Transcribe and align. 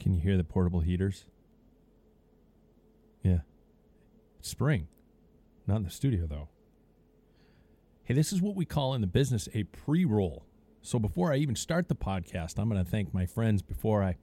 Can 0.00 0.14
you 0.14 0.20
hear 0.20 0.36
the 0.36 0.44
portable 0.44 0.80
heaters? 0.80 1.26
Yeah. 3.22 3.40
Spring. 4.40 4.88
Not 5.66 5.76
in 5.76 5.84
the 5.84 5.90
studio, 5.90 6.26
though. 6.26 6.48
Hey, 8.02 8.14
this 8.14 8.32
is 8.32 8.40
what 8.40 8.56
we 8.56 8.64
call 8.64 8.94
in 8.94 9.02
the 9.02 9.06
business 9.06 9.48
a 9.54 9.64
pre 9.64 10.04
roll. 10.04 10.46
So 10.82 10.98
before 10.98 11.32
I 11.32 11.36
even 11.36 11.54
start 11.54 11.88
the 11.88 11.94
podcast, 11.94 12.58
I'm 12.58 12.68
going 12.68 12.82
to 12.82 12.90
thank 12.90 13.12
my 13.12 13.26
friends 13.26 13.60
before 13.60 14.02
I, 14.02 14.16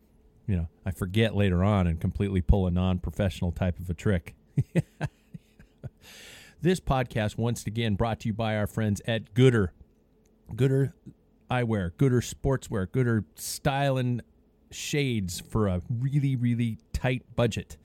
you 0.48 0.58
know, 0.58 0.68
I 0.86 0.92
forget 0.92 1.36
later 1.36 1.64
on 1.64 1.86
and 1.86 2.02
completely 2.02 2.42
pull 2.42 2.66
a 2.66 2.72
non 2.72 2.98
professional 2.98 3.52
type 3.52 3.80
of 3.80 3.90
a 3.90 3.94
trick. 3.94 4.36
this 6.62 6.80
podcast, 6.80 7.38
once 7.38 7.68
again, 7.68 7.94
brought 7.94 8.22
to 8.22 8.30
you 8.30 8.34
by 8.34 8.58
our 8.58 8.68
friends 8.68 9.02
at 9.08 9.36
Goodr. 9.36 9.70
Goodr 10.54 10.94
eyewear, 11.50 11.92
Goodr 11.92 12.22
sportswear, 12.22 12.88
Goodr 12.88 13.24
style 13.36 13.98
and 13.98 14.22
shades 14.72 15.40
for 15.40 15.68
a 15.68 15.82
really, 15.90 16.36
really 16.36 16.78
tight 16.94 17.24
budget. 17.36 17.78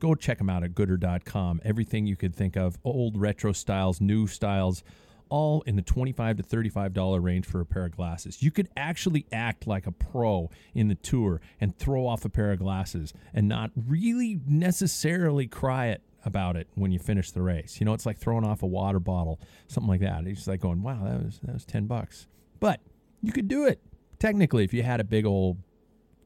Go 0.00 0.14
check 0.14 0.38
them 0.38 0.50
out 0.50 0.64
at 0.64 0.74
goodr.com. 0.74 1.60
Everything 1.64 2.06
you 2.06 2.16
could 2.16 2.34
think 2.34 2.56
of 2.56 2.76
old 2.84 3.16
retro 3.16 3.52
styles, 3.52 4.00
new 4.00 4.26
styles, 4.26 4.82
all 5.28 5.62
in 5.62 5.76
the 5.76 5.82
25 5.82 6.36
to 6.36 6.42
$35 6.42 7.22
range 7.22 7.46
for 7.46 7.60
a 7.60 7.64
pair 7.64 7.86
of 7.86 7.96
glasses. 7.96 8.42
You 8.42 8.50
could 8.50 8.68
actually 8.76 9.26
act 9.32 9.66
like 9.66 9.86
a 9.86 9.92
pro 9.92 10.50
in 10.74 10.88
the 10.88 10.94
tour 10.94 11.40
and 11.60 11.76
throw 11.78 12.06
off 12.06 12.24
a 12.24 12.28
pair 12.28 12.52
of 12.52 12.58
glasses 12.58 13.14
and 13.32 13.48
not 13.48 13.70
really 13.74 14.40
necessarily 14.46 15.46
cry 15.46 15.86
it 15.86 16.02
about 16.24 16.56
it 16.56 16.68
when 16.74 16.92
you 16.92 16.98
finish 16.98 17.30
the 17.30 17.42
race. 17.42 17.80
You 17.80 17.86
know, 17.86 17.94
it's 17.94 18.04
like 18.04 18.18
throwing 18.18 18.44
off 18.44 18.62
a 18.62 18.66
water 18.66 19.00
bottle, 19.00 19.40
something 19.68 19.88
like 19.88 20.00
that. 20.00 20.26
It's 20.26 20.46
like 20.46 20.60
going, 20.60 20.82
wow, 20.82 21.00
that 21.04 21.24
was 21.24 21.40
that 21.44 21.54
was 21.54 21.64
10 21.64 21.86
bucks. 21.86 22.26
But 22.60 22.80
you 23.22 23.32
could 23.32 23.48
do 23.48 23.66
it 23.66 23.80
technically 24.22 24.62
if 24.62 24.72
you 24.72 24.84
had 24.84 25.00
a 25.00 25.04
big 25.04 25.26
old 25.26 25.58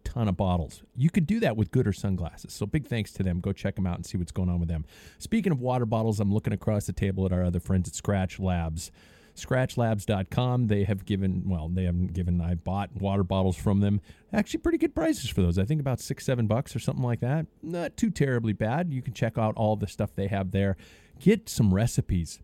ton 0.05 0.29
of 0.29 0.37
bottles. 0.37 0.83
You 0.95 1.09
could 1.09 1.27
do 1.27 1.41
that 1.41 1.57
with 1.57 1.71
Goodr 1.71 1.97
sunglasses. 1.97 2.53
So 2.53 2.67
big 2.67 2.87
thanks 2.87 3.11
to 3.13 3.23
them. 3.23 3.41
Go 3.41 3.55
check 3.55 3.75
them 3.75 3.87
out 3.87 3.97
and 3.97 4.05
see 4.05 4.19
what's 4.19 4.33
going 4.33 4.51
on 4.51 4.61
with 4.61 4.69
them. 4.69 4.85
Speaking 5.19 5.51
of 5.51 5.61
water 5.61 5.87
bottles, 5.87 6.21
I'm 6.21 6.33
looking 6.33 6.53
across 6.53 6.85
the 6.85 6.93
table 6.93 7.25
at 7.25 7.33
our 7.33 7.43
other 7.43 7.59
friends 7.59 7.89
at 7.89 7.95
Skratch 7.95 8.39
Labs. 8.39 8.93
Skratchlabs.com. 9.35 10.67
They 10.67 10.85
have 10.85 11.07
given, 11.07 11.45
well, 11.47 11.71
they 11.71 11.85
haven't 11.85 12.13
given, 12.13 12.39
I 12.39 12.55
bought 12.55 12.95
water 12.95 13.25
bottles 13.25 13.57
from 13.57 13.81
them. 13.81 14.03
Actually, 14.31 14.61
pretty 14.61 14.79
good 14.79 14.95
prices 14.95 15.31
for 15.31 15.41
those. 15.41 15.59
I 15.59 15.65
think 15.65 15.81
about 15.81 15.99
six, 15.99 16.27
seven 16.27 16.47
bucks 16.47 16.77
or 16.77 16.79
something 16.79 17.05
like 17.05 17.21
that. 17.21 17.47
Not 17.63 17.97
too 17.97 18.11
terribly 18.11 18.53
bad. 18.53 18.93
You 18.93 19.01
can 19.01 19.15
check 19.15 19.39
out 19.39 19.55
all 19.57 19.75
the 19.75 19.89
stuff 19.89 20.15
they 20.15 20.29
have 20.29 20.51
there. 20.51 20.77
Get 21.19 21.49
some 21.49 21.73
recipes. 21.73 22.41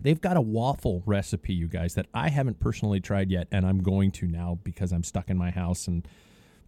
They've 0.00 0.20
got 0.20 0.36
a 0.36 0.40
waffle 0.40 1.02
recipe, 1.06 1.54
you 1.54 1.68
guys, 1.68 1.94
that 1.94 2.06
I 2.12 2.28
haven't 2.28 2.60
personally 2.60 3.00
tried 3.00 3.30
yet, 3.30 3.48
and 3.50 3.64
I'm 3.64 3.82
going 3.82 4.10
to 4.12 4.26
now 4.26 4.58
because 4.62 4.92
I'm 4.92 5.02
stuck 5.02 5.30
in 5.30 5.38
my 5.38 5.50
house 5.50 5.86
and 5.86 6.06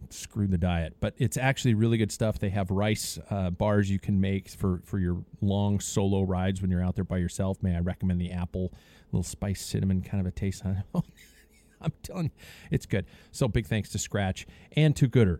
screw 0.09 0.47
the 0.47 0.57
diet. 0.57 0.95
But 0.99 1.13
it's 1.17 1.37
actually 1.37 1.73
really 1.73 1.97
good 1.97 2.11
stuff. 2.11 2.39
They 2.39 2.49
have 2.49 2.71
rice 2.71 3.19
uh, 3.29 3.49
bars 3.51 3.89
you 3.89 3.99
can 3.99 4.19
make 4.19 4.49
for 4.49 4.81
for 4.85 4.99
your 4.99 5.23
long 5.41 5.79
solo 5.79 6.23
rides 6.23 6.61
when 6.61 6.71
you're 6.71 6.83
out 6.83 6.95
there 6.95 7.03
by 7.03 7.17
yourself. 7.17 7.61
May 7.61 7.75
I 7.75 7.79
recommend 7.79 8.21
the 8.21 8.31
apple, 8.31 8.73
little 9.11 9.23
spice 9.23 9.61
cinnamon 9.61 10.01
kind 10.01 10.21
of 10.21 10.27
a 10.27 10.31
taste 10.31 10.65
on 10.65 10.83
it. 10.93 11.03
I'm 11.81 11.93
telling 12.01 12.25
you, 12.25 12.31
it's 12.71 12.85
good. 12.85 13.05
So 13.31 13.47
big 13.47 13.67
thanks 13.67 13.89
to 13.89 13.97
Skratch 13.97 14.45
and 14.75 14.95
to 14.95 15.07
Goodr. 15.07 15.39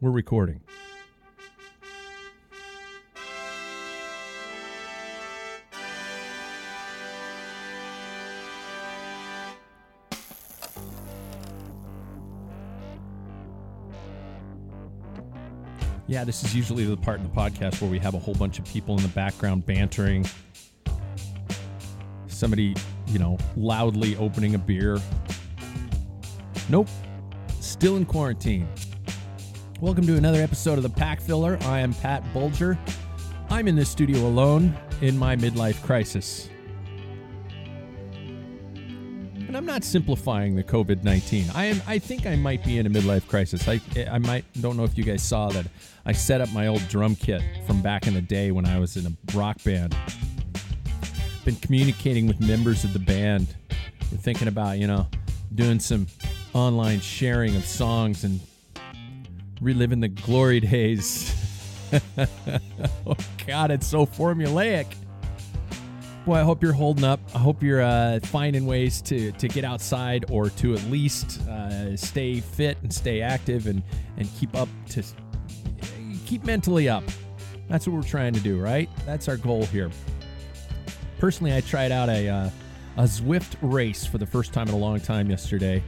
We're 0.00 0.10
recording. 0.10 0.60
Yeah, 16.12 16.24
this 16.24 16.44
is 16.44 16.54
usually 16.54 16.84
the 16.84 16.94
part 16.94 17.20
in 17.20 17.22
the 17.22 17.34
podcast 17.34 17.80
where 17.80 17.90
we 17.90 17.98
have 18.00 18.12
a 18.12 18.18
whole 18.18 18.34
bunch 18.34 18.58
of 18.58 18.66
people 18.66 18.94
in 18.98 19.02
the 19.02 19.08
background 19.08 19.64
bantering. 19.64 20.26
Somebody, 22.26 22.74
you 23.06 23.18
know, 23.18 23.38
loudly 23.56 24.14
opening 24.16 24.54
a 24.54 24.58
beer. 24.58 24.98
Nope. 26.68 26.88
Still 27.60 27.96
in 27.96 28.04
quarantine. 28.04 28.68
Welcome 29.80 30.06
to 30.06 30.18
another 30.18 30.42
episode 30.42 30.76
of 30.76 30.82
the 30.82 30.90
Pack 30.90 31.18
Filler. 31.18 31.56
I 31.62 31.80
am 31.80 31.94
Pat 31.94 32.22
Bulger. 32.34 32.78
I'm 33.48 33.66
in 33.66 33.74
this 33.74 33.88
studio 33.88 34.18
alone 34.18 34.76
in 35.00 35.16
my 35.16 35.34
midlife 35.34 35.82
crisis. 35.82 36.50
I'm 39.62 39.66
not 39.66 39.84
simplifying 39.84 40.56
the 40.56 40.64
COVID 40.64 41.04
nineteen. 41.04 41.44
I 41.54 41.66
am. 41.66 41.80
I 41.86 42.00
think 42.00 42.26
I 42.26 42.34
might 42.34 42.64
be 42.64 42.78
in 42.78 42.86
a 42.86 42.90
midlife 42.90 43.28
crisis. 43.28 43.68
I 43.68 43.80
I 44.10 44.18
might 44.18 44.44
don't 44.60 44.76
know 44.76 44.82
if 44.82 44.98
you 44.98 45.04
guys 45.04 45.22
saw 45.22 45.50
that. 45.50 45.66
I 46.04 46.10
set 46.10 46.40
up 46.40 46.52
my 46.52 46.66
old 46.66 46.86
drum 46.88 47.14
kit 47.14 47.42
from 47.64 47.80
back 47.80 48.08
in 48.08 48.14
the 48.14 48.20
day 48.20 48.50
when 48.50 48.66
I 48.66 48.80
was 48.80 48.96
in 48.96 49.06
a 49.06 49.36
rock 49.36 49.62
band. 49.62 49.96
Been 51.44 51.54
communicating 51.54 52.26
with 52.26 52.40
members 52.40 52.82
of 52.82 52.92
the 52.92 52.98
band. 52.98 53.54
We're 54.10 54.18
thinking 54.18 54.48
about 54.48 54.80
you 54.80 54.88
know 54.88 55.06
doing 55.54 55.78
some 55.78 56.08
online 56.54 56.98
sharing 56.98 57.54
of 57.54 57.64
songs 57.64 58.24
and 58.24 58.40
reliving 59.60 60.00
the 60.00 60.08
glory 60.08 60.58
days. 60.58 61.32
oh 63.06 63.16
God, 63.46 63.70
it's 63.70 63.86
so 63.86 64.06
formulaic. 64.06 64.86
Boy, 66.24 66.36
I 66.36 66.42
hope 66.42 66.62
you're 66.62 66.72
holding 66.72 67.02
up. 67.02 67.18
I 67.34 67.38
hope 67.38 67.64
you're 67.64 67.82
uh, 67.82 68.20
finding 68.22 68.64
ways 68.64 69.02
to, 69.02 69.32
to 69.32 69.48
get 69.48 69.64
outside 69.64 70.24
or 70.30 70.50
to 70.50 70.74
at 70.74 70.84
least 70.84 71.40
uh, 71.48 71.96
stay 71.96 72.38
fit 72.38 72.78
and 72.82 72.94
stay 72.94 73.22
active 73.22 73.66
and, 73.66 73.82
and 74.18 74.28
keep 74.38 74.54
up 74.54 74.68
to 74.90 75.02
keep 76.24 76.44
mentally 76.44 76.88
up. 76.88 77.02
That's 77.68 77.88
what 77.88 77.96
we're 77.96 78.02
trying 78.02 78.34
to 78.34 78.40
do, 78.40 78.60
right? 78.60 78.88
That's 79.04 79.28
our 79.28 79.36
goal 79.36 79.66
here. 79.66 79.90
Personally, 81.18 81.56
I 81.56 81.60
tried 81.60 81.90
out 81.90 82.08
a 82.08 82.28
uh, 82.28 82.50
a 82.98 83.02
Zwift 83.02 83.56
race 83.60 84.06
for 84.06 84.18
the 84.18 84.26
first 84.26 84.52
time 84.52 84.68
in 84.68 84.74
a 84.74 84.78
long 84.78 85.00
time 85.00 85.28
yesterday. 85.28 85.82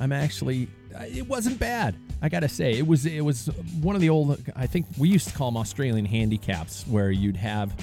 I'm 0.00 0.12
actually 0.12 0.68
it 1.00 1.26
wasn't 1.26 1.58
bad. 1.58 1.96
I 2.20 2.28
gotta 2.28 2.48
say, 2.48 2.74
it 2.74 2.86
was 2.86 3.06
it 3.06 3.22
was 3.22 3.46
one 3.80 3.94
of 3.94 4.02
the 4.02 4.10
old. 4.10 4.38
I 4.54 4.66
think 4.66 4.84
we 4.98 5.08
used 5.08 5.28
to 5.28 5.34
call 5.34 5.50
them 5.50 5.56
Australian 5.56 6.04
handicaps, 6.04 6.86
where 6.86 7.10
you'd 7.10 7.36
have. 7.38 7.74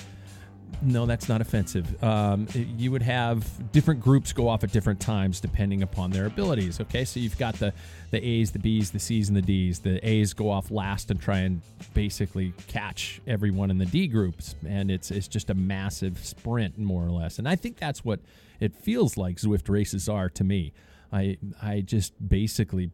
No, 0.83 1.05
that's 1.05 1.29
not 1.29 1.41
offensive. 1.41 2.03
Um, 2.03 2.47
you 2.55 2.91
would 2.91 3.03
have 3.03 3.71
different 3.71 4.01
groups 4.01 4.33
go 4.33 4.47
off 4.47 4.63
at 4.63 4.71
different 4.71 4.99
times 4.99 5.39
depending 5.39 5.83
upon 5.83 6.09
their 6.09 6.25
abilities. 6.25 6.79
Okay, 6.79 7.05
so 7.05 7.19
you've 7.19 7.37
got 7.37 7.55
the 7.55 7.73
the 8.09 8.25
A's, 8.25 8.51
the 8.51 8.59
B's, 8.59 8.91
the 8.91 8.99
C's, 8.99 9.27
and 9.27 9.37
the 9.37 9.43
D's. 9.43 9.79
The 9.79 10.05
A's 10.07 10.33
go 10.33 10.49
off 10.49 10.71
last 10.71 11.11
and 11.11 11.21
try 11.21 11.39
and 11.39 11.61
basically 11.93 12.53
catch 12.67 13.21
everyone 13.27 13.69
in 13.69 13.77
the 13.77 13.85
D 13.85 14.07
groups, 14.07 14.55
and 14.67 14.89
it's 14.89 15.11
it's 15.11 15.27
just 15.27 15.49
a 15.51 15.53
massive 15.53 16.17
sprint 16.25 16.77
more 16.79 17.05
or 17.05 17.11
less. 17.11 17.37
And 17.37 17.47
I 17.47 17.55
think 17.55 17.77
that's 17.77 18.03
what 18.03 18.19
it 18.59 18.75
feels 18.75 19.17
like 19.17 19.37
Zwift 19.37 19.69
races 19.69 20.09
are 20.09 20.29
to 20.29 20.43
me. 20.43 20.73
I 21.13 21.37
I 21.61 21.81
just 21.81 22.13
basically 22.27 22.89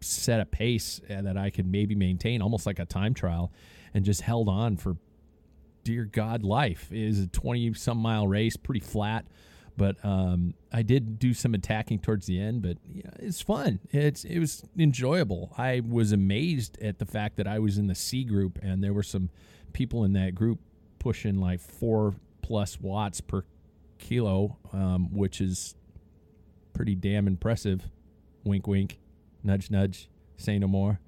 set 0.00 0.40
a 0.40 0.46
pace 0.46 1.00
that 1.08 1.36
I 1.36 1.50
could 1.50 1.70
maybe 1.70 1.94
maintain, 1.94 2.42
almost 2.42 2.66
like 2.66 2.78
a 2.78 2.86
time 2.86 3.14
trial, 3.14 3.52
and 3.94 4.04
just 4.04 4.22
held 4.22 4.48
on 4.48 4.76
for 4.76 4.96
dear 5.84 6.04
God 6.04 6.42
life. 6.42 6.88
Is 6.92 7.20
a 7.20 7.26
20 7.26 7.74
some 7.74 7.98
mile 7.98 8.26
race, 8.26 8.56
pretty 8.56 8.80
flat. 8.80 9.26
But 9.76 9.96
um, 10.04 10.54
I 10.72 10.82
did 10.82 11.18
do 11.18 11.32
some 11.32 11.54
attacking 11.54 12.00
towards 12.00 12.26
the 12.26 12.38
end, 12.38 12.60
but 12.60 12.76
yeah, 12.92 13.10
it's 13.18 13.40
fun. 13.40 13.80
It's 13.90 14.24
it 14.24 14.38
was 14.38 14.62
enjoyable. 14.78 15.54
I 15.56 15.80
was 15.80 16.12
amazed 16.12 16.78
at 16.82 16.98
the 16.98 17.06
fact 17.06 17.36
that 17.36 17.46
I 17.46 17.60
was 17.60 17.78
in 17.78 17.86
the 17.86 17.94
C 17.94 18.24
group, 18.24 18.58
and 18.62 18.84
there 18.84 18.92
were 18.92 19.02
some 19.02 19.30
people 19.72 20.04
in 20.04 20.12
that 20.12 20.34
group 20.34 20.58
pushing 20.98 21.40
like 21.40 21.60
four 21.60 22.14
plus 22.42 22.78
watts 22.78 23.22
per 23.22 23.44
kilo, 23.98 24.58
um, 24.72 25.14
which 25.14 25.40
is 25.40 25.74
pretty 26.74 26.94
damn 26.94 27.26
impressive. 27.26 27.88
Wink, 28.44 28.66
wink, 28.66 28.98
nudge, 29.42 29.70
nudge. 29.70 30.10
Say 30.36 30.58
no 30.58 30.68
more. 30.68 31.00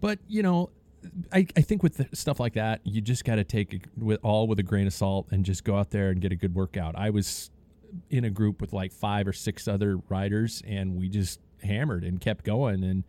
But 0.00 0.18
you 0.26 0.42
know, 0.42 0.70
I, 1.32 1.46
I 1.56 1.60
think 1.60 1.82
with 1.82 2.16
stuff 2.16 2.40
like 2.40 2.54
that, 2.54 2.80
you 2.84 3.00
just 3.00 3.24
got 3.24 3.36
to 3.36 3.44
take 3.44 3.74
it 3.74 3.82
with 3.96 4.20
all 4.22 4.46
with 4.46 4.58
a 4.58 4.62
grain 4.62 4.86
of 4.86 4.92
salt 4.92 5.28
and 5.30 5.44
just 5.44 5.64
go 5.64 5.76
out 5.76 5.90
there 5.90 6.10
and 6.10 6.20
get 6.20 6.32
a 6.32 6.36
good 6.36 6.54
workout. 6.54 6.96
I 6.96 7.10
was 7.10 7.50
in 8.10 8.24
a 8.24 8.30
group 8.30 8.60
with 8.60 8.72
like 8.72 8.92
five 8.92 9.26
or 9.26 9.32
six 9.32 9.68
other 9.68 9.98
riders, 10.08 10.62
and 10.66 10.96
we 10.96 11.08
just 11.08 11.40
hammered 11.62 12.04
and 12.04 12.20
kept 12.20 12.44
going, 12.44 12.82
and 12.84 13.04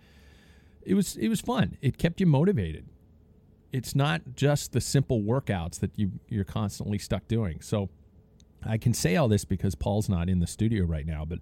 it 0.83 0.93
was 0.93 1.15
it 1.17 1.29
was 1.29 1.41
fun. 1.41 1.77
It 1.81 1.97
kept 1.97 2.19
you 2.19 2.25
motivated. 2.25 2.85
It's 3.71 3.93
not 3.93 4.21
just 4.35 4.71
the 4.71 4.81
simple 4.81 5.21
workouts 5.21 5.79
that 5.79 5.91
you 5.97 6.11
you're 6.27 6.45
constantly 6.45 6.97
stuck 6.97 7.27
doing. 7.27 7.61
So 7.61 7.89
I 8.65 8.77
can 8.77 8.93
say 8.93 9.15
all 9.15 9.27
this 9.27 9.45
because 9.45 9.75
Paul's 9.75 10.09
not 10.09 10.29
in 10.29 10.39
the 10.39 10.47
studio 10.47 10.85
right 10.85 11.05
now, 11.05 11.25
but 11.25 11.39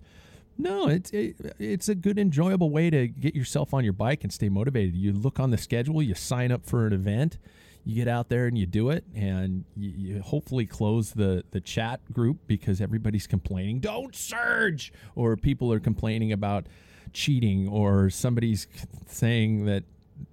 no, 0.57 0.87
it's 0.87 1.11
it, 1.11 1.35
it's 1.59 1.89
a 1.89 1.95
good, 1.95 2.17
enjoyable 2.17 2.69
way 2.69 2.89
to 2.89 3.07
get 3.07 3.35
yourself 3.35 3.73
on 3.73 3.83
your 3.83 3.93
bike 3.93 4.23
and 4.23 4.33
stay 4.33 4.49
motivated. 4.49 4.95
You 4.95 5.13
look 5.13 5.39
on 5.39 5.51
the 5.51 5.57
schedule, 5.57 6.01
you 6.01 6.15
sign 6.15 6.51
up 6.51 6.65
for 6.65 6.87
an 6.87 6.93
event, 6.93 7.37
you 7.85 7.95
get 7.95 8.07
out 8.07 8.29
there 8.29 8.47
and 8.47 8.57
you 8.57 8.65
do 8.65 8.89
it, 8.89 9.05
and 9.15 9.65
you, 9.75 9.91
you 9.95 10.21
hopefully 10.21 10.65
close 10.65 11.11
the 11.11 11.43
the 11.51 11.61
chat 11.61 12.01
group 12.11 12.39
because 12.47 12.81
everybody's 12.81 13.27
complaining, 13.27 13.79
"Don't 13.79 14.15
surge," 14.15 14.91
or 15.15 15.37
people 15.37 15.71
are 15.71 15.79
complaining 15.79 16.31
about 16.31 16.67
cheating, 17.13 17.67
or 17.67 18.09
somebody's 18.09 18.67
saying 19.07 19.65
that 19.65 19.83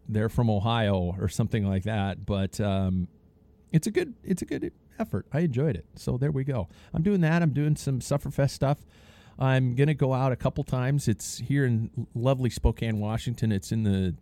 they're 0.09 0.29
from 0.29 0.50
Ohio 0.50 1.15
or 1.19 1.29
something 1.29 1.67
like 1.67 1.85
that. 1.85 2.25
But 2.25 2.61
um, 2.61 3.09
it's 3.73 3.87
a 3.87 3.91
good 3.91 4.15
it's 4.25 4.43
a 4.43 4.47
good 4.47 4.73
effort. 4.99 5.27
I 5.32 5.41
enjoyed 5.41 5.77
it. 5.77 5.87
So 5.97 6.17
there 6.17 6.31
we 6.31 6.44
go. 6.44 6.69
I'm 6.93 7.03
doing 7.03 7.20
that. 7.23 7.43
I'm 7.43 7.53
doing 7.53 7.77
some 7.77 8.00
Sufferfest 8.00 8.50
stuff. 8.50 8.79
I'm 9.39 9.75
going 9.75 9.89
to 9.89 9.95
go 9.95 10.13
out 10.13 10.33
a 10.33 10.37
couple 10.37 10.65
times. 10.65 11.09
It's 11.09 11.39
here 11.39 11.65
in 11.65 12.07
lovely 12.15 12.51
Spokane, 12.51 13.01
Washington. 13.01 13.51
It's 13.51 13.73
in 13.73 13.83
the 13.83 14.15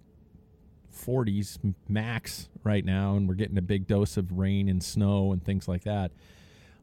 40s 0.92 1.74
max 1.88 2.48
right 2.64 2.84
now, 2.84 3.16
and 3.16 3.28
we're 3.28 3.34
getting 3.34 3.58
a 3.58 3.62
big 3.62 3.86
dose 3.86 4.16
of 4.16 4.32
rain 4.32 4.68
and 4.68 4.82
snow 4.82 5.32
and 5.32 5.44
things 5.44 5.68
like 5.68 5.84
that. 5.84 6.12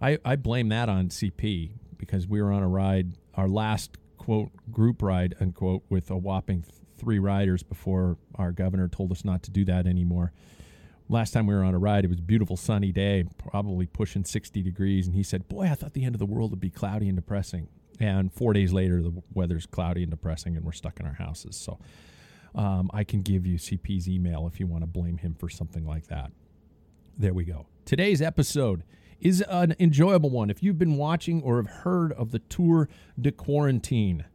I, 0.02 0.18
I 0.24 0.36
blame 0.36 0.70
that 0.70 0.90
on 0.90 1.10
CP 1.10 1.72
because 1.98 2.28
we 2.28 2.42
were 2.42 2.52
on 2.52 2.64
a 2.64 2.68
ride, 2.68 3.18
our 3.36 3.48
last 3.48 3.98
quote 4.18 4.52
group 4.72 5.02
ride 5.02 5.36
unquote, 5.40 5.84
with 5.90 6.10
a 6.10 6.18
whopping 6.18 6.64
three 6.98 7.20
riders 7.20 7.64
before 7.64 8.18
our 8.36 8.52
governor 8.52 8.88
told 8.88 9.12
us 9.12 9.26
not 9.26 9.44
to 9.44 9.52
do 9.52 9.66
that 9.66 9.88
anymore. 9.88 10.32
Last 11.08 11.32
time 11.32 11.48
we 11.48 11.56
were 11.56 11.64
on 11.64 11.74
a 11.74 11.80
ride, 11.80 12.06
it 12.06 12.10
was 12.10 12.20
a 12.20 12.24
beautiful 12.24 12.56
sunny 12.56 12.92
day, 12.92 13.26
probably 13.38 13.88
pushing 13.88 14.24
60 14.24 14.62
degrees, 14.62 15.08
and 15.08 15.16
he 15.16 15.24
said, 15.24 15.50
"Boy, 15.50 15.64
I 15.64 15.74
thought 15.74 15.94
the 15.94 16.06
end 16.06 16.14
of 16.14 16.20
the 16.20 16.26
world 16.26 16.52
would 16.52 16.60
be 16.60 16.70
cloudy 16.70 17.08
and 17.08 17.16
depressing." 17.16 17.68
And 18.00 18.32
four 18.32 18.54
days 18.54 18.72
later, 18.72 19.02
the 19.02 19.22
weather's 19.34 19.66
cloudy 19.66 20.04
and 20.04 20.12
depressing, 20.12 20.56
and 20.56 20.66
we're 20.66 20.72
stuck 20.72 21.00
in 21.00 21.06
our 21.06 21.14
houses. 21.14 21.58
So 21.58 21.80
um, 22.56 22.90
I 22.94 23.04
can 23.04 23.22
give 23.22 23.46
you 23.46 23.58
CP's 23.58 24.08
email 24.08 24.48
if 24.48 24.60
you 24.60 24.68
want 24.68 24.84
to 24.84 24.88
blame 24.88 25.18
him 25.18 25.36
for 25.38 25.50
something 25.50 25.86
like 25.86 26.08
that. 26.08 26.32
There 27.18 27.34
we 27.34 27.44
go. 27.44 27.68
Today's 27.86 28.22
episode 28.22 28.84
is 29.20 29.42
an 29.50 29.76
enjoyable 29.80 30.30
one. 30.30 30.50
If 30.50 30.64
you've 30.64 30.80
been 30.80 30.96
watching 30.96 31.42
or 31.42 31.58
have 31.58 31.70
heard 31.70 32.14
of 32.14 32.32
the 32.32 32.40
Tour 32.40 32.88
de 33.20 33.32
Quarantine, 33.32 34.26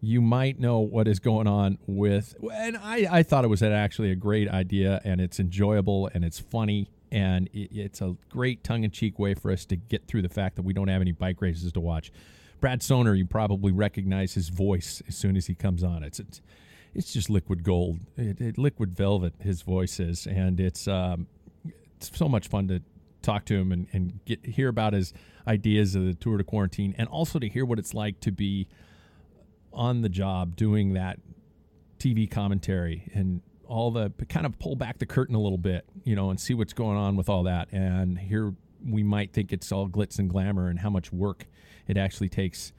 you 0.00 0.20
might 0.20 0.58
know 0.58 0.80
what 0.80 1.08
is 1.08 1.20
going 1.20 1.46
on 1.46 1.78
with. 1.86 2.34
And 2.52 2.76
I, 2.76 3.06
I 3.10 3.22
thought 3.22 3.44
it 3.44 3.48
was 3.48 3.62
actually 3.62 4.10
a 4.10 4.16
great 4.16 4.48
idea, 4.48 5.00
and 5.04 5.20
it's 5.20 5.38
enjoyable 5.38 6.10
and 6.12 6.24
it's 6.24 6.40
funny. 6.40 6.90
And 7.12 7.48
it's 7.52 8.00
a 8.00 8.16
great 8.28 8.64
tongue 8.64 8.82
in 8.82 8.90
cheek 8.90 9.20
way 9.20 9.34
for 9.34 9.52
us 9.52 9.64
to 9.66 9.76
get 9.76 10.08
through 10.08 10.22
the 10.22 10.28
fact 10.28 10.56
that 10.56 10.62
we 10.62 10.72
don't 10.72 10.88
have 10.88 11.00
any 11.00 11.12
bike 11.12 11.40
races 11.40 11.70
to 11.72 11.80
watch. 11.80 12.10
Brad 12.60 12.80
Sohner, 12.80 13.16
you 13.16 13.26
probably 13.26 13.72
recognize 13.72 14.34
his 14.34 14.48
voice 14.48 15.02
as 15.08 15.16
soon 15.16 15.36
as 15.36 15.46
he 15.46 15.54
comes 15.54 15.82
on. 15.82 16.02
It's 16.02 16.18
it's, 16.18 16.40
it's 16.94 17.12
just 17.12 17.28
liquid 17.28 17.62
gold, 17.62 18.00
it, 18.16 18.40
it, 18.40 18.58
liquid 18.58 18.96
velvet. 18.96 19.34
His 19.40 19.62
voice 19.62 19.98
is, 20.00 20.26
and 20.26 20.60
it's 20.60 20.86
um, 20.88 21.26
it's 21.96 22.16
so 22.16 22.28
much 22.28 22.48
fun 22.48 22.68
to 22.68 22.82
talk 23.22 23.44
to 23.46 23.54
him 23.54 23.72
and, 23.72 23.88
and 23.92 24.24
get 24.24 24.44
hear 24.46 24.68
about 24.68 24.92
his 24.92 25.12
ideas 25.46 25.94
of 25.94 26.04
the 26.04 26.14
tour 26.14 26.38
de 26.38 26.44
quarantine, 26.44 26.94
and 26.96 27.08
also 27.08 27.38
to 27.38 27.48
hear 27.48 27.64
what 27.64 27.78
it's 27.78 27.94
like 27.94 28.20
to 28.20 28.32
be 28.32 28.68
on 29.72 30.02
the 30.02 30.08
job 30.08 30.56
doing 30.56 30.94
that 30.94 31.18
TV 31.98 32.30
commentary 32.30 33.10
and 33.14 33.40
all 33.66 33.90
the 33.90 34.12
kind 34.28 34.46
of 34.46 34.58
pull 34.58 34.76
back 34.76 34.98
the 34.98 35.06
curtain 35.06 35.34
a 35.34 35.40
little 35.40 35.58
bit, 35.58 35.84
you 36.04 36.14
know, 36.14 36.30
and 36.30 36.38
see 36.38 36.54
what's 36.54 36.72
going 36.72 36.96
on 36.96 37.16
with 37.16 37.28
all 37.28 37.42
that. 37.44 37.68
And 37.72 38.18
here 38.18 38.54
we 38.86 39.02
might 39.02 39.32
think 39.32 39.52
it's 39.52 39.72
all 39.72 39.88
glitz 39.88 40.18
and 40.18 40.28
glamour 40.28 40.68
and 40.68 40.78
how 40.78 40.90
much 40.90 41.12
work 41.12 41.46
it 41.86 41.96
actually 41.96 42.28
takes 42.28 42.72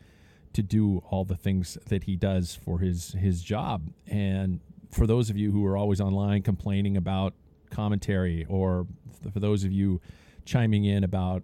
to 0.54 0.64
do 0.64 1.04
all 1.10 1.26
the 1.26 1.36
things 1.36 1.78
that 1.88 2.06
he 2.06 2.16
does 2.16 2.56
for 2.56 2.80
his 2.80 3.14
his 3.14 3.44
job. 3.44 3.90
And 4.08 4.62
for 4.92 5.06
those 5.06 5.30
of 5.30 5.38
you 5.38 5.52
who 5.52 5.66
are 5.66 5.76
always 5.76 6.00
online 6.00 6.42
complaining 6.42 6.96
about 6.96 7.34
commentary, 7.70 8.46
or 8.48 8.88
for 9.34 9.40
those 9.40 9.64
of 9.64 9.72
you 9.72 10.02
chiming 10.46 10.86
in 10.86 11.04
about 11.04 11.44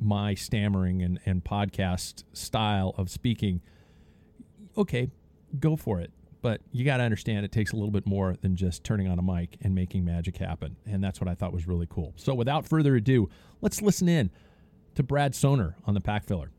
my 0.00 0.34
stammering 0.34 1.02
and, 1.02 1.18
and 1.24 1.42
podcast 1.44 2.24
style 2.32 2.94
of 2.98 3.10
speaking, 3.10 3.60
okay, 4.76 5.10
go 5.58 5.76
for 5.76 6.00
it. 6.00 6.12
But 6.40 6.60
you 6.70 6.84
got 6.84 6.98
to 6.98 7.02
understand 7.02 7.44
it 7.44 7.50
takes 7.50 7.72
a 7.72 7.76
little 7.76 7.90
bit 7.90 8.06
more 8.06 8.36
than 8.40 8.54
just 8.54 8.84
turning 8.84 9.08
on 9.08 9.18
a 9.18 9.22
mic 9.22 9.56
and 9.60 9.74
making 9.74 10.04
magic 10.04 10.36
happen. 10.36 10.76
And 10.86 11.02
that's 11.02 11.20
what 11.20 11.28
I 11.28 11.34
thought 11.34 11.52
was 11.52 11.66
really 11.66 11.86
cool. 11.90 12.12
So 12.16 12.32
without 12.34 12.64
further 12.66 12.94
ado, 12.94 13.28
let's 13.60 13.82
listen 13.82 14.08
in 14.08 14.30
to 14.94 15.02
Brad 15.02 15.32
Sohner 15.32 15.74
on 15.84 15.94
the 15.94 16.00
Pack 16.00 16.24
Filler. 16.24 16.50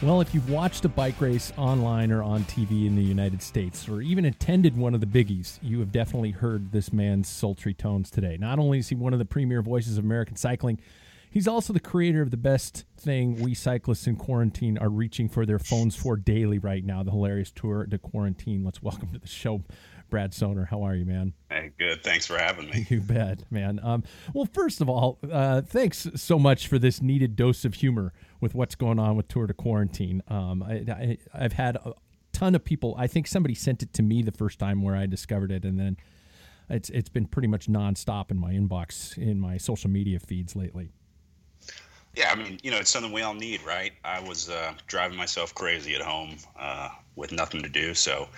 Well, 0.00 0.20
if 0.20 0.32
you've 0.32 0.48
watched 0.48 0.84
a 0.84 0.88
bike 0.88 1.20
race 1.20 1.52
online 1.58 2.12
or 2.12 2.22
on 2.22 2.44
TV 2.44 2.86
in 2.86 2.94
the 2.94 3.02
United 3.02 3.42
States, 3.42 3.88
or 3.88 4.00
even 4.00 4.26
attended 4.26 4.76
one 4.76 4.94
of 4.94 5.00
the 5.00 5.06
biggies, 5.06 5.58
you 5.60 5.80
have 5.80 5.90
definitely 5.90 6.30
heard 6.30 6.70
this 6.70 6.92
man's 6.92 7.26
sultry 7.26 7.74
tones 7.74 8.08
today. 8.08 8.36
Not 8.38 8.60
only 8.60 8.78
is 8.78 8.90
he 8.90 8.94
one 8.94 9.12
of 9.12 9.18
the 9.18 9.24
premier 9.24 9.60
voices 9.60 9.98
of 9.98 10.04
American 10.04 10.36
cycling, 10.36 10.78
he's 11.32 11.48
also 11.48 11.72
the 11.72 11.80
creator 11.80 12.22
of 12.22 12.30
the 12.30 12.36
best 12.36 12.84
thing 12.96 13.42
we 13.42 13.54
cyclists 13.54 14.06
in 14.06 14.14
quarantine 14.14 14.78
are 14.78 14.88
reaching 14.88 15.28
for 15.28 15.44
their 15.44 15.58
phones 15.58 15.96
for 15.96 16.16
daily 16.16 16.60
right 16.60 16.84
now 16.84 17.02
the 17.02 17.10
hilarious 17.10 17.50
Tour 17.50 17.84
de 17.84 17.98
Quarantine. 17.98 18.64
Let's 18.64 18.80
welcome 18.80 19.08
to 19.14 19.18
the 19.18 19.26
show, 19.26 19.64
Brad 20.08 20.32
Sohner. 20.32 20.68
How 20.68 20.82
are 20.82 20.94
you, 20.94 21.04
man? 21.04 21.32
Hey, 21.50 21.72
good. 21.78 22.02
Thanks 22.02 22.26
for 22.26 22.38
having 22.38 22.66
me. 22.70 22.86
You 22.88 23.00
bet, 23.00 23.50
man. 23.50 23.80
Um, 23.82 24.04
well, 24.32 24.48
first 24.52 24.80
of 24.80 24.88
all, 24.88 25.18
uh, 25.30 25.60
thanks 25.60 26.08
so 26.14 26.38
much 26.38 26.68
for 26.68 26.78
this 26.78 27.02
needed 27.02 27.36
dose 27.36 27.64
of 27.64 27.74
humor 27.74 28.12
with 28.40 28.54
what's 28.54 28.74
going 28.74 28.98
on 28.98 29.16
with 29.16 29.28
Tour 29.28 29.46
de 29.46 29.52
Quarantine. 29.52 30.22
Um, 30.28 30.62
I, 30.62 31.18
I, 31.34 31.42
have 31.42 31.52
had 31.52 31.76
a 31.76 31.92
ton 32.32 32.54
of 32.54 32.64
people. 32.64 32.94
I 32.96 33.06
think 33.06 33.26
somebody 33.26 33.54
sent 33.54 33.82
it 33.82 33.92
to 33.94 34.02
me 34.02 34.22
the 34.22 34.32
first 34.32 34.58
time 34.58 34.82
where 34.82 34.96
I 34.96 35.06
discovered 35.06 35.52
it, 35.52 35.64
and 35.64 35.78
then 35.78 35.96
it's 36.70 36.88
it's 36.90 37.08
been 37.08 37.26
pretty 37.26 37.48
much 37.48 37.66
nonstop 37.66 38.30
in 38.30 38.38
my 38.38 38.52
inbox 38.52 39.18
in 39.18 39.40
my 39.40 39.56
social 39.56 39.90
media 39.90 40.18
feeds 40.18 40.56
lately. 40.56 40.90
Yeah, 42.14 42.32
I 42.32 42.36
mean, 42.36 42.58
you 42.62 42.70
know, 42.70 42.78
it's 42.78 42.90
something 42.90 43.12
we 43.12 43.22
all 43.22 43.34
need, 43.34 43.62
right? 43.62 43.92
I 44.04 44.20
was 44.20 44.48
uh, 44.48 44.72
driving 44.86 45.16
myself 45.16 45.54
crazy 45.54 45.94
at 45.94 46.00
home 46.00 46.36
uh, 46.58 46.88
with 47.16 47.32
nothing 47.32 47.62
to 47.62 47.68
do, 47.68 47.94
so 47.94 48.28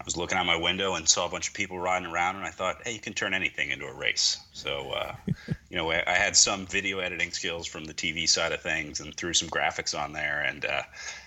I 0.00 0.02
was 0.02 0.16
looking 0.16 0.38
out 0.38 0.46
my 0.46 0.56
window 0.56 0.94
and 0.94 1.06
saw 1.06 1.26
a 1.26 1.28
bunch 1.28 1.48
of 1.48 1.52
people 1.52 1.78
riding 1.78 2.08
around, 2.08 2.36
and 2.36 2.46
I 2.46 2.48
thought, 2.48 2.80
hey, 2.84 2.94
you 2.94 3.00
can 3.00 3.12
turn 3.12 3.34
anything 3.34 3.70
into 3.70 3.84
a 3.84 3.92
race. 3.92 4.38
So, 4.54 4.92
uh, 4.92 5.14
you 5.68 5.76
know, 5.76 5.90
I, 5.90 6.02
I, 6.06 6.14
had 6.14 6.34
some 6.34 6.64
video 6.64 7.00
editing 7.00 7.30
skills 7.32 7.66
from 7.66 7.84
the 7.84 7.92
TV 7.92 8.26
side 8.26 8.52
of 8.52 8.62
things 8.62 9.00
and 9.00 9.14
threw 9.14 9.34
some 9.34 9.50
graphics 9.50 9.96
on 9.96 10.14
there, 10.14 10.40
and 10.40 10.64
uh, 10.64 10.84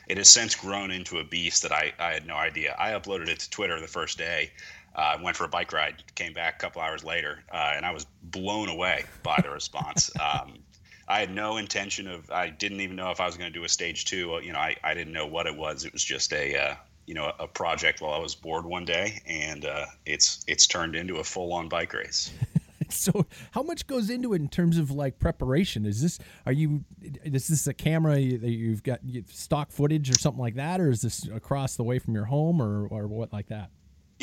it 0.07 0.17
has 0.17 0.27
since 0.27 0.55
grown 0.55 0.89
into 0.89 1.19
a 1.19 1.23
beast 1.23 1.61
that 1.61 1.71
I, 1.71 1.93
I 1.99 2.13
had 2.13 2.25
no 2.25 2.33
idea. 2.33 2.75
I 2.79 2.93
uploaded 2.93 3.27
it 3.27 3.41
to 3.41 3.49
Twitter 3.51 3.79
the 3.79 3.87
first 3.87 4.17
day. 4.17 4.51
I 4.95 5.13
uh, 5.13 5.19
went 5.21 5.37
for 5.37 5.45
a 5.45 5.49
bike 5.49 5.71
ride, 5.71 6.03
came 6.15 6.33
back 6.33 6.55
a 6.55 6.59
couple 6.59 6.81
hours 6.81 7.03
later, 7.03 7.43
uh, 7.51 7.73
and 7.75 7.85
I 7.85 7.91
was 7.91 8.07
blown 8.23 8.69
away 8.69 9.05
by 9.21 9.39
the 9.43 9.51
response. 9.51 10.09
Um, 10.19 10.57
I 11.05 11.19
had 11.19 11.35
no 11.35 11.57
intention 11.57 12.07
of. 12.07 12.31
I 12.31 12.49
didn't 12.49 12.79
even 12.79 12.95
know 12.95 13.11
if 13.11 13.19
I 13.19 13.25
was 13.25 13.35
going 13.35 13.51
to 13.51 13.59
do 13.59 13.65
a 13.65 13.69
stage 13.69 14.05
two. 14.05 14.39
You 14.41 14.53
know, 14.53 14.59
I, 14.59 14.77
I 14.85 14.93
didn't 14.93 15.11
know 15.11 15.27
what 15.27 15.47
it 15.47 15.55
was. 15.55 15.83
It 15.83 15.91
was 15.91 16.01
just 16.01 16.31
a 16.31 16.55
uh, 16.55 16.75
you 17.05 17.13
know 17.13 17.31
a 17.39 17.47
project 17.47 18.01
while 18.01 18.13
I 18.13 18.19
was 18.19 18.35
bored 18.35 18.65
one 18.65 18.85
day, 18.85 19.21
and 19.25 19.65
uh, 19.65 19.85
it's 20.05 20.43
it's 20.47 20.67
turned 20.67 20.95
into 20.95 21.17
a 21.17 21.23
full 21.23 21.53
on 21.53 21.69
bike 21.69 21.93
race. 21.93 22.31
so, 22.89 23.25
how 23.51 23.63
much 23.63 23.87
goes 23.87 24.09
into 24.09 24.33
it 24.33 24.41
in 24.41 24.47
terms 24.47 24.77
of 24.77 24.91
like 24.91 25.19
preparation? 25.19 25.85
Is 25.85 26.01
this 26.01 26.19
are 26.45 26.51
you 26.51 26.83
is 27.23 27.47
this 27.47 27.67
a 27.67 27.73
camera 27.73 28.15
that 28.15 28.51
you've 28.51 28.83
got 28.83 28.99
stock 29.29 29.71
footage 29.71 30.09
or 30.09 30.19
something 30.19 30.41
like 30.41 30.55
that, 30.55 30.79
or 30.79 30.89
is 30.89 31.01
this 31.01 31.27
across 31.27 31.75
the 31.75 31.83
way 31.83 31.99
from 31.99 32.13
your 32.13 32.25
home 32.25 32.61
or 32.61 32.87
or 32.87 33.07
what 33.07 33.33
like 33.33 33.47
that? 33.47 33.69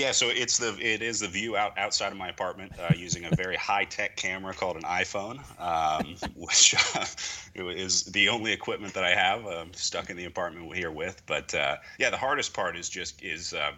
Yeah, 0.01 0.13
so 0.13 0.31
it's 0.31 0.57
the 0.57 0.75
it 0.81 1.03
is 1.03 1.21
the 1.21 1.29
view 1.29 1.59
out 1.59 1.77
outside 1.77 2.11
of 2.11 2.17
my 2.17 2.29
apartment 2.29 2.73
uh, 2.81 2.95
using 2.97 3.27
a 3.27 3.31
very 3.37 3.57
high 3.57 3.85
tech 3.85 4.17
camera 4.17 4.55
called 4.55 4.77
an 4.77 4.85
iPhone, 4.85 5.41
um, 5.61 6.17
which 6.37 6.75
uh, 6.97 7.05
is 7.55 8.05
the 8.05 8.31
only 8.31 8.51
equipment 8.51 8.95
that 8.95 9.05
I 9.05 9.15
have 9.15 9.47
um, 9.47 9.75
stuck 9.75 10.09
in 10.09 10.17
the 10.17 10.25
apartment 10.25 10.75
here 10.75 10.91
with. 10.91 11.21
But 11.27 11.55
uh, 11.55 11.77
yeah, 11.99 12.09
the 12.09 12.17
hardest 12.17 12.55
part 12.55 12.79
is 12.79 12.89
just 12.89 13.23
is 13.23 13.53
uh, 13.53 13.73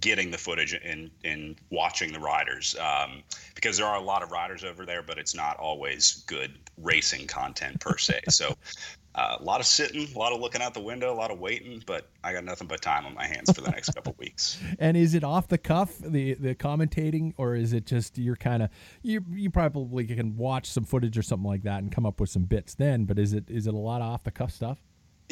getting 0.00 0.30
the 0.30 0.38
footage 0.38 0.72
and 0.72 1.10
and 1.22 1.56
watching 1.68 2.14
the 2.14 2.20
riders 2.20 2.74
um, 2.80 3.22
because 3.54 3.76
there 3.76 3.86
are 3.86 3.96
a 3.96 4.02
lot 4.02 4.22
of 4.22 4.30
riders 4.30 4.64
over 4.64 4.86
there, 4.86 5.02
but 5.02 5.18
it's 5.18 5.34
not 5.34 5.58
always 5.58 6.24
good 6.26 6.58
racing 6.78 7.26
content 7.26 7.78
per 7.78 7.98
se. 7.98 8.22
So 8.30 8.56
uh, 9.14 9.36
a 9.38 9.42
lot 9.42 9.60
of 9.60 9.66
sitting, 9.66 10.08
a 10.14 10.18
lot 10.18 10.32
of 10.32 10.40
looking 10.40 10.62
out 10.62 10.72
the 10.72 10.80
window, 10.80 11.12
a 11.12 11.14
lot 11.14 11.30
of 11.30 11.38
waiting, 11.38 11.82
but 11.86 12.08
I 12.24 12.32
got 12.32 12.44
nothing 12.44 12.66
but 12.66 12.80
time 12.80 13.04
on 13.04 13.14
my 13.14 13.26
hands 13.26 13.52
for 13.52 13.60
the 13.60 13.70
next 13.70 13.90
couple 13.94 14.14
weeks. 14.18 14.58
And 14.78 14.96
is 14.96 15.14
it 15.14 15.22
off 15.22 15.48
the 15.48 15.58
cuff 15.58 15.98
the 15.98 16.34
the 16.34 16.54
commentating, 16.54 17.34
or 17.36 17.54
is 17.54 17.72
it 17.72 17.84
just 17.86 18.16
you're 18.16 18.36
kind 18.36 18.62
of 18.62 18.70
you 19.02 19.24
you 19.30 19.50
probably 19.50 20.06
can 20.06 20.36
watch 20.36 20.66
some 20.66 20.84
footage 20.84 21.18
or 21.18 21.22
something 21.22 21.48
like 21.48 21.62
that 21.62 21.82
and 21.82 21.92
come 21.92 22.06
up 22.06 22.20
with 22.20 22.30
some 22.30 22.44
bits 22.44 22.74
then? 22.74 23.04
But 23.04 23.18
is 23.18 23.32
it 23.32 23.50
is 23.50 23.66
it 23.66 23.74
a 23.74 23.78
lot 23.78 24.00
of 24.00 24.08
off 24.08 24.24
the 24.24 24.30
cuff 24.30 24.50
stuff? 24.50 24.78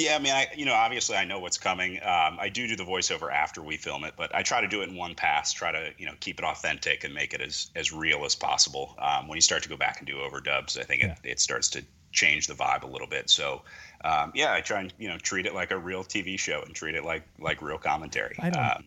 Yeah, 0.00 0.16
I 0.16 0.18
mean, 0.18 0.32
I 0.32 0.46
you 0.56 0.64
know 0.64 0.72
obviously 0.72 1.16
I 1.16 1.24
know 1.24 1.38
what's 1.38 1.58
coming. 1.58 1.96
Um, 1.98 2.38
I 2.40 2.48
do 2.48 2.66
do 2.66 2.74
the 2.74 2.84
voiceover 2.84 3.30
after 3.32 3.60
we 3.60 3.76
film 3.76 4.04
it, 4.04 4.14
but 4.16 4.34
I 4.34 4.42
try 4.42 4.62
to 4.62 4.68
do 4.68 4.80
it 4.80 4.88
in 4.88 4.96
one 4.96 5.14
pass. 5.14 5.52
Try 5.52 5.72
to 5.72 5.92
you 5.98 6.06
know 6.06 6.14
keep 6.20 6.38
it 6.38 6.44
authentic 6.44 7.04
and 7.04 7.12
make 7.12 7.34
it 7.34 7.42
as 7.42 7.70
as 7.76 7.92
real 7.92 8.24
as 8.24 8.34
possible. 8.34 8.94
Um, 8.98 9.28
when 9.28 9.36
you 9.36 9.42
start 9.42 9.62
to 9.64 9.68
go 9.68 9.76
back 9.76 9.98
and 9.98 10.06
do 10.06 10.16
overdubs, 10.16 10.78
I 10.78 10.84
think 10.84 11.02
yeah. 11.02 11.12
it, 11.12 11.18
it 11.32 11.40
starts 11.40 11.68
to 11.70 11.84
change 12.12 12.46
the 12.46 12.54
vibe 12.54 12.82
a 12.82 12.86
little 12.86 13.06
bit. 13.06 13.30
So, 13.30 13.62
um, 14.04 14.32
yeah, 14.34 14.52
I 14.52 14.62
try 14.62 14.80
and 14.80 14.94
you 14.98 15.08
know 15.08 15.18
treat 15.18 15.44
it 15.44 15.54
like 15.54 15.70
a 15.70 15.78
real 15.78 16.02
TV 16.02 16.38
show 16.38 16.62
and 16.64 16.74
treat 16.74 16.94
it 16.94 17.04
like 17.04 17.24
like 17.38 17.60
real 17.60 17.78
commentary. 17.78 18.36
I 18.38 18.50
don't, 18.50 18.64
um, 18.64 18.84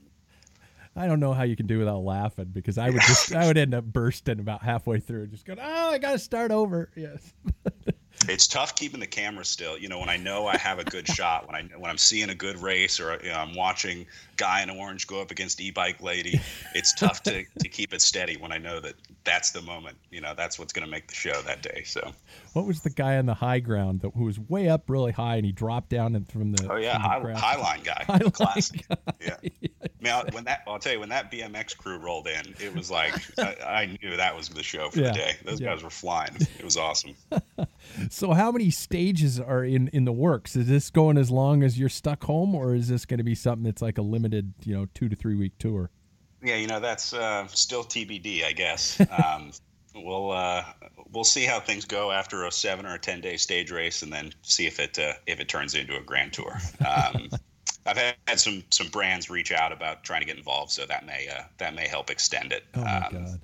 I 0.95 1.07
don't 1.07 1.19
know 1.19 1.33
how 1.33 1.43
you 1.43 1.55
can 1.55 1.67
do 1.67 1.77
without 1.77 1.99
laughing 1.99 2.49
because 2.51 2.79
I 2.79 2.89
would 2.89 3.01
just 3.07 3.35
I 3.35 3.45
would 3.45 3.57
end 3.57 3.75
up 3.75 3.85
bursting 3.85 4.39
about 4.39 4.63
halfway 4.63 4.99
through, 4.99 5.27
just 5.27 5.45
going, 5.45 5.59
oh, 5.61 5.91
I 5.91 5.99
got 5.99 6.13
to 6.13 6.19
start 6.19 6.49
over. 6.49 6.89
Yes. 6.95 7.33
it's 8.29 8.47
tough 8.47 8.75
keeping 8.75 8.99
the 8.99 9.07
camera 9.07 9.45
still. 9.45 9.77
You 9.77 9.89
know, 9.89 9.99
when 9.99 10.09
I 10.09 10.17
know 10.17 10.47
I 10.47 10.57
have 10.57 10.79
a 10.79 10.83
good 10.83 11.07
shot, 11.07 11.47
when 11.47 11.55
I 11.55 11.63
when 11.77 11.89
I'm 11.89 11.97
seeing 11.97 12.29
a 12.29 12.35
good 12.35 12.57
race, 12.57 12.99
or 12.99 13.19
you 13.23 13.29
know, 13.29 13.37
I'm 13.37 13.55
watching 13.55 14.05
guy 14.37 14.61
in 14.61 14.69
orange 14.69 15.07
go 15.07 15.21
up 15.21 15.31
against 15.31 15.61
e-bike 15.61 16.01
lady, 16.01 16.39
it's 16.75 16.93
tough 16.93 17.23
to 17.23 17.43
to 17.59 17.69
keep 17.69 17.93
it 17.93 18.01
steady 18.01 18.37
when 18.37 18.51
I 18.51 18.57
know 18.57 18.79
that 18.79 18.95
that's 19.23 19.51
the 19.51 19.61
moment. 19.61 19.97
You 20.11 20.21
know, 20.21 20.33
that's 20.35 20.59
what's 20.59 20.73
going 20.73 20.85
to 20.85 20.91
make 20.91 21.07
the 21.07 21.15
show 21.15 21.41
that 21.41 21.61
day. 21.61 21.83
So, 21.85 22.13
what 22.53 22.65
was 22.65 22.81
the 22.81 22.89
guy 22.89 23.17
on 23.17 23.25
the 23.25 23.33
high 23.33 23.59
ground 23.59 24.01
that 24.01 24.11
who 24.15 24.25
was 24.25 24.39
way 24.39 24.69
up 24.69 24.89
really 24.89 25.11
high 25.11 25.35
and 25.35 25.45
he 25.45 25.51
dropped 25.51 25.89
down 25.89 26.15
and 26.15 26.27
from 26.31 26.51
the 26.51 26.71
oh 26.71 26.75
yeah 26.77 26.97
high, 26.97 27.19
high 27.33 27.57
line 27.57 27.81
guy, 27.83 28.03
high 28.07 28.19
classic. 28.19 28.87
Guy. 28.87 28.97
Yeah. 29.19 29.37
I 30.05 30.23
mean, 30.23 30.33
when 30.33 30.43
that 30.45 30.63
I'll 30.67 30.79
tell 30.79 30.93
you 30.93 30.99
when 30.99 31.09
that 31.09 31.31
BMX 31.31 31.77
crew 31.77 31.97
rolled 31.97 32.27
in, 32.27 32.55
it 32.59 32.75
was 32.75 32.91
like 32.91 33.13
I, 33.39 33.55
I, 33.65 33.97
knew 34.01 34.17
that 34.17 34.35
was 34.35 34.49
the 34.49 34.63
show 34.63 34.89
for 34.89 34.99
yeah. 34.99 35.11
the 35.11 35.13
day. 35.13 35.35
Those 35.45 35.61
yeah. 35.61 35.73
guys 35.73 35.83
were 35.83 35.89
flying. 35.89 36.35
It 36.57 36.63
was 36.63 36.77
awesome. 36.77 37.15
so, 38.09 38.33
how 38.33 38.51
many 38.51 38.69
stages 38.69 39.39
are 39.39 39.63
in 39.63 39.87
in 39.89 40.05
the 40.05 40.11
works? 40.11 40.55
Is 40.55 40.67
this 40.67 40.89
going 40.89 41.17
as 41.17 41.31
long 41.31 41.63
as 41.63 41.79
you're 41.79 41.89
stuck 41.89 42.23
home, 42.23 42.53
or 42.53 42.75
is 42.75 42.89
this 42.89 43.05
going 43.05 43.19
to 43.19 43.23
be 43.23 43.35
something 43.35 43.63
that's 43.63 43.81
like 43.81 43.97
a 43.97 44.01
limited, 44.01 44.53
you 44.63 44.73
know, 44.73 44.87
two 44.93 45.09
to 45.09 45.15
three 45.15 45.35
week 45.35 45.53
tour? 45.57 45.89
Yeah, 46.43 46.55
you 46.55 46.67
know 46.67 46.79
that's 46.79 47.13
uh, 47.13 47.47
still 47.47 47.83
TBD, 47.83 48.43
I 48.43 48.51
guess. 48.51 49.01
Um, 49.13 49.51
we'll 49.95 50.31
uh, 50.31 50.63
we'll 51.11 51.23
see 51.23 51.45
how 51.45 51.59
things 51.59 51.85
go 51.85 52.11
after 52.11 52.45
a 52.45 52.51
seven 52.51 52.85
or 52.85 52.95
a 52.95 52.99
ten 52.99 53.21
day 53.21 53.37
stage 53.37 53.71
race, 53.71 54.01
and 54.01 54.11
then 54.11 54.33
see 54.41 54.65
if 54.65 54.79
it 54.79 54.97
uh, 54.99 55.13
if 55.27 55.39
it 55.39 55.47
turns 55.47 55.75
into 55.75 55.97
a 55.97 56.01
grand 56.01 56.33
tour. 56.33 56.57
Um, 56.85 57.29
I've 57.85 57.97
had, 57.97 58.15
had, 58.27 58.39
some 58.39 58.63
some 58.71 58.87
brands 58.87 59.29
reach 59.29 59.51
out 59.51 59.71
about 59.73 60.03
trying 60.03 60.21
to 60.21 60.25
get 60.25 60.37
involved, 60.37 60.71
so 60.71 60.85
that 60.85 61.05
may 61.05 61.27
uh, 61.27 61.43
that 61.57 61.75
may 61.75 61.87
help 61.87 62.09
extend 62.09 62.53
it 62.53 62.63
um, 62.75 63.39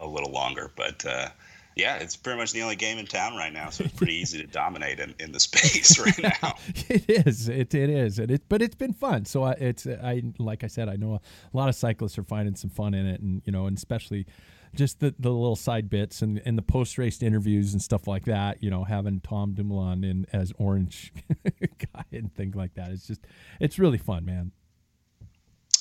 a 0.00 0.06
little 0.06 0.32
longer. 0.32 0.70
But 0.74 1.04
uh, 1.04 1.28
yeah, 1.76 1.96
it's 1.96 2.16
pretty 2.16 2.38
much 2.38 2.52
the 2.52 2.62
only 2.62 2.76
game 2.76 2.98
in 2.98 3.06
town 3.06 3.36
right 3.36 3.52
now, 3.52 3.68
so 3.68 3.84
it's 3.84 3.92
pretty 3.92 4.14
easy 4.14 4.40
to 4.40 4.46
dominate 4.46 5.00
in, 5.00 5.14
in 5.18 5.32
the 5.32 5.40
space 5.48 5.98
right 5.98 6.18
now. 6.42 6.54
it 6.88 7.26
is, 7.26 7.48
it, 7.48 7.74
it 7.74 7.90
is, 7.90 8.18
and 8.18 8.30
it 8.30 8.42
but 8.48 8.62
it's 8.62 8.76
been 8.76 8.92
fun. 8.92 9.24
So 9.24 9.42
I, 9.42 9.52
it's 9.52 9.86
I 9.86 10.22
like 10.38 10.64
I 10.64 10.68
said, 10.68 10.88
I 10.88 10.96
know 10.96 11.14
a 11.14 11.56
lot 11.56 11.68
of 11.68 11.74
cyclists 11.74 12.16
are 12.18 12.24
finding 12.24 12.54
some 12.54 12.70
fun 12.70 12.94
in 12.94 13.06
it, 13.06 13.20
and 13.20 13.42
you 13.44 13.52
know, 13.52 13.66
and 13.66 13.76
especially 13.76 14.26
just 14.74 15.00
the, 15.00 15.14
the 15.18 15.30
little 15.30 15.56
side 15.56 15.88
bits 15.88 16.22
and, 16.22 16.40
and 16.44 16.58
the 16.58 16.62
post 16.62 16.98
race 16.98 17.22
interviews 17.22 17.72
and 17.72 17.82
stuff 17.82 18.06
like 18.06 18.24
that. 18.24 18.62
You 18.62 18.70
know, 18.70 18.84
having 18.84 19.20
Tom 19.20 19.54
Dumoulin 19.54 20.04
in 20.04 20.26
as 20.32 20.52
Orange 20.58 21.12
guy 21.60 22.04
and 22.12 22.34
things 22.34 22.54
like 22.54 22.74
that. 22.74 22.90
It's 22.90 23.06
just 23.06 23.20
it's 23.60 23.78
really 23.78 23.98
fun, 23.98 24.24
man 24.24 24.52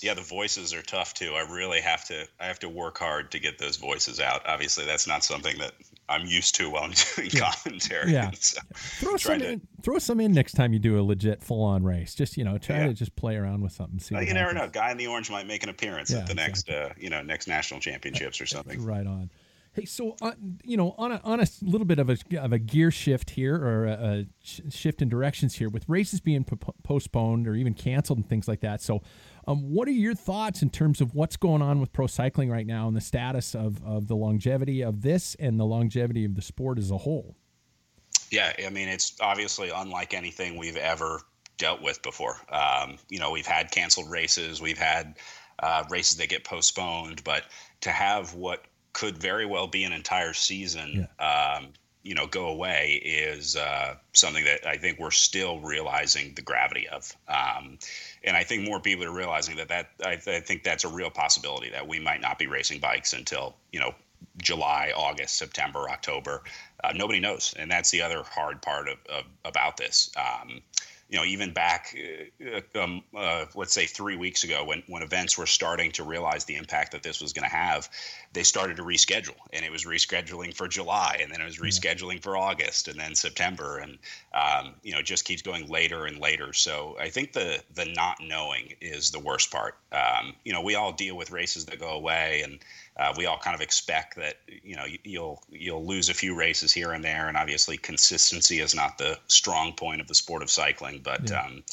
yeah, 0.04 0.14
the 0.14 0.22
voices 0.22 0.74
are 0.74 0.82
tough 0.82 1.14
too. 1.14 1.34
I 1.34 1.50
really 1.50 1.80
have 1.80 2.04
to 2.06 2.28
I 2.40 2.46
have 2.46 2.60
to 2.60 2.70
work 2.70 2.98
hard 2.98 3.32
to 3.32 3.40
get 3.40 3.58
those 3.58 3.78
voices 3.78 4.20
out. 4.20 4.42
Obviously, 4.46 4.86
that's 4.86 5.08
not 5.08 5.24
something 5.24 5.58
that 5.60 5.74
I'm 6.10 6.26
used 6.26 6.56
to 6.56 6.70
while 6.70 6.84
I'm 6.84 6.94
doing 7.16 7.30
yeah. 7.32 7.52
commentary. 7.52 8.12
Yeah, 8.12 8.32
so 8.40 8.60
throw 8.74 9.18
some 9.18 9.40
to, 9.40 9.52
in. 9.52 9.62
Throw 9.82 10.00
some 10.00 10.20
in 10.20 10.34
next 10.34 10.54
time 10.54 10.74
you 10.74 10.80
do 10.80 11.00
a 11.00 11.04
legit 11.04 11.44
full 11.44 11.64
on 11.64 11.84
race. 11.84 12.14
Just 12.14 12.38
you 12.38 12.44
know, 12.44 12.58
try 12.58 12.80
yeah. 12.80 12.88
to 12.88 12.94
just 12.94 13.16
play 13.16 13.38
around 13.38 13.62
with 13.62 13.72
something. 13.72 14.00
See 14.00 14.16
you 14.16 14.34
never 14.34 14.54
know. 14.54 14.68
Guy 14.68 14.92
in 14.92 14.98
the 14.98 15.08
orange 15.08 15.32
might 15.32 15.48
make 15.48 15.64
an 15.64 15.70
appearance 15.70 16.12
yeah, 16.12 16.20
at 16.20 16.28
the 16.28 16.34
exactly. 16.34 16.74
next 16.76 16.92
uh, 16.92 16.94
you 16.98 17.10
know 17.10 17.22
next 17.22 17.48
national 17.48 17.80
championships 17.80 18.42
or 18.42 18.46
something. 18.46 18.84
Right 18.84 19.08
on. 19.08 19.30
Hey, 19.74 19.86
so 19.86 20.16
uh, 20.22 20.34
you 20.64 20.78
know, 20.78 20.94
on 21.00 21.12
a 21.12 21.22
on 21.24 21.40
a 21.40 21.48
little 21.64 21.86
bit 21.86 21.98
of 21.98 22.08
a 22.08 22.18
of 22.38 22.54
a 22.54 22.60
gear 22.60 22.92
shift 22.92 23.32
here, 23.32 23.56
or 23.56 23.88
a, 23.88 23.92
a 23.92 24.70
shift 24.70 25.02
in 25.02 25.10
directions 25.10 25.56
here, 25.56 25.68
with 25.68 25.84
races 25.90 26.20
being 26.20 26.44
p- 26.44 26.56
postponed 26.84 27.48
or 27.48 27.56
even 27.56 27.74
canceled 27.74 28.20
and 28.20 28.30
things 28.30 28.48
like 28.48 28.60
that. 28.60 28.84
So, 28.84 29.02
um, 29.48 29.74
what 29.74 29.88
are 29.88 29.92
your 29.92 30.16
thoughts 30.16 30.62
in 30.62 30.70
terms 30.70 31.02
of 31.02 31.14
what's 31.14 31.38
going 31.38 31.62
on 31.62 31.80
with 31.80 31.92
pro 31.92 32.08
cycling 32.08 32.50
right 32.50 32.66
now 32.66 32.88
and 32.88 32.96
the 32.96 33.02
status 33.02 33.56
of 33.56 33.84
of 33.84 34.08
the 34.08 34.16
longevity 34.16 34.82
of 34.82 35.02
this 35.02 35.36
and 35.40 35.60
the 35.60 35.66
longevity 35.66 36.26
of 36.26 36.36
the 36.36 36.42
sport 36.42 36.78
as 36.78 36.92
a 36.92 36.98
whole? 36.98 37.36
Yeah, 38.32 38.54
I 38.66 38.70
mean, 38.70 38.88
it's 38.88 39.16
obviously 39.22 39.70
unlike 39.70 40.14
anything 40.14 40.58
we've 40.58 40.78
ever 40.78 41.22
dealt 41.58 41.82
with 41.82 42.02
before. 42.02 42.38
Um, 42.50 42.98
you 43.10 43.20
know, 43.20 43.32
we've 43.32 43.46
had 43.46 43.72
canceled 43.72 44.10
races, 44.10 44.62
we've 44.62 44.78
had 44.78 45.16
uh, 45.60 45.84
races 45.90 46.18
that 46.18 46.30
get 46.30 46.44
postponed, 46.44 47.24
but 47.24 47.44
to 47.82 47.92
have 47.92 48.34
what 48.34 48.66
could 48.94 49.18
very 49.18 49.46
well 49.46 49.68
be 49.68 49.84
an 49.84 49.94
entire 49.94 50.34
season, 50.34 51.08
yeah. 51.20 51.56
um, 51.58 51.74
you 52.04 52.16
know, 52.16 52.28
go 52.28 52.48
away 52.48 53.02
is 53.04 53.56
uh, 53.56 53.96
something 54.12 54.44
that 54.44 54.68
I 54.68 54.78
think 54.78 55.00
we're 55.00 55.12
still 55.12 55.60
realizing 55.60 56.34
the 56.36 56.42
gravity 56.42 56.88
of. 56.90 57.16
Um, 57.30 57.80
and 58.24 58.36
I 58.36 58.44
think 58.44 58.68
more 58.68 58.80
people 58.82 59.06
are 59.06 59.12
realizing 59.12 59.56
that 59.58 59.70
that 59.70 59.90
I, 60.06 60.12
I, 60.12 60.40
think 60.42 60.64
that's 60.64 60.84
a 60.84 60.90
real 60.90 61.10
possibility 61.10 61.70
that 61.72 61.88
we 61.88 62.00
might 62.00 62.22
not 62.22 62.38
be 62.38 62.48
racing 62.48 62.80
bikes 62.80 63.14
until 63.14 63.56
you 63.72 63.80
know 63.80 63.96
July, 64.38 64.92
August, 64.96 65.38
September, 65.38 65.90
October. 65.90 66.44
Uh, 66.84 66.92
nobody 66.94 67.20
knows, 67.20 67.54
and 67.58 67.72
that's 67.72 67.92
the 67.92 68.02
other 68.02 68.24
hard 68.24 68.62
part 68.62 68.90
of, 68.90 68.98
of 69.10 69.24
about 69.46 69.78
this. 69.78 70.12
Um, 70.18 70.62
you 71.14 71.20
know, 71.20 71.26
even 71.26 71.54
back, 71.54 71.96
uh, 72.44 72.82
um, 72.82 73.04
uh, 73.16 73.46
let's 73.54 73.72
say 73.72 73.86
three 73.86 74.16
weeks 74.16 74.44
ago, 74.44 74.66
when 74.66 74.82
when 74.88 75.04
events 75.04 75.38
were 75.38 75.46
starting 75.46 75.92
to 75.92 76.04
realize 76.04 76.46
the 76.46 76.56
impact 76.56 76.92
that 76.92 77.04
this 77.04 77.22
was 77.22 77.34
going 77.34 77.48
to 77.48 77.56
have, 77.56 77.88
they 78.34 78.42
started 78.42 78.78
to 78.78 78.84
reschedule, 78.84 79.38
and 79.54 79.64
it 79.64 79.72
was 79.72 79.86
rescheduling 79.86 80.52
for 80.56 80.68
July, 80.68 81.20
and 81.22 81.32
then 81.32 81.40
it 81.40 81.46
was 81.46 81.60
rescheduling 81.60 82.20
for 82.20 82.36
August, 82.36 82.88
and 82.88 83.00
then 83.00 83.14
September, 83.14 83.78
and 83.78 84.00
um, 84.34 84.74
you 84.82 84.92
know, 84.92 84.98
it 84.98 85.06
just 85.06 85.24
keeps 85.24 85.44
going 85.44 85.68
later 85.68 86.08
and 86.08 86.18
later. 86.18 86.52
So 86.52 86.98
I 87.00 87.10
think 87.10 87.34
the 87.34 87.62
the 87.76 87.86
not 87.86 88.18
knowing 88.20 88.74
is 88.82 89.12
the 89.12 89.20
worst 89.20 89.52
part. 89.52 89.78
Um, 89.92 90.34
you 90.44 90.52
know, 90.52 90.62
we 90.62 90.74
all 90.74 90.94
deal 90.94 91.16
with 91.16 91.30
races 91.30 91.66
that 91.66 91.80
go 91.80 91.90
away, 91.90 92.42
and 92.44 92.58
uh, 92.98 93.14
we 93.18 93.26
all 93.26 93.38
kind 93.38 93.56
of 93.56 93.62
expect 93.62 94.16
that 94.16 94.36
you 94.48 94.76
know 94.76 94.86
you'll 95.04 95.42
you'll 95.50 95.86
lose 95.86 96.10
a 96.10 96.14
few 96.14 96.36
races 96.36 96.72
here 96.72 96.92
and 96.92 97.04
there, 97.04 97.28
and 97.28 97.38
obviously 97.38 97.78
consistency 97.78 98.60
is 98.60 98.76
not 98.76 98.98
the 98.98 99.18
strong 99.28 99.74
point 99.74 100.00
of 100.00 100.08
the 100.08 100.16
sport 100.16 100.44
of 100.44 100.50
cycling. 100.50 101.02
But 101.04 101.30
yeah. 101.30 101.42
um, 101.42 101.64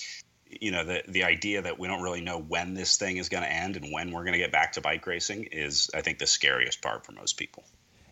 you 0.61 0.71
know 0.71 0.85
the 0.85 1.03
the 1.09 1.25
idea 1.25 1.61
that 1.63 1.79
we 1.79 1.89
don't 1.89 2.03
really 2.03 2.23
know 2.23 2.39
when 2.39 2.75
this 2.75 2.97
thing 2.97 3.19
is 3.19 3.29
going 3.29 3.43
to 3.43 3.53
end 3.53 3.77
and 3.77 3.93
when 3.93 4.11
we're 4.11 4.23
going 4.23 4.33
to 4.33 4.39
get 4.39 4.53
back 4.53 4.73
to 4.73 4.81
bike 4.81 5.07
racing 5.07 5.45
is 5.53 5.91
I 5.95 6.01
think 6.01 6.19
the 6.19 6.27
scariest 6.27 6.81
part 6.81 7.05
for 7.05 7.13
most 7.13 7.37
people. 7.37 7.65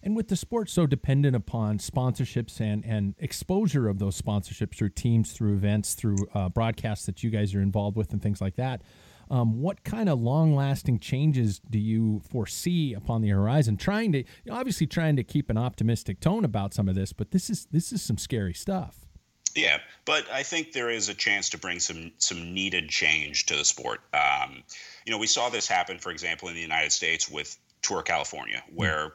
And 0.02 0.14
with 0.14 0.28
the 0.28 0.36
sport 0.36 0.70
so 0.70 0.86
dependent 0.86 1.34
upon 1.34 1.78
sponsorships 1.78 2.60
and, 2.60 2.84
and 2.84 3.14
exposure 3.18 3.88
of 3.88 3.98
those 3.98 4.20
sponsorships 4.20 4.76
through 4.76 4.90
teams, 4.90 5.32
through 5.32 5.54
events, 5.54 5.94
through 5.94 6.16
uh, 6.34 6.48
broadcasts 6.48 7.06
that 7.06 7.24
you 7.24 7.30
guys 7.30 7.54
are 7.54 7.60
involved 7.60 7.96
with, 7.96 8.12
and 8.12 8.22
things 8.22 8.40
like 8.40 8.54
that, 8.56 8.82
um, 9.30 9.60
what 9.60 9.84
kind 9.84 10.08
of 10.08 10.20
long 10.20 10.54
lasting 10.54 10.98
changes 10.98 11.60
do 11.70 11.78
you 11.78 12.20
foresee 12.20 12.94
upon 12.94 13.22
the 13.22 13.28
horizon? 13.28 13.76
Trying 13.76 14.12
to 14.12 14.24
obviously 14.50 14.86
trying 14.86 15.16
to 15.16 15.24
keep 15.24 15.50
an 15.50 15.58
optimistic 15.58 16.20
tone 16.20 16.44
about 16.44 16.74
some 16.74 16.88
of 16.88 16.94
this, 16.94 17.12
but 17.12 17.30
this 17.30 17.50
is 17.50 17.66
this 17.70 17.92
is 17.92 18.02
some 18.02 18.18
scary 18.18 18.54
stuff. 18.54 19.06
Yeah, 19.54 19.78
but 20.04 20.24
I 20.30 20.42
think 20.42 20.72
there 20.72 20.90
is 20.90 21.08
a 21.08 21.14
chance 21.14 21.50
to 21.50 21.58
bring 21.58 21.80
some 21.80 22.12
some 22.18 22.54
needed 22.54 22.88
change 22.88 23.46
to 23.46 23.56
the 23.56 23.64
sport. 23.64 24.00
Um, 24.14 24.62
you 25.04 25.12
know, 25.12 25.18
we 25.18 25.26
saw 25.26 25.48
this 25.48 25.66
happen, 25.66 25.98
for 25.98 26.10
example, 26.10 26.48
in 26.48 26.54
the 26.54 26.60
United 26.60 26.92
States 26.92 27.28
with 27.28 27.58
Tour 27.82 28.02
California, 28.02 28.62
where 28.74 29.14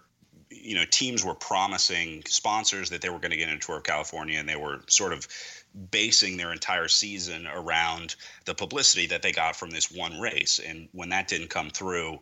you 0.49 0.75
know 0.75 0.85
teams 0.89 1.23
were 1.23 1.35
promising 1.35 2.23
sponsors 2.27 2.89
that 2.89 3.01
they 3.01 3.09
were 3.09 3.19
going 3.19 3.31
to 3.31 3.37
get 3.37 3.49
into 3.49 3.65
Tour 3.65 3.77
of 3.77 3.83
California, 3.83 4.39
and 4.39 4.47
they 4.47 4.55
were 4.55 4.81
sort 4.87 5.13
of 5.13 5.27
basing 5.91 6.37
their 6.37 6.51
entire 6.51 6.87
season 6.87 7.47
around 7.47 8.15
the 8.45 8.53
publicity 8.53 9.07
that 9.07 9.21
they 9.21 9.31
got 9.31 9.55
from 9.55 9.71
this 9.71 9.91
one 9.91 10.19
race. 10.19 10.59
And 10.59 10.87
when 10.91 11.09
that 11.09 11.27
didn't 11.27 11.49
come 11.49 11.69
through, 11.69 12.19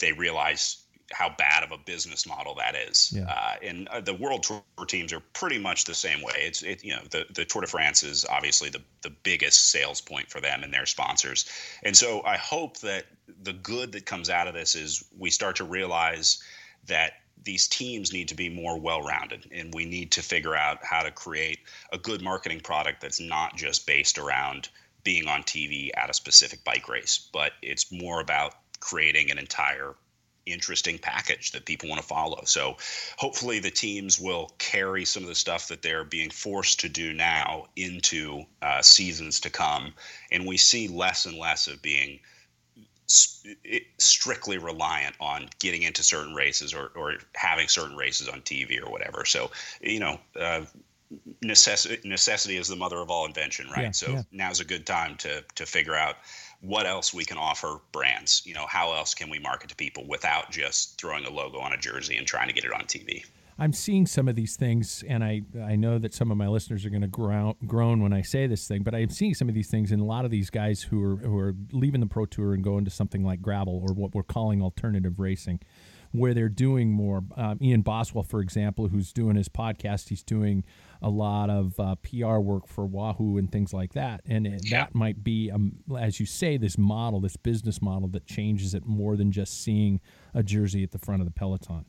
they 0.00 0.12
realized 0.12 0.82
how 1.12 1.30
bad 1.38 1.62
of 1.62 1.72
a 1.72 1.78
business 1.78 2.26
model 2.26 2.54
that 2.56 2.74
is. 2.74 3.12
Yeah. 3.14 3.24
Uh, 3.24 3.54
and 3.62 3.88
uh, 3.88 4.00
the 4.00 4.14
World 4.14 4.42
Tour 4.42 4.62
teams 4.86 5.12
are 5.12 5.22
pretty 5.32 5.58
much 5.58 5.84
the 5.84 5.94
same 5.94 6.20
way. 6.22 6.34
It's 6.36 6.62
it, 6.62 6.84
you 6.84 6.94
know 6.94 7.02
the 7.10 7.24
the 7.34 7.44
Tour 7.44 7.62
de 7.62 7.66
France 7.66 8.02
is 8.02 8.26
obviously 8.26 8.68
the 8.68 8.82
the 9.02 9.10
biggest 9.10 9.70
sales 9.70 10.00
point 10.00 10.28
for 10.30 10.40
them 10.40 10.62
and 10.62 10.72
their 10.72 10.86
sponsors. 10.86 11.48
And 11.82 11.96
so 11.96 12.22
I 12.24 12.36
hope 12.36 12.78
that 12.80 13.06
the 13.42 13.54
good 13.54 13.92
that 13.92 14.04
comes 14.04 14.28
out 14.28 14.48
of 14.48 14.54
this 14.54 14.74
is 14.74 15.04
we 15.16 15.30
start 15.30 15.56
to 15.56 15.64
realize 15.64 16.42
that 16.86 17.12
these 17.44 17.68
teams 17.68 18.12
need 18.12 18.28
to 18.28 18.34
be 18.34 18.48
more 18.48 18.78
well-rounded 18.78 19.48
and 19.52 19.74
we 19.74 19.84
need 19.84 20.10
to 20.12 20.22
figure 20.22 20.54
out 20.54 20.84
how 20.84 21.02
to 21.02 21.10
create 21.10 21.58
a 21.92 21.98
good 21.98 22.22
marketing 22.22 22.60
product 22.60 23.00
that's 23.00 23.20
not 23.20 23.56
just 23.56 23.86
based 23.86 24.18
around 24.18 24.68
being 25.04 25.28
on 25.28 25.42
TV 25.42 25.90
at 25.96 26.10
a 26.10 26.14
specific 26.14 26.62
bike 26.64 26.88
race 26.88 27.28
but 27.32 27.52
it's 27.62 27.92
more 27.92 28.20
about 28.20 28.54
creating 28.80 29.30
an 29.30 29.38
entire 29.38 29.94
interesting 30.52 30.98
package 30.98 31.52
that 31.52 31.64
people 31.66 31.88
want 31.88 32.00
to 32.00 32.06
follow. 32.06 32.42
So 32.44 32.76
hopefully 33.16 33.58
the 33.58 33.70
teams 33.70 34.18
will 34.18 34.50
carry 34.58 35.04
some 35.04 35.22
of 35.22 35.28
the 35.28 35.34
stuff 35.34 35.68
that 35.68 35.82
they're 35.82 36.04
being 36.04 36.30
forced 36.30 36.80
to 36.80 36.88
do 36.88 37.12
now 37.12 37.66
into 37.76 38.44
uh, 38.62 38.82
seasons 38.82 39.40
to 39.40 39.50
come 39.50 39.94
and 40.30 40.46
we 40.46 40.56
see 40.56 40.88
less 40.88 41.26
and 41.26 41.36
less 41.36 41.66
of 41.66 41.82
being 41.82 42.20
strictly 43.08 44.58
reliant 44.58 45.16
on 45.18 45.48
getting 45.58 45.82
into 45.82 46.02
certain 46.02 46.34
races 46.34 46.74
or, 46.74 46.90
or 46.94 47.14
having 47.34 47.66
certain 47.68 47.96
races 47.96 48.28
on 48.28 48.40
TV 48.42 48.82
or 48.84 48.90
whatever. 48.90 49.24
So, 49.24 49.50
you 49.80 50.00
know, 50.00 50.20
uh, 50.38 50.62
necessity 51.42 52.06
necessity 52.06 52.56
is 52.56 52.68
the 52.68 52.76
mother 52.76 52.98
of 52.98 53.10
all 53.10 53.24
invention, 53.24 53.66
right? 53.70 53.84
Yeah, 53.84 53.90
so 53.92 54.10
yeah. 54.10 54.22
now's 54.30 54.60
a 54.60 54.64
good 54.64 54.86
time 54.86 55.16
to 55.18 55.42
to 55.54 55.64
figure 55.64 55.94
out 55.94 56.16
what 56.60 56.86
else 56.86 57.14
we 57.14 57.24
can 57.24 57.38
offer 57.38 57.80
brands. 57.92 58.42
You 58.44 58.54
know, 58.54 58.66
how 58.66 58.92
else 58.92 59.14
can 59.14 59.30
we 59.30 59.38
market 59.38 59.70
to 59.70 59.76
people 59.76 60.06
without 60.06 60.50
just 60.50 61.00
throwing 61.00 61.24
a 61.24 61.30
logo 61.30 61.58
on 61.58 61.72
a 61.72 61.78
jersey 61.78 62.16
and 62.16 62.26
trying 62.26 62.48
to 62.48 62.54
get 62.54 62.64
it 62.64 62.72
on 62.72 62.82
TV? 62.82 63.24
I'm 63.60 63.72
seeing 63.72 64.06
some 64.06 64.28
of 64.28 64.36
these 64.36 64.54
things, 64.54 65.02
and 65.08 65.24
I 65.24 65.42
I 65.60 65.74
know 65.74 65.98
that 65.98 66.14
some 66.14 66.30
of 66.30 66.36
my 66.36 66.46
listeners 66.46 66.86
are 66.86 66.90
going 66.90 67.02
to 67.02 67.08
groan, 67.08 67.54
groan 67.66 68.00
when 68.00 68.12
I 68.12 68.22
say 68.22 68.46
this 68.46 68.68
thing, 68.68 68.84
but 68.84 68.94
I'm 68.94 69.10
seeing 69.10 69.34
some 69.34 69.48
of 69.48 69.54
these 69.54 69.68
things 69.68 69.90
in 69.90 69.98
a 69.98 70.04
lot 70.04 70.24
of 70.24 70.30
these 70.30 70.48
guys 70.48 70.82
who 70.82 71.02
are 71.02 71.16
who 71.16 71.36
are 71.38 71.54
leaving 71.72 72.00
the 72.00 72.06
pro 72.06 72.24
tour 72.24 72.54
and 72.54 72.62
going 72.62 72.84
to 72.84 72.90
something 72.90 73.24
like 73.24 73.42
gravel 73.42 73.84
or 73.86 73.94
what 73.94 74.14
we're 74.14 74.22
calling 74.22 74.62
alternative 74.62 75.18
racing, 75.18 75.58
where 76.12 76.34
they're 76.34 76.48
doing 76.48 76.92
more. 76.92 77.24
Um, 77.36 77.58
Ian 77.60 77.82
Boswell, 77.82 78.22
for 78.22 78.40
example, 78.40 78.86
who's 78.86 79.12
doing 79.12 79.34
his 79.34 79.48
podcast, 79.48 80.08
he's 80.08 80.22
doing 80.22 80.62
a 81.02 81.10
lot 81.10 81.50
of 81.50 81.78
uh, 81.80 81.96
PR 81.96 82.38
work 82.38 82.68
for 82.68 82.86
Wahoo 82.86 83.38
and 83.38 83.50
things 83.50 83.72
like 83.72 83.92
that, 83.94 84.20
and 84.24 84.46
it, 84.46 84.60
yeah. 84.64 84.84
that 84.84 84.94
might 84.94 85.24
be, 85.24 85.50
um, 85.50 85.72
as 85.98 86.20
you 86.20 86.26
say, 86.26 86.58
this 86.58 86.78
model, 86.78 87.20
this 87.20 87.36
business 87.36 87.82
model 87.82 88.08
that 88.10 88.24
changes 88.24 88.72
it 88.72 88.86
more 88.86 89.16
than 89.16 89.32
just 89.32 89.64
seeing 89.64 90.00
a 90.32 90.44
jersey 90.44 90.84
at 90.84 90.92
the 90.92 90.98
front 90.98 91.20
of 91.20 91.26
the 91.26 91.32
peloton. 91.32 91.84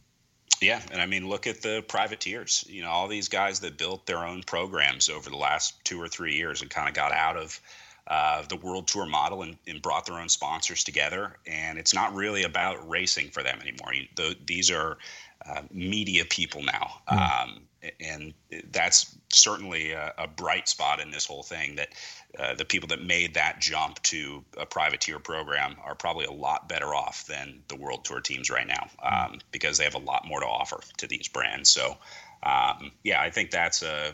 Yeah, 0.62 0.82
and 0.91 1.02
I 1.02 1.06
mean, 1.06 1.28
look 1.28 1.48
at 1.48 1.62
the 1.62 1.84
privateers. 1.88 2.65
You 2.67 2.82
know, 2.82 2.89
all 2.89 3.08
these 3.08 3.30
guys 3.30 3.60
that 3.62 3.78
built 3.78 4.06
their 4.06 4.26
own 4.26 4.43
programs 4.43 5.10
over 5.10 5.30
the 5.30 5.38
last 5.38 5.84
two 5.86 6.02
or 6.02 6.08
three 6.08 6.36
years 6.36 6.62
and 6.62 6.69
kind 6.69 6.88
of 6.89 6.93
got 6.93 7.12
out 7.12 7.38
of 7.38 7.60
uh, 8.08 8.43
the 8.50 8.56
world 8.56 8.88
tour 8.88 9.06
model 9.06 9.43
and, 9.43 9.56
and, 9.67 9.82
brought 9.84 10.06
their 10.06 10.17
own 10.17 10.28
sponsors 10.30 10.84
together. 10.84 11.38
And 11.45 11.78
it's 11.78 11.93
not 11.93 12.13
really 12.15 12.43
about 12.43 12.89
racing 12.89 13.30
for 13.30 13.43
them 13.43 13.60
anymore. 13.62 13.93
You, 13.93 14.08
the, 14.15 14.36
these 14.48 14.72
are 14.72 14.98
uh, 15.45 15.62
media 15.72 16.26
people 16.26 16.63
now. 16.63 17.02
Mm. 17.08 17.43
Um, 17.43 17.62
and 18.00 18.34
that's 18.72 19.15
certainly 19.30 19.92
a, 19.92 20.13
a, 20.18 20.28
bright 20.28 20.68
spot 20.68 21.00
in 21.00 21.12
this 21.12 21.26
whole 21.26 21.44
thing 21.44 21.76
that 21.76 21.89
uh, 22.38 22.54
the 22.56 22.65
people 22.65 22.88
that 22.88 23.04
made 23.04 23.34
that 23.34 23.60
jump 23.62 24.02
to 24.04 24.44
a 24.58 24.65
privateer 24.65 25.20
program 25.20 25.76
are 25.84 25.96
probably 25.96 26.26
a 26.26 26.32
lot 26.32 26.68
better 26.68 26.94
off 26.94 27.26
than 27.26 27.62
the 27.68 27.76
world 27.76 28.04
tour 28.04 28.20
teams 28.20 28.50
right 28.50 28.68
now 28.68 28.89
um, 29.04 29.39
because 29.52 29.78
they 29.78 29.84
have 29.84 29.96
a 29.96 30.00
lot 30.00 30.28
more 30.28 30.39
to 30.39 30.46
offer 30.46 30.80
to 30.98 31.08
these 31.08 31.28
brands. 31.28 31.70
So 31.70 31.98
um, 32.44 32.92
yeah 33.04 33.22
i 33.22 33.30
think 33.30 33.52
that's 33.52 33.84
a, 33.84 34.13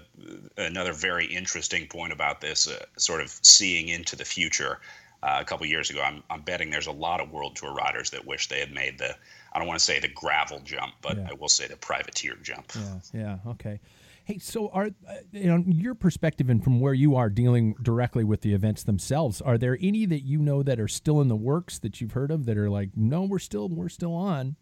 another 0.57 0.93
very 0.93 1.25
interesting 1.27 1.85
point 1.85 2.11
about 2.11 2.41
this 2.41 2.67
uh, 2.67 2.83
sort 2.97 3.21
of 3.21 3.29
seeing 3.41 3.89
into 3.89 4.15
the 4.15 4.25
future. 4.25 4.79
Uh, 5.23 5.37
a 5.39 5.45
couple 5.45 5.65
years 5.65 5.89
ago 5.89 6.01
I'm, 6.01 6.23
I'm 6.29 6.41
betting 6.41 6.69
there's 6.69 6.87
a 6.87 6.91
lot 6.91 7.19
of 7.19 7.31
world 7.31 7.55
tour 7.55 7.73
riders 7.73 8.09
that 8.11 8.25
wish 8.25 8.47
they 8.47 8.59
had 8.59 8.71
made 8.71 8.97
the 8.97 9.15
I 9.55 9.59
don't 9.59 9.69
want 9.69 9.79
to 9.79 9.85
say 9.85 10.01
the 10.01 10.09
gravel 10.09 10.59
jump, 10.59 10.95
but 11.01 11.15
yeah. 11.15 11.29
I 11.31 11.33
will 11.33 11.47
say 11.47 11.65
the 11.65 11.77
privateer 11.77 12.35
jump. 12.43 12.73
Yeah, 12.75 12.99
yeah, 13.13 13.51
okay. 13.51 13.79
Hey, 14.25 14.37
so 14.37 14.67
are 14.69 14.89
uh, 15.07 15.13
you 15.31 15.45
know 15.45 15.63
your 15.65 15.95
perspective 15.95 16.49
and 16.49 16.61
from 16.61 16.81
where 16.81 16.93
you 16.93 17.15
are 17.15 17.29
dealing 17.29 17.73
directly 17.81 18.25
with 18.25 18.41
the 18.41 18.53
events 18.53 18.83
themselves? 18.83 19.39
Are 19.39 19.57
there 19.57 19.77
any 19.79 20.05
that 20.07 20.23
you 20.23 20.39
know 20.39 20.61
that 20.61 20.77
are 20.77 20.89
still 20.89 21.21
in 21.21 21.29
the 21.29 21.37
works 21.37 21.79
that 21.79 22.01
you've 22.01 22.11
heard 22.11 22.31
of 22.31 22.45
that 22.47 22.57
are 22.57 22.69
like, 22.69 22.89
no, 22.97 23.21
we're 23.21 23.39
still 23.39 23.69
we're 23.69 23.87
still 23.87 24.13
on 24.13 24.57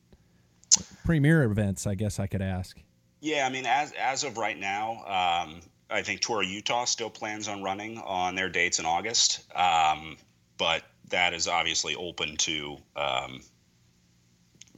premier 1.05 1.43
events? 1.43 1.87
I 1.87 1.95
guess 1.95 2.19
I 2.19 2.27
could 2.27 2.43
ask. 2.43 2.79
Yeah, 3.19 3.47
I 3.47 3.49
mean, 3.49 3.65
as 3.65 3.93
as 3.93 4.23
of 4.23 4.37
right 4.37 4.59
now, 4.59 4.97
um, 5.05 5.61
I 5.89 6.03
think 6.03 6.21
Tour 6.21 6.43
Utah 6.43 6.85
still 6.85 7.09
plans 7.09 7.47
on 7.47 7.63
running 7.63 7.97
on 7.97 8.35
their 8.35 8.49
dates 8.49 8.77
in 8.77 8.85
August, 8.85 9.51
um, 9.55 10.17
but 10.59 10.83
that 11.09 11.33
is 11.33 11.47
obviously 11.47 11.95
open 11.95 12.37
to 12.37 12.77
um, 12.95 13.39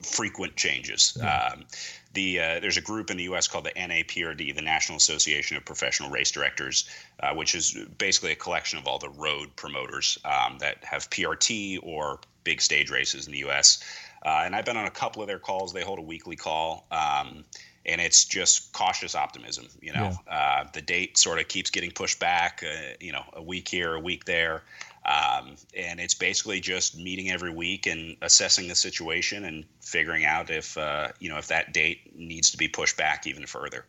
frequent 0.02 0.56
changes. 0.56 1.18
Yeah. 1.20 1.54
Um, 1.54 1.66
the 2.14 2.40
uh, 2.40 2.60
there's 2.62 2.78
a 2.78 2.82
group 2.82 3.12
in 3.12 3.18
the 3.18 3.24
U.S. 3.24 3.48
called 3.48 3.66
the 3.66 3.72
NAPRD, 3.72 4.56
the 4.56 4.62
National 4.62 4.98
Association 4.98 5.58
of 5.58 5.66
Professional 5.66 6.10
Race 6.10 6.32
Directors, 6.32 6.90
uh, 7.20 7.34
which 7.34 7.54
is 7.56 7.78
basically 7.98 8.32
a 8.32 8.36
collection 8.36 8.80
of 8.80 8.88
all 8.88 9.00
the 9.00 9.10
road 9.10 9.56
promoters 9.56 10.18
um, 10.24 10.58
that 10.60 10.84
have 10.84 11.10
PRT 11.10 11.80
or 11.84 12.20
big 12.44 12.62
stage 12.62 12.90
races 12.90 13.26
in 13.28 13.34
the 13.34 13.40
U.S. 13.40 13.84
Uh, 14.26 14.44
and 14.46 14.56
I've 14.56 14.66
been 14.66 14.78
on 14.78 14.86
a 14.86 14.92
couple 14.92 15.22
of 15.22 15.28
their 15.28 15.40
calls. 15.40 15.74
They 15.74 15.84
hold 15.84 16.00
a 16.00 16.04
weekly 16.04 16.36
call. 16.36 16.88
Um, 16.92 17.44
and 17.86 18.02
it's 18.02 18.26
just 18.26 18.74
cautious 18.74 19.14
optimism. 19.14 19.68
You 19.82 19.94
know, 19.94 20.18
yeah. 20.28 20.34
uh, 20.34 20.68
the 20.74 20.82
date 20.82 21.18
sort 21.18 21.40
of 21.40 21.48
keeps 21.48 21.70
getting 21.70 21.92
pushed 21.92 22.20
back. 22.20 22.64
Uh, 22.66 22.94
you 23.00 23.12
know, 23.12 23.24
a 23.34 23.44
week 23.44 23.68
here, 23.68 23.94
a 23.94 24.00
week 24.00 24.26
there. 24.26 24.64
Um, 25.06 25.56
and 25.76 26.00
it's 26.00 26.16
basically 26.16 26.60
just 26.60 26.98
meeting 26.98 27.30
every 27.30 27.52
week 27.52 27.86
and 27.86 28.18
assessing 28.24 28.68
the 28.68 28.76
situation 28.76 29.46
and 29.46 29.64
figuring 29.80 30.26
out 30.26 30.50
if 30.50 30.78
uh, 30.78 31.10
you 31.20 31.30
know 31.30 31.38
if 31.38 31.48
that 31.48 31.74
date 31.74 32.18
needs 32.18 32.50
to 32.52 32.58
be 32.58 32.68
pushed 32.68 32.98
back 32.98 33.28
even 33.28 33.46
further. 33.46 33.86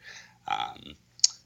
Um, 0.46 0.94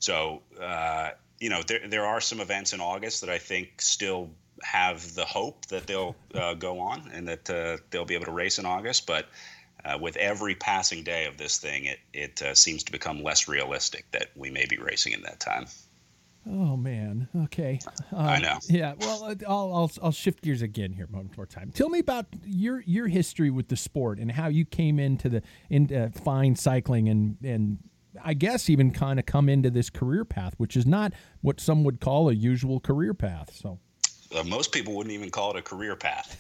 so 0.01 0.43
uh, 0.61 1.11
you 1.39 1.51
know 1.51 1.63
there 1.63 1.87
there 1.87 2.05
are 2.05 2.21
some 2.21 2.41
events 2.41 2.73
in 2.73 2.81
August 2.81 3.21
that 3.21 3.31
I 3.31 3.39
think 3.39 3.81
still 3.81 4.31
have 4.63 5.15
the 5.15 5.25
hope 5.25 5.67
that 5.67 5.87
they'll 5.87 6.17
uh, 6.35 6.55
go 6.55 6.81
on 6.81 7.09
and 7.15 7.29
that 7.29 7.49
uh, 7.49 7.77
they'll 7.91 8.05
be 8.05 8.15
able 8.15 8.27
to 8.27 8.33
race 8.33 8.59
in 8.59 8.67
August, 8.67 9.07
but. 9.07 9.27
Uh, 9.83 9.97
with 9.97 10.15
every 10.19 10.55
passing 10.55 11.03
day 11.03 11.25
of 11.25 11.39
this 11.39 11.57
thing, 11.57 11.87
it 11.87 11.99
it 12.13 12.43
uh, 12.43 12.55
seems 12.55 12.83
to 12.83 12.93
become 12.93 13.23
less 13.23 13.49
realistic 13.49 14.05
that 14.11 14.29
we 14.37 14.51
may 14.51 14.67
be 14.67 14.77
racing 14.77 15.15
in 15.15 15.23
that 15.23 15.41
time. 15.41 15.65
Oh 16.47 16.77
man. 16.77 17.29
Okay. 17.45 17.79
Um, 18.13 18.27
I 18.27 18.39
know. 18.39 18.59
Yeah. 18.69 18.95
Well, 18.99 19.25
uh, 19.25 19.35
I'll, 19.47 19.75
I'll 19.75 19.91
I'll 20.03 20.13
shift 20.13 20.43
gears 20.43 20.63
again 20.63 20.93
here 20.93 21.07
one 21.11 21.31
more 21.37 21.47
time. 21.47 21.71
Tell 21.71 21.89
me 21.89 21.99
about 21.99 22.27
your 22.45 22.81
your 22.87 23.09
history 23.09 23.51
with 23.51 23.69
the 23.69 23.77
sport 23.77 24.19
and 24.19 24.33
how 24.33 24.49
you 24.49 24.65
came 24.65 24.99
into 24.99 25.29
the 25.29 25.43
into 25.69 26.11
fine 26.25 26.57
cycling 26.57 27.09
and 27.09 27.37
and 27.45 27.79
I 28.25 28.35
guess 28.35 28.71
even 28.71 28.91
kind 28.91 29.21
of 29.21 29.27
come 29.27 29.49
into 29.49 29.71
this 29.71 29.91
career 29.91 30.25
path, 30.25 30.55
which 30.57 30.77
is 30.77 30.87
not 30.87 31.13
what 31.43 31.61
some 31.61 31.85
would 31.85 32.01
call 32.01 32.29
a 32.29 32.35
usual 32.35 32.81
career 32.81 33.15
path. 33.15 33.55
So. 33.55 33.79
Uh, 34.35 34.45
most 34.45 34.73
people 34.73 34.95
wouldn't 34.95 35.15
even 35.15 35.31
call 35.31 35.51
it 35.51 35.57
a 35.57 35.63
career 35.63 35.97
path. 35.97 36.37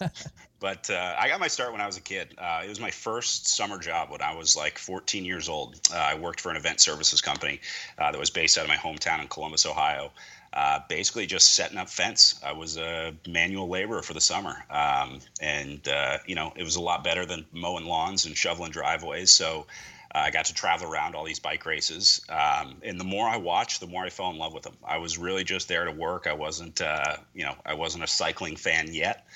but 0.60 0.90
uh, 0.90 1.14
I 1.18 1.28
got 1.28 1.40
my 1.40 1.48
start 1.48 1.72
when 1.72 1.80
I 1.80 1.86
was 1.86 1.96
a 1.96 2.00
kid. 2.00 2.34
Uh, 2.38 2.62
it 2.64 2.68
was 2.68 2.80
my 2.80 2.90
first 2.90 3.48
summer 3.48 3.78
job 3.78 4.10
when 4.10 4.22
I 4.22 4.34
was 4.34 4.56
like 4.56 4.78
14 4.78 5.24
years 5.24 5.48
old. 5.48 5.80
Uh, 5.92 5.96
I 5.96 6.14
worked 6.14 6.40
for 6.40 6.50
an 6.50 6.56
event 6.56 6.80
services 6.80 7.20
company 7.20 7.60
uh, 7.98 8.10
that 8.10 8.18
was 8.18 8.30
based 8.30 8.58
out 8.58 8.64
of 8.64 8.68
my 8.68 8.76
hometown 8.76 9.20
in 9.20 9.28
Columbus, 9.28 9.66
Ohio. 9.66 10.10
Uh, 10.52 10.80
basically, 10.88 11.26
just 11.26 11.54
setting 11.54 11.76
up 11.76 11.88
fence. 11.90 12.40
I 12.44 12.52
was 12.52 12.78
a 12.78 13.14
manual 13.28 13.68
laborer 13.68 14.02
for 14.02 14.14
the 14.14 14.20
summer, 14.20 14.64
um, 14.70 15.20
and 15.42 15.86
uh, 15.86 16.18
you 16.26 16.34
know 16.34 16.54
it 16.56 16.62
was 16.62 16.76
a 16.76 16.80
lot 16.80 17.04
better 17.04 17.26
than 17.26 17.44
mowing 17.52 17.84
lawns 17.84 18.24
and 18.24 18.34
shoveling 18.34 18.70
driveways. 18.70 19.30
So 19.30 19.66
uh, 20.14 20.18
I 20.18 20.30
got 20.30 20.46
to 20.46 20.54
travel 20.54 20.90
around 20.90 21.14
all 21.14 21.24
these 21.24 21.38
bike 21.40 21.66
races, 21.66 22.24
um, 22.28 22.76
and 22.82 22.98
the 22.98 23.04
more 23.04 23.28
I 23.28 23.36
watched, 23.36 23.80
the 23.80 23.86
more 23.86 24.04
I 24.04 24.10
fell 24.10 24.30
in 24.30 24.38
love 24.38 24.54
with 24.54 24.62
them. 24.62 24.76
I 24.84 24.98
was 24.98 25.18
really 25.18 25.44
just 25.44 25.68
there 25.68 25.84
to 25.84 25.92
work. 25.92 26.26
I 26.26 26.32
wasn't, 26.32 26.80
uh, 26.80 27.16
you 27.34 27.44
know, 27.44 27.54
I 27.66 27.74
wasn't 27.74 28.04
a 28.04 28.08
cycling 28.08 28.56
fan 28.56 28.92
yet. 28.92 29.26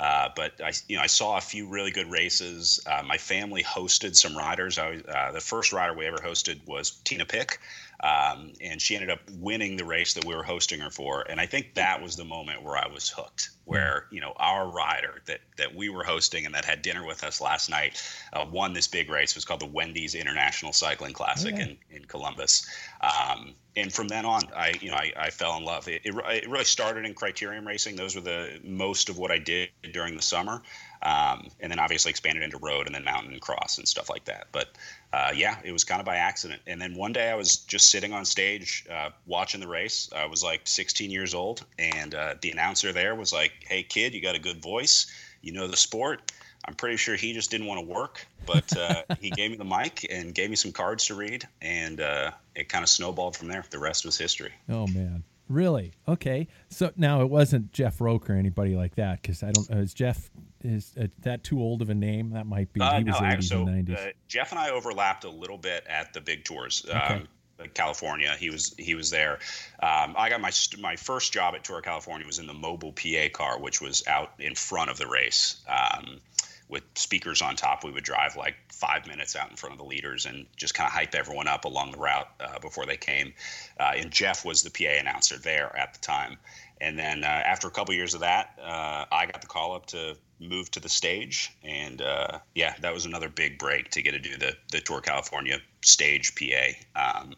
Uh, 0.00 0.30
but 0.34 0.60
I, 0.60 0.72
you 0.88 0.96
know, 0.96 1.02
I 1.02 1.06
saw 1.06 1.36
a 1.36 1.40
few 1.40 1.68
really 1.68 1.92
good 1.92 2.10
races. 2.10 2.80
Uh, 2.84 3.04
my 3.06 3.18
family 3.18 3.62
hosted 3.62 4.16
some 4.16 4.36
riders. 4.36 4.76
I, 4.76 4.96
uh, 4.96 5.30
the 5.30 5.40
first 5.40 5.72
rider 5.72 5.94
we 5.94 6.06
ever 6.06 6.16
hosted 6.16 6.66
was 6.66 6.90
Tina 7.04 7.24
Pic, 7.24 7.60
um, 8.02 8.52
and 8.60 8.82
she 8.82 8.96
ended 8.96 9.10
up 9.10 9.20
winning 9.38 9.76
the 9.76 9.84
race 9.84 10.14
that 10.14 10.24
we 10.24 10.34
were 10.34 10.42
hosting 10.42 10.80
her 10.80 10.90
for. 10.90 11.22
And 11.28 11.40
I 11.40 11.46
think 11.46 11.74
that 11.74 12.02
was 12.02 12.16
the 12.16 12.24
moment 12.24 12.62
where 12.62 12.76
I 12.76 12.88
was 12.88 13.08
hooked, 13.08 13.50
where 13.64 14.06
you 14.10 14.20
know 14.20 14.32
our 14.36 14.68
rider 14.68 15.22
that 15.26 15.40
that 15.56 15.74
we 15.74 15.88
were 15.88 16.02
hosting 16.02 16.44
and 16.44 16.54
that 16.54 16.64
had 16.64 16.82
dinner 16.82 17.06
with 17.06 17.22
us 17.22 17.40
last 17.40 17.70
night 17.70 18.02
uh, 18.32 18.44
won 18.50 18.72
this 18.72 18.88
big 18.88 19.08
race. 19.08 19.30
It 19.32 19.36
was 19.36 19.44
called 19.44 19.60
the 19.60 19.66
Wendy's 19.66 20.16
International 20.16 20.72
Cycling 20.72 21.12
Classic 21.12 21.54
in 21.54 21.78
in 21.90 22.04
Columbus. 22.06 22.66
Um, 23.00 23.54
and 23.76 23.92
from 23.92 24.08
then 24.08 24.24
on, 24.24 24.42
I 24.54 24.74
you 24.80 24.90
know 24.90 24.96
I, 24.96 25.12
I 25.16 25.30
fell 25.30 25.56
in 25.56 25.64
love. 25.64 25.86
It, 25.88 26.02
it, 26.04 26.14
it, 26.14 26.50
really 26.50 26.64
started 26.64 27.06
in 27.06 27.14
criterium 27.14 27.66
racing. 27.66 27.96
Those 27.96 28.16
were 28.16 28.20
the 28.20 28.60
most 28.64 29.08
of 29.08 29.18
what 29.18 29.30
I 29.30 29.38
did 29.38 29.70
during 29.92 30.16
the 30.16 30.22
summer, 30.22 30.60
um, 31.02 31.48
and 31.60 31.70
then 31.70 31.78
obviously 31.78 32.10
expanded 32.10 32.42
into 32.42 32.58
road 32.58 32.86
and 32.86 32.94
then 32.94 33.04
mountain 33.04 33.32
and 33.32 33.40
cross 33.40 33.78
and 33.78 33.88
stuff 33.88 34.08
like 34.08 34.24
that. 34.26 34.48
But 34.52 34.68
uh, 35.12 35.32
yeah, 35.34 35.58
it 35.64 35.72
was 35.72 35.84
kind 35.84 36.00
of 36.00 36.06
by 36.06 36.16
accident. 36.16 36.62
And 36.66 36.80
then 36.80 36.94
one 36.94 37.12
day 37.12 37.30
I 37.30 37.34
was 37.34 37.56
just 37.56 37.90
sitting 37.90 38.12
on 38.12 38.24
stage 38.24 38.86
uh, 38.90 39.10
watching 39.26 39.60
the 39.60 39.68
race. 39.68 40.08
I 40.14 40.26
was 40.26 40.42
like 40.42 40.62
16 40.64 41.10
years 41.10 41.34
old, 41.34 41.64
and 41.78 42.14
uh, 42.14 42.34
the 42.40 42.50
announcer 42.50 42.92
there 42.92 43.14
was 43.14 43.32
like, 43.32 43.52
"Hey 43.66 43.82
kid, 43.82 44.14
you 44.14 44.22
got 44.22 44.34
a 44.34 44.40
good 44.40 44.62
voice. 44.62 45.06
You 45.40 45.52
know 45.52 45.66
the 45.66 45.76
sport." 45.76 46.32
I'm 46.64 46.74
pretty 46.74 46.96
sure 46.96 47.16
he 47.16 47.32
just 47.32 47.50
didn't 47.50 47.66
want 47.66 47.80
to 47.80 47.86
work, 47.86 48.24
but 48.46 48.76
uh, 48.76 49.02
he 49.20 49.30
gave 49.30 49.50
me 49.50 49.56
the 49.56 49.64
mic 49.64 50.06
and 50.10 50.34
gave 50.34 50.48
me 50.48 50.56
some 50.56 50.72
cards 50.72 51.06
to 51.06 51.14
read, 51.14 51.46
and 51.60 52.00
uh, 52.00 52.30
it 52.54 52.68
kind 52.68 52.82
of 52.84 52.88
snowballed 52.88 53.36
from 53.36 53.48
there. 53.48 53.64
The 53.70 53.78
rest 53.78 54.04
was 54.04 54.16
history. 54.16 54.52
Oh 54.68 54.86
man, 54.86 55.24
really? 55.48 55.92
Okay. 56.06 56.46
So 56.68 56.92
now 56.96 57.22
it 57.22 57.30
wasn't 57.30 57.72
Jeff 57.72 58.00
Roke 58.00 58.30
or 58.30 58.34
anybody 58.34 58.76
like 58.76 58.94
that, 58.94 59.22
because 59.22 59.42
I 59.42 59.50
don't. 59.50 59.70
Uh, 59.70 59.78
is 59.78 59.92
Jeff 59.92 60.30
is 60.64 60.92
uh, 61.00 61.06
that 61.20 61.44
too 61.44 61.60
old 61.60 61.82
of 61.82 61.90
a 61.90 61.94
name? 61.94 62.30
That 62.30 62.46
might 62.46 62.72
be. 62.72 62.80
Uh, 62.80 62.98
he 62.98 63.04
was 63.04 63.20
no, 63.20 63.26
80s 63.26 63.44
so 63.44 63.66
and 63.66 63.86
90s. 63.86 64.08
uh, 64.08 64.10
Jeff 64.28 64.52
and 64.52 64.58
I 64.58 64.70
overlapped 64.70 65.24
a 65.24 65.30
little 65.30 65.58
bit 65.58 65.84
at 65.88 66.12
the 66.12 66.20
big 66.20 66.44
tours. 66.44 66.84
Okay. 66.88 66.98
Um, 66.98 67.28
California, 67.74 68.34
he 68.38 68.50
was 68.50 68.74
he 68.78 68.94
was 68.94 69.10
there. 69.10 69.38
Um, 69.80 70.14
I 70.18 70.28
got 70.28 70.40
my 70.40 70.50
st- 70.50 70.82
my 70.82 70.96
first 70.96 71.32
job 71.32 71.54
at 71.54 71.64
Tour 71.64 71.80
California 71.80 72.26
was 72.26 72.38
in 72.38 72.46
the 72.46 72.54
mobile 72.54 72.92
PA 72.92 73.28
car, 73.32 73.60
which 73.60 73.80
was 73.80 74.02
out 74.06 74.32
in 74.38 74.54
front 74.54 74.90
of 74.90 74.98
the 74.98 75.06
race. 75.06 75.60
Um, 75.68 76.20
with 76.68 76.82
speakers 76.94 77.42
on 77.42 77.54
top, 77.54 77.84
we 77.84 77.92
would 77.92 78.02
drive 78.02 78.34
like 78.34 78.54
five 78.72 79.06
minutes 79.06 79.36
out 79.36 79.50
in 79.50 79.56
front 79.56 79.74
of 79.74 79.78
the 79.78 79.84
leaders 79.84 80.24
and 80.24 80.46
just 80.56 80.72
kind 80.72 80.86
of 80.86 80.92
hype 80.92 81.14
everyone 81.14 81.46
up 81.46 81.66
along 81.66 81.92
the 81.92 81.98
route 81.98 82.28
uh, 82.40 82.58
before 82.60 82.86
they 82.86 82.96
came. 82.96 83.34
Uh, 83.78 83.92
and 83.96 84.10
Jeff 84.10 84.42
was 84.42 84.62
the 84.62 84.70
PA 84.70 84.98
announcer 84.98 85.36
there 85.36 85.76
at 85.76 85.92
the 85.92 86.00
time. 86.00 86.38
And 86.82 86.98
then 86.98 87.22
uh, 87.22 87.28
after 87.28 87.68
a 87.68 87.70
couple 87.70 87.94
years 87.94 88.12
of 88.12 88.20
that, 88.20 88.58
uh, 88.60 89.04
I 89.12 89.26
got 89.26 89.40
the 89.40 89.46
call 89.46 89.74
up 89.76 89.86
to 89.86 90.16
move 90.40 90.68
to 90.72 90.80
the 90.80 90.88
stage. 90.88 91.56
And 91.62 92.02
uh, 92.02 92.40
yeah, 92.56 92.74
that 92.80 92.92
was 92.92 93.06
another 93.06 93.28
big 93.28 93.56
break 93.56 93.90
to 93.92 94.02
get 94.02 94.10
to 94.10 94.18
do 94.18 94.36
the, 94.36 94.56
the 94.72 94.80
Tour 94.80 95.00
California 95.00 95.58
stage 95.82 96.34
PA. 96.34 96.72
Um, 97.20 97.34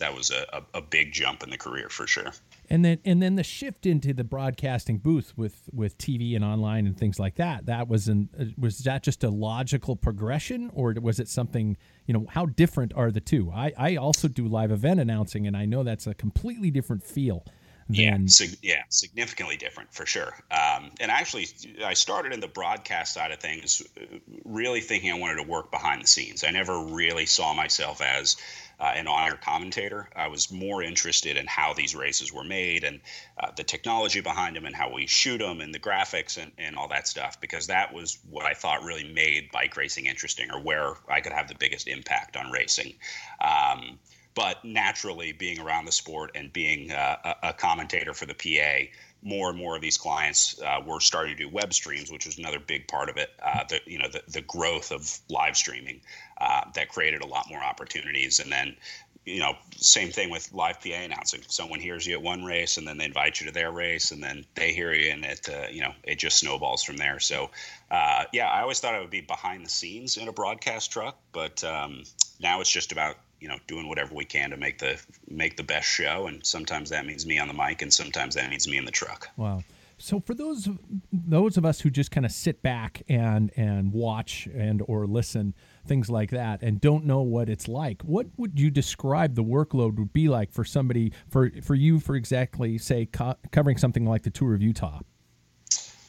that 0.00 0.12
was 0.12 0.32
a, 0.32 0.44
a, 0.52 0.78
a 0.78 0.82
big 0.82 1.12
jump 1.12 1.44
in 1.44 1.50
the 1.50 1.56
career 1.56 1.88
for 1.88 2.08
sure. 2.08 2.32
and 2.68 2.84
then 2.84 2.98
and 3.04 3.22
then 3.22 3.36
the 3.36 3.44
shift 3.44 3.86
into 3.86 4.12
the 4.12 4.24
broadcasting 4.24 4.98
booth 4.98 5.32
with 5.36 5.70
with 5.72 5.96
TV 5.98 6.34
and 6.34 6.44
online 6.44 6.84
and 6.84 6.98
things 6.98 7.20
like 7.20 7.36
that 7.36 7.66
that 7.66 7.86
was 7.86 8.08
an 8.08 8.28
uh, 8.38 8.46
was 8.58 8.78
that 8.78 9.04
just 9.04 9.22
a 9.22 9.30
logical 9.30 9.94
progression 9.94 10.68
or 10.74 10.94
was 11.00 11.20
it 11.20 11.28
something 11.28 11.76
you 12.06 12.12
know 12.12 12.26
how 12.30 12.44
different 12.44 12.92
are 12.94 13.12
the 13.12 13.20
two 13.20 13.52
I 13.54 13.72
I 13.78 13.96
also 13.96 14.26
do 14.26 14.48
live 14.48 14.72
event 14.72 14.98
announcing 14.98 15.46
and 15.46 15.56
I 15.56 15.64
know 15.64 15.84
that's 15.84 16.08
a 16.08 16.14
completely 16.14 16.72
different 16.72 17.04
feel 17.04 17.44
Yeah, 17.88 18.16
sig- 18.26 18.58
yeah, 18.62 18.82
significantly 18.88 19.56
different 19.56 19.92
for 19.92 20.06
sure. 20.06 20.32
Um, 20.50 20.90
and 21.00 21.10
actually, 21.10 21.48
I 21.84 21.94
started 21.94 22.32
in 22.32 22.40
the 22.40 22.48
broadcast 22.48 23.12
side 23.12 23.30
of 23.30 23.40
things, 23.40 23.82
uh, 24.00 24.18
really 24.44 24.80
thinking 24.80 25.12
I 25.12 25.18
wanted 25.18 25.42
to 25.42 25.48
work 25.48 25.70
behind 25.70 26.02
the 26.02 26.06
scenes. 26.06 26.44
I 26.44 26.50
never 26.50 26.78
really 26.78 27.26
saw 27.26 27.52
myself 27.52 28.00
as 28.00 28.36
uh, 28.80 28.92
an 28.94 29.06
on-air 29.06 29.38
commentator. 29.42 30.08
I 30.16 30.28
was 30.28 30.50
more 30.50 30.82
interested 30.82 31.36
in 31.36 31.46
how 31.46 31.74
these 31.74 31.94
races 31.94 32.32
were 32.32 32.44
made 32.44 32.84
and 32.84 33.00
uh, 33.38 33.50
the 33.56 33.64
technology 33.64 34.20
behind 34.20 34.56
them 34.56 34.64
and 34.64 34.74
how 34.74 34.92
we 34.92 35.06
shoot 35.06 35.38
them 35.38 35.60
and 35.60 35.74
the 35.74 35.78
graphics 35.78 36.42
and, 36.42 36.52
and 36.58 36.76
all 36.76 36.88
that 36.88 37.06
stuff 37.06 37.40
because 37.40 37.66
that 37.68 37.92
was 37.92 38.18
what 38.30 38.46
I 38.46 38.54
thought 38.54 38.82
really 38.82 39.04
made 39.04 39.52
bike 39.52 39.76
racing 39.76 40.06
interesting 40.06 40.50
or 40.50 40.60
where 40.60 40.94
I 41.08 41.20
could 41.20 41.32
have 41.32 41.48
the 41.48 41.54
biggest 41.54 41.86
impact 41.86 42.36
on 42.36 42.50
racing. 42.50 42.94
Um, 43.40 43.98
but 44.34 44.64
naturally, 44.64 45.32
being 45.32 45.60
around 45.60 45.84
the 45.84 45.92
sport 45.92 46.32
and 46.34 46.52
being 46.52 46.90
uh, 46.90 47.34
a, 47.42 47.52
commentator 47.52 48.12
for 48.14 48.26
the 48.26 48.34
PA, 48.34 48.90
more 49.22 49.48
and 49.48 49.58
more 49.58 49.76
of 49.76 49.82
these 49.82 49.96
clients 49.96 50.60
uh, 50.60 50.80
were 50.84 51.00
starting 51.00 51.36
to 51.36 51.44
do 51.44 51.48
web 51.48 51.72
streams, 51.72 52.10
which 52.10 52.26
was 52.26 52.38
another 52.38 52.58
big 52.58 52.86
part 52.88 53.08
of 53.08 53.16
it. 53.16 53.30
Uh, 53.42 53.64
the 53.68 53.80
you 53.86 53.98
know 53.98 54.08
the, 54.08 54.22
the 54.28 54.42
growth 54.42 54.90
of 54.92 55.18
live 55.28 55.56
streaming 55.56 56.00
uh, 56.40 56.62
that 56.74 56.88
created 56.88 57.22
a 57.22 57.26
lot 57.26 57.48
more 57.48 57.62
opportunities, 57.62 58.40
and 58.40 58.50
then 58.50 58.76
you 59.24 59.38
know 59.38 59.56
same 59.76 60.10
thing 60.10 60.30
with 60.30 60.52
live 60.52 60.80
PA 60.80 60.90
announcing. 60.90 61.40
Someone 61.46 61.78
hears 61.78 62.06
you 62.06 62.14
at 62.14 62.22
one 62.22 62.44
race, 62.44 62.76
and 62.76 62.86
then 62.86 62.98
they 62.98 63.04
invite 63.04 63.40
you 63.40 63.46
to 63.46 63.52
their 63.52 63.70
race, 63.70 64.10
and 64.10 64.22
then 64.22 64.44
they 64.56 64.72
hear 64.72 64.92
you, 64.92 65.10
and 65.10 65.24
it 65.24 65.48
uh, 65.48 65.68
you 65.70 65.80
know 65.80 65.92
it 66.02 66.18
just 66.18 66.38
snowballs 66.38 66.82
from 66.82 66.96
there. 66.96 67.20
So 67.20 67.50
uh, 67.90 68.24
yeah, 68.32 68.48
I 68.48 68.62
always 68.62 68.80
thought 68.80 68.94
I 68.94 69.00
would 69.00 69.10
be 69.10 69.20
behind 69.20 69.64
the 69.64 69.70
scenes 69.70 70.16
in 70.16 70.26
a 70.26 70.32
broadcast 70.32 70.90
truck, 70.90 71.16
but 71.32 71.62
um, 71.62 72.02
now 72.40 72.60
it's 72.60 72.70
just 72.70 72.92
about 72.92 73.16
you 73.44 73.50
know 73.50 73.58
doing 73.66 73.86
whatever 73.86 74.14
we 74.14 74.24
can 74.24 74.48
to 74.48 74.56
make 74.56 74.78
the 74.78 74.98
make 75.28 75.54
the 75.58 75.62
best 75.62 75.86
show 75.86 76.26
and 76.28 76.44
sometimes 76.46 76.88
that 76.88 77.04
means 77.04 77.26
me 77.26 77.38
on 77.38 77.46
the 77.46 77.52
mic 77.52 77.82
and 77.82 77.92
sometimes 77.92 78.34
that 78.34 78.48
means 78.48 78.66
me 78.66 78.78
in 78.78 78.86
the 78.86 78.90
truck 78.90 79.28
Wow. 79.36 79.62
So 79.96 80.18
for 80.18 80.34
those 80.34 80.68
those 81.12 81.56
of 81.56 81.64
us 81.64 81.80
who 81.80 81.88
just 81.88 82.10
kind 82.10 82.26
of 82.26 82.32
sit 82.32 82.62
back 82.62 83.02
and 83.08 83.52
and 83.56 83.92
watch 83.92 84.46
and 84.46 84.82
or 84.88 85.06
listen 85.06 85.54
things 85.86 86.10
like 86.10 86.30
that 86.30 86.62
and 86.62 86.80
don't 86.80 87.04
know 87.04 87.20
what 87.20 87.48
it's 87.48 87.68
like, 87.68 88.02
what 88.02 88.26
would 88.36 88.58
you 88.58 88.70
describe 88.70 89.34
the 89.34 89.44
workload 89.44 89.98
would 89.98 90.12
be 90.12 90.28
like 90.28 90.50
for 90.50 90.64
somebody 90.64 91.12
for 91.28 91.50
for 91.62 91.74
you 91.74 92.00
for 92.00 92.16
exactly 92.16 92.76
say 92.76 93.06
co- 93.06 93.36
covering 93.52 93.76
something 93.76 94.04
like 94.04 94.22
the 94.22 94.30
Tour 94.30 94.54
of 94.54 94.62
Utah? 94.62 95.00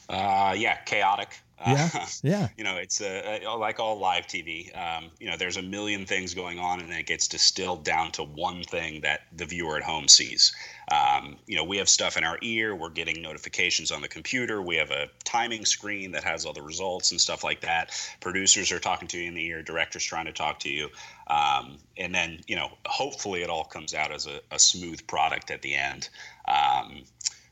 uh, 0.08 0.54
yeah 0.56 0.76
chaotic 0.84 1.40
Yeah, 1.66 1.88
Uh, 1.94 2.06
yeah. 2.22 2.48
you 2.56 2.64
know 2.64 2.76
it's 2.76 3.00
uh, 3.00 3.40
uh, 3.44 3.56
like 3.56 3.80
all 3.80 3.98
live 3.98 4.26
tv 4.26 4.76
um, 4.76 5.10
you 5.18 5.30
know 5.30 5.36
there's 5.36 5.56
a 5.56 5.62
million 5.62 6.04
things 6.04 6.34
going 6.34 6.58
on 6.58 6.80
and 6.80 6.92
it 6.92 7.06
gets 7.06 7.28
distilled 7.28 7.84
down 7.84 8.12
to 8.12 8.22
one 8.22 8.62
thing 8.62 9.00
that 9.00 9.22
the 9.34 9.46
viewer 9.46 9.76
at 9.76 9.82
home 9.82 10.08
sees. 10.08 10.54
Um, 10.92 11.36
you 11.46 11.56
know 11.56 11.64
we 11.64 11.78
have 11.78 11.88
stuff 11.88 12.16
in 12.16 12.24
our 12.24 12.38
ear 12.42 12.74
we're 12.74 12.90
getting 12.90 13.22
notifications 13.22 13.90
on 13.90 14.02
the 14.02 14.08
computer 14.08 14.62
we 14.62 14.76
have 14.76 14.90
a 14.90 15.08
timing 15.24 15.64
screen 15.64 16.12
that 16.12 16.24
has 16.24 16.44
all 16.44 16.52
the 16.52 16.62
results 16.62 17.10
and 17.10 17.20
stuff 17.20 17.42
like 17.42 17.60
that. 17.62 17.90
Producers 18.20 18.70
are 18.70 18.78
talking 18.78 19.08
to 19.08 19.18
you 19.18 19.28
in 19.28 19.34
the 19.34 19.46
ear 19.46 19.62
directors 19.62 20.04
trying 20.04 20.26
to 20.26 20.32
talk 20.32 20.60
to 20.60 20.68
you 20.68 20.88
um, 21.28 21.78
and 21.96 22.14
then 22.14 22.40
you 22.46 22.56
know 22.56 22.70
hopefully 22.86 23.42
it 23.42 23.50
all 23.50 23.64
comes 23.64 23.94
out 23.94 24.12
as 24.12 24.26
a, 24.26 24.40
a 24.50 24.58
smooth 24.58 25.04
product 25.06 25.50
at 25.50 25.62
the 25.62 25.74
end. 25.74 26.08
Um, 26.46 27.02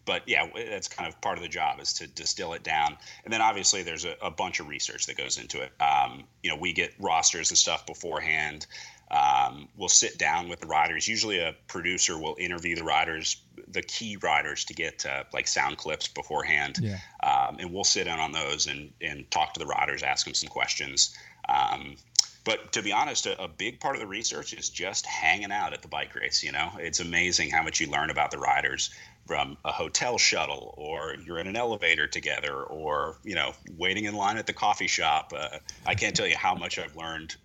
but 0.04 0.22
yeah, 0.26 0.46
that's 0.54 0.88
kind 0.88 1.08
of 1.08 1.20
part 1.20 1.38
of 1.38 1.42
the 1.42 1.48
job 1.48 1.80
is 1.80 1.92
to 1.94 2.06
distill 2.06 2.52
it 2.52 2.62
down. 2.62 2.96
And 3.24 3.32
then 3.32 3.40
obviously 3.40 3.82
there's 3.82 4.04
a, 4.04 4.14
a 4.22 4.30
bunch 4.30 4.60
of 4.60 4.68
research 4.68 5.06
that 5.06 5.16
goes 5.16 5.38
into 5.38 5.62
it. 5.62 5.72
Um, 5.80 6.24
you 6.42 6.50
know, 6.50 6.56
we 6.56 6.72
get 6.72 6.92
rosters 6.98 7.50
and 7.50 7.58
stuff 7.58 7.86
beforehand. 7.86 8.66
Um, 9.10 9.68
we'll 9.76 9.88
sit 9.88 10.18
down 10.18 10.48
with 10.48 10.60
the 10.60 10.66
riders. 10.66 11.06
Usually, 11.06 11.38
a 11.38 11.54
producer 11.68 12.18
will 12.18 12.36
interview 12.38 12.74
the 12.74 12.84
riders, 12.84 13.36
the 13.68 13.82
key 13.82 14.16
riders, 14.16 14.64
to 14.66 14.74
get 14.74 15.04
uh, 15.06 15.24
like 15.32 15.46
sound 15.46 15.76
clips 15.76 16.08
beforehand. 16.08 16.78
Yeah. 16.80 16.98
Um, 17.22 17.58
and 17.60 17.72
we'll 17.72 17.84
sit 17.84 18.06
in 18.06 18.18
on 18.18 18.32
those 18.32 18.66
and 18.66 18.92
and 19.00 19.30
talk 19.30 19.54
to 19.54 19.60
the 19.60 19.66
riders, 19.66 20.02
ask 20.02 20.24
them 20.24 20.34
some 20.34 20.48
questions. 20.48 21.16
Um, 21.48 21.96
but 22.44 22.72
to 22.72 22.82
be 22.82 22.92
honest, 22.92 23.26
a, 23.26 23.42
a 23.42 23.48
big 23.48 23.80
part 23.80 23.94
of 23.94 24.00
the 24.00 24.06
research 24.06 24.52
is 24.52 24.68
just 24.68 25.06
hanging 25.06 25.52
out 25.52 25.72
at 25.72 25.82
the 25.82 25.88
bike 25.88 26.14
race. 26.14 26.42
You 26.42 26.52
know, 26.52 26.72
it's 26.78 27.00
amazing 27.00 27.50
how 27.50 27.62
much 27.62 27.80
you 27.80 27.90
learn 27.90 28.10
about 28.10 28.30
the 28.30 28.38
riders 28.38 28.90
from 29.26 29.56
a 29.64 29.72
hotel 29.72 30.18
shuttle, 30.18 30.74
or 30.76 31.16
you're 31.24 31.38
in 31.38 31.46
an 31.46 31.56
elevator 31.56 32.06
together, 32.06 32.62
or 32.64 33.18
you 33.24 33.34
know, 33.34 33.52
waiting 33.76 34.04
in 34.04 34.14
line 34.14 34.36
at 34.36 34.46
the 34.46 34.52
coffee 34.52 34.86
shop. 34.86 35.32
Uh, 35.36 35.58
I 35.86 35.94
can't 35.94 36.14
tell 36.14 36.26
you 36.26 36.36
how 36.36 36.54
much 36.54 36.78
I've 36.78 36.96
learned 36.96 37.36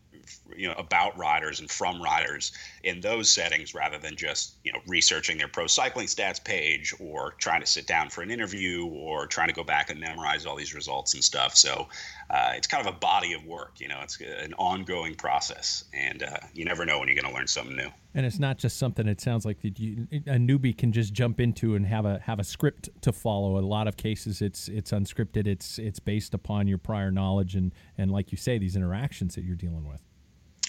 you 0.55 0.67
know 0.67 0.73
about 0.77 1.17
riders 1.17 1.59
and 1.59 1.69
from 1.69 2.01
riders 2.01 2.51
in 2.83 3.01
those 3.01 3.29
settings 3.29 3.73
rather 3.73 3.97
than 3.97 4.15
just 4.15 4.55
you 4.63 4.71
know 4.71 4.79
researching 4.87 5.37
their 5.37 5.47
pro 5.47 5.67
cycling 5.67 6.07
stats 6.07 6.43
page 6.43 6.93
or 6.99 7.33
trying 7.39 7.61
to 7.61 7.67
sit 7.67 7.87
down 7.87 8.09
for 8.09 8.21
an 8.21 8.31
interview 8.31 8.85
or 8.87 9.27
trying 9.27 9.47
to 9.47 9.53
go 9.53 9.63
back 9.63 9.89
and 9.89 9.99
memorize 9.99 10.45
all 10.45 10.55
these 10.55 10.73
results 10.73 11.13
and 11.13 11.23
stuff 11.23 11.55
so 11.55 11.87
uh, 12.29 12.51
it's 12.55 12.67
kind 12.67 12.85
of 12.85 12.93
a 12.93 12.97
body 12.97 13.33
of 13.33 13.43
work 13.45 13.73
you 13.77 13.87
know 13.87 13.99
it's 14.01 14.19
an 14.19 14.53
ongoing 14.55 15.15
process 15.15 15.85
and 15.93 16.23
uh, 16.23 16.37
you 16.53 16.65
never 16.65 16.85
know 16.85 16.99
when 16.99 17.07
you're 17.07 17.19
going 17.19 17.31
to 17.31 17.37
learn 17.37 17.47
something 17.47 17.75
new 17.75 17.89
and 18.15 18.25
it's 18.25 18.39
not 18.39 18.57
just 18.57 18.77
something 18.77 19.07
it 19.07 19.21
sounds 19.21 19.45
like 19.45 19.61
that 19.61 19.79
you 19.79 20.07
a 20.11 20.37
newbie 20.37 20.77
can 20.77 20.91
just 20.91 21.13
jump 21.13 21.39
into 21.39 21.75
and 21.75 21.85
have 21.85 22.05
a 22.05 22.19
have 22.19 22.39
a 22.39 22.43
script 22.43 22.89
to 23.01 23.11
follow 23.11 23.59
a 23.59 23.61
lot 23.61 23.87
of 23.87 23.97
cases 23.97 24.41
it's 24.41 24.67
it's 24.67 24.91
unscripted 24.91 25.47
it's 25.47 25.77
it's 25.79 25.99
based 25.99 26.33
upon 26.33 26.67
your 26.67 26.77
prior 26.77 27.11
knowledge 27.11 27.55
and 27.55 27.73
and 27.97 28.11
like 28.11 28.31
you 28.31 28.37
say 28.37 28.57
these 28.57 28.75
interactions 28.75 29.35
that 29.35 29.43
you're 29.43 29.55
dealing 29.55 29.87
with 29.87 30.01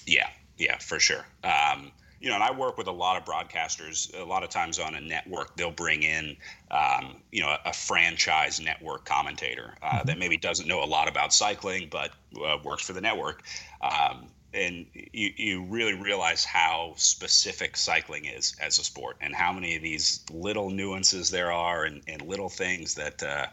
yeah, 0.06 0.28
yeah, 0.58 0.78
for 0.78 0.98
sure. 0.98 1.24
Um, 1.44 1.92
you 2.20 2.28
know, 2.28 2.34
and 2.34 2.44
I 2.44 2.50
work 2.52 2.76
with 2.76 2.86
a 2.86 2.92
lot 2.92 3.16
of 3.16 3.24
broadcasters. 3.24 4.14
A 4.18 4.24
lot 4.24 4.42
of 4.42 4.50
times 4.50 4.78
on 4.78 4.94
a 4.94 5.00
network, 5.00 5.56
they'll 5.56 5.70
bring 5.70 6.02
in, 6.02 6.36
um, 6.70 7.16
you 7.32 7.40
know, 7.40 7.56
a, 7.64 7.72
franchise 7.72 8.60
network 8.60 9.06
commentator 9.06 9.74
uh, 9.80 9.86
mm-hmm. 9.86 10.06
that 10.06 10.18
maybe 10.18 10.36
doesn't 10.36 10.68
know 10.68 10.82
a 10.82 10.84
lot 10.84 11.08
about 11.08 11.32
cycling, 11.32 11.88
but 11.90 12.10
uh, 12.44 12.58
works 12.62 12.82
for 12.82 12.92
the 12.92 13.00
network. 13.00 13.42
Um, 13.80 14.26
and 14.52 14.86
you, 14.94 15.30
you 15.36 15.64
really 15.64 15.94
realize 15.94 16.44
how 16.44 16.94
specific 16.96 17.76
cycling 17.76 18.24
is 18.24 18.54
as 18.60 18.78
a 18.78 18.84
sport 18.84 19.16
and 19.20 19.34
how 19.34 19.52
many 19.52 19.76
of 19.76 19.82
these 19.82 20.24
little 20.30 20.70
nuances 20.70 21.30
there 21.30 21.52
are 21.52 21.84
and, 21.84 22.02
and 22.08 22.22
little 22.22 22.48
things 22.48 22.94
that 22.94 23.22
uh, 23.22 23.46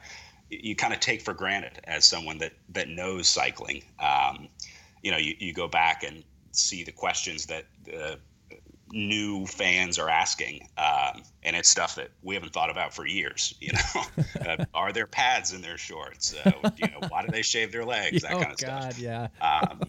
you 0.50 0.76
kind 0.76 0.94
of 0.94 1.00
take 1.00 1.22
for 1.22 1.34
granted 1.34 1.80
as 1.84 2.06
someone 2.06 2.38
that, 2.40 2.54
that 2.70 2.88
knows 2.90 3.28
cycling. 3.28 3.84
Um, 4.00 4.48
you 5.04 5.12
know, 5.12 5.18
you, 5.18 5.36
you 5.40 5.54
go 5.54 5.68
back 5.68 6.04
and 6.04 6.24
see 6.52 6.84
the 6.84 6.92
questions 6.92 7.46
that 7.48 7.66
the 7.86 8.18
new 8.92 9.46
fans 9.46 10.00
are 10.00 10.10
asking, 10.10 10.68
um, 10.78 11.22
and 11.44 11.56
it's 11.56 11.70
stuff 11.70 11.96
that 11.96 12.10
we 12.24 12.34
haven't 12.36 12.54
thought 12.54 12.70
about 12.70 12.94
for 12.94 13.06
years. 13.06 13.54
You 13.60 13.74
know, 13.74 14.24
uh, 14.50 14.66
are 14.74 14.92
there 14.92 15.08
pads 15.08 15.54
in 15.54 15.62
their 15.62 15.78
shorts? 15.78 16.34
Uh, 16.34 16.72
you 16.78 16.88
know, 16.88 17.08
why 17.10 17.26
do 17.26 17.32
they 17.32 17.42
shave 17.42 17.72
their 17.72 17.86
legs? 17.86 18.22
That 18.28 18.34
oh, 18.34 18.40
kind 18.40 18.52
of 18.52 18.58
God, 18.58 18.94
stuff. 18.94 19.00
Yeah. 19.00 19.28
Um, 19.42 19.82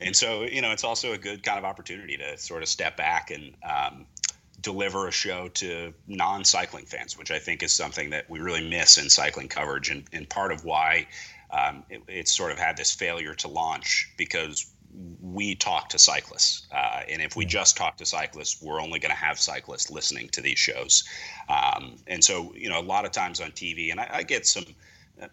and 0.00 0.14
so, 0.14 0.42
you 0.42 0.60
know, 0.60 0.72
it's 0.72 0.84
also 0.84 1.12
a 1.12 1.18
good 1.18 1.42
kind 1.42 1.58
of 1.58 1.64
opportunity 1.64 2.16
to 2.16 2.36
sort 2.36 2.62
of 2.62 2.68
step 2.68 2.96
back 2.96 3.30
and 3.30 3.54
um, 3.64 4.06
deliver 4.60 5.08
a 5.08 5.12
show 5.12 5.48
to 5.48 5.92
non-cycling 6.06 6.84
fans, 6.84 7.16
which 7.16 7.30
I 7.30 7.38
think 7.38 7.62
is 7.62 7.72
something 7.72 8.10
that 8.10 8.28
we 8.28 8.40
really 8.40 8.68
miss 8.68 8.98
in 8.98 9.08
cycling 9.08 9.48
coverage, 9.48 9.90
and, 9.90 10.04
and 10.12 10.28
part 10.28 10.52
of 10.52 10.64
why 10.64 11.06
um, 11.50 11.84
it, 11.88 12.02
it's 12.08 12.36
sort 12.36 12.52
of 12.52 12.58
had 12.58 12.76
this 12.76 12.92
failure 12.92 13.34
to 13.36 13.48
launch 13.48 14.12
because 14.16 14.70
we 15.20 15.54
talk 15.54 15.90
to 15.90 15.98
cyclists. 15.98 16.66
Uh, 16.72 17.02
and 17.08 17.20
if 17.22 17.36
we 17.36 17.44
just 17.44 17.76
talk 17.76 17.96
to 17.98 18.06
cyclists, 18.06 18.62
we're 18.62 18.80
only 18.80 18.98
going 18.98 19.10
to 19.10 19.16
have 19.16 19.38
cyclists 19.38 19.90
listening 19.90 20.28
to 20.30 20.40
these 20.40 20.58
shows. 20.58 21.04
Um, 21.48 21.96
and 22.06 22.22
so, 22.22 22.54
you 22.54 22.68
know, 22.68 22.80
a 22.80 22.82
lot 22.82 23.04
of 23.04 23.12
times 23.12 23.40
on 23.40 23.50
TV, 23.52 23.90
and 23.90 24.00
I, 24.00 24.08
I 24.12 24.22
get 24.22 24.46
some, 24.46 24.64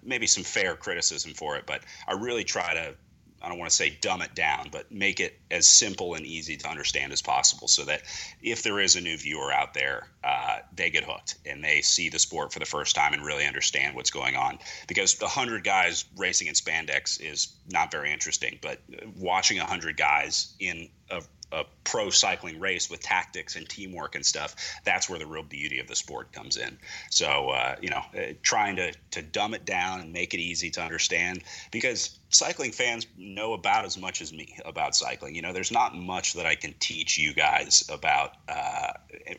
maybe 0.04 0.28
some 0.28 0.44
fair 0.44 0.76
criticism 0.76 1.34
for 1.34 1.56
it, 1.56 1.66
but 1.66 1.82
I 2.08 2.14
really 2.14 2.44
try 2.44 2.74
to 2.74 2.96
I 3.44 3.50
don't 3.50 3.58
want 3.60 3.70
to 3.70 3.76
say 3.76 3.98
dumb 4.02 4.22
it 4.22 4.34
down, 4.36 4.70
but 4.72 4.90
make 4.90 5.20
it 5.20 5.38
as 5.52 5.68
simple 5.68 6.14
and 6.14 6.26
easy 6.26 6.56
to 6.58 6.70
understand 6.70 7.12
as 7.12 7.22
possible 7.22 7.68
so 7.68 7.84
that 7.86 8.04
if 8.42 8.64
there 8.64 8.80
is 8.80 8.96
a 8.96 9.02
new 9.02 9.18
viewer 9.18 9.52
out 9.52 9.74
there, 9.74 10.08
uh, 10.24 10.60
they 10.74 10.90
get 10.90 11.04
hooked 11.04 11.36
and 11.46 11.62
they 11.62 11.82
see 11.82 12.08
the 12.08 12.20
sport 12.20 12.54
for 12.54 12.60
the 12.60 12.66
first 12.66 12.96
time 12.96 13.12
and 13.14 13.26
really 13.26 13.46
understand 13.46 13.96
what's 13.96 14.12
going 14.12 14.38
on. 14.38 14.60
Because 14.88 15.16
the 15.16 15.26
100 15.26 15.66
guys 15.66 16.06
racing 16.16 16.48
in 16.48 16.54
spandex 16.54 17.20
is 17.20 17.54
not 17.70 17.92
very 17.92 18.14
interesting, 18.14 18.60
but 18.62 18.80
watching 19.18 19.58
100 19.58 19.98
guys 19.98 20.54
in 20.60 20.88
a 21.10 21.22
a 21.54 21.64
pro 21.84 22.10
cycling 22.10 22.60
race 22.60 22.90
with 22.90 23.00
tactics 23.02 23.56
and 23.56 23.70
teamwork 23.70 24.16
and 24.16 24.26
stuff, 24.26 24.56
that's 24.84 25.10
where 25.10 25.20
the 25.20 25.26
real 25.26 25.44
beauty 25.44 25.80
of 25.80 25.88
the 25.88 25.96
sport 25.96 26.32
comes 26.32 26.58
in. 26.58 26.78
So, 27.10 27.50
uh, 27.50 27.76
you 27.80 27.90
know, 27.90 28.02
uh, 28.18 28.34
trying 28.42 28.78
to, 28.78 28.92
to 29.12 29.22
dumb 29.22 29.54
it 29.54 29.64
down 29.64 30.02
and 30.02 30.12
make 30.12 30.34
it 30.34 30.40
easy 30.40 30.72
to 30.72 30.82
understand 30.82 31.44
because 31.72 32.18
cycling 32.34 32.72
fans 32.72 33.08
know 33.18 33.54
about 33.54 33.86
as 33.86 33.98
much 33.98 34.22
as 34.22 34.34
me 34.34 34.58
about 34.66 34.96
cycling. 34.96 35.36
You 35.36 35.42
know, 35.42 35.54
there's 35.54 35.72
not 35.72 35.96
much 35.96 36.34
that 36.34 36.46
I 36.46 36.56
can 36.56 36.74
teach 36.80 37.18
you 37.18 37.34
guys 37.34 37.84
about 37.90 38.34
uh, 38.50 38.94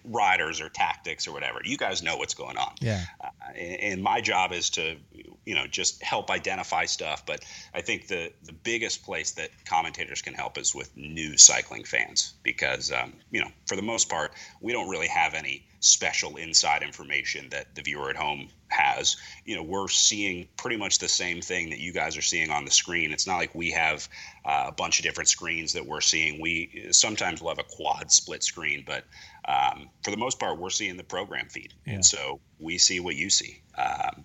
riders 0.05 0.61
or 0.61 0.69
tactics 0.69 1.27
or 1.27 1.33
whatever. 1.33 1.61
You 1.65 1.77
guys 1.77 2.03
know 2.03 2.17
what's 2.17 2.35
going 2.35 2.57
on. 2.57 2.75
Yeah. 2.81 3.05
Uh, 3.23 3.53
and 3.57 4.03
my 4.03 4.21
job 4.21 4.53
is 4.53 4.71
to, 4.71 4.97
you 5.45 5.55
know, 5.55 5.67
just 5.67 6.03
help 6.03 6.31
identify 6.31 6.85
stuff. 6.85 7.27
But 7.27 7.45
I 7.75 7.81
think 7.81 8.09
the 8.09 8.33
the 8.45 8.53
biggest 8.53 9.05
place 9.05 9.33
that 9.33 9.51
commentators 9.65 10.23
can 10.23 10.35
help 10.35 10.59
is 10.59 10.75
with 10.75 10.97
new 10.97 11.37
cycling 11.37 11.85
fans 11.85 12.35
because, 12.43 12.93
um, 12.93 13.15
you 13.31 13.41
know, 13.41 13.51
for 13.67 13.77
the 13.77 13.83
most 13.83 14.09
part, 14.09 14.33
we 14.61 14.73
don't 14.73 14.89
really 14.89 15.09
have 15.09 15.35
any 15.35 15.67
special 15.81 16.37
inside 16.37 16.83
information 16.83 17.49
that 17.51 17.75
the 17.75 17.83
viewer 17.83 18.09
at 18.09 18.17
home 18.17 18.49
has. 18.75 19.17
You 19.45 19.57
know, 19.57 19.63
we're 19.63 19.89
seeing 19.89 20.49
pretty 20.57 20.77
much 20.77 20.99
the 20.99 21.09
same 21.09 21.41
thing 21.41 21.71
that 21.71 21.79
you 21.79 21.93
guys 21.93 22.17
are 22.17 22.23
seeing 22.23 22.51
on 22.51 22.65
the 22.65 22.71
screen. 22.71 23.13
It's 23.13 23.27
not 23.27 23.37
like 23.37 23.55
we 23.55 23.71
have 23.71 24.09
uh, 24.45 24.65
a 24.69 24.73
bunch 24.73 24.99
of 24.99 25.05
different 25.05 25.29
screens 25.29 25.73
that 25.73 25.87
we're 25.87 26.01
seeing. 26.01 26.41
We 26.41 26.89
sometimes 26.91 27.41
we'll 27.41 27.55
have 27.55 27.65
a 27.65 27.77
quad 27.77 28.11
split 28.11 28.43
screen, 28.43 28.85
but 28.87 29.05
um, 29.47 29.89
for 30.03 30.11
the 30.11 30.17
most 30.17 30.39
part, 30.39 30.59
we're 30.59 30.71
seeing 30.71 30.97
the 30.97 31.05
program 31.05 31.49
feed, 31.49 31.75
yeah. 31.87 31.95
and 31.95 32.05
so 32.05 32.41
we 32.59 32.79
see 32.79 33.01
what 33.01 33.17
you 33.17 33.31
see. 33.31 33.63
Um, 33.77 34.25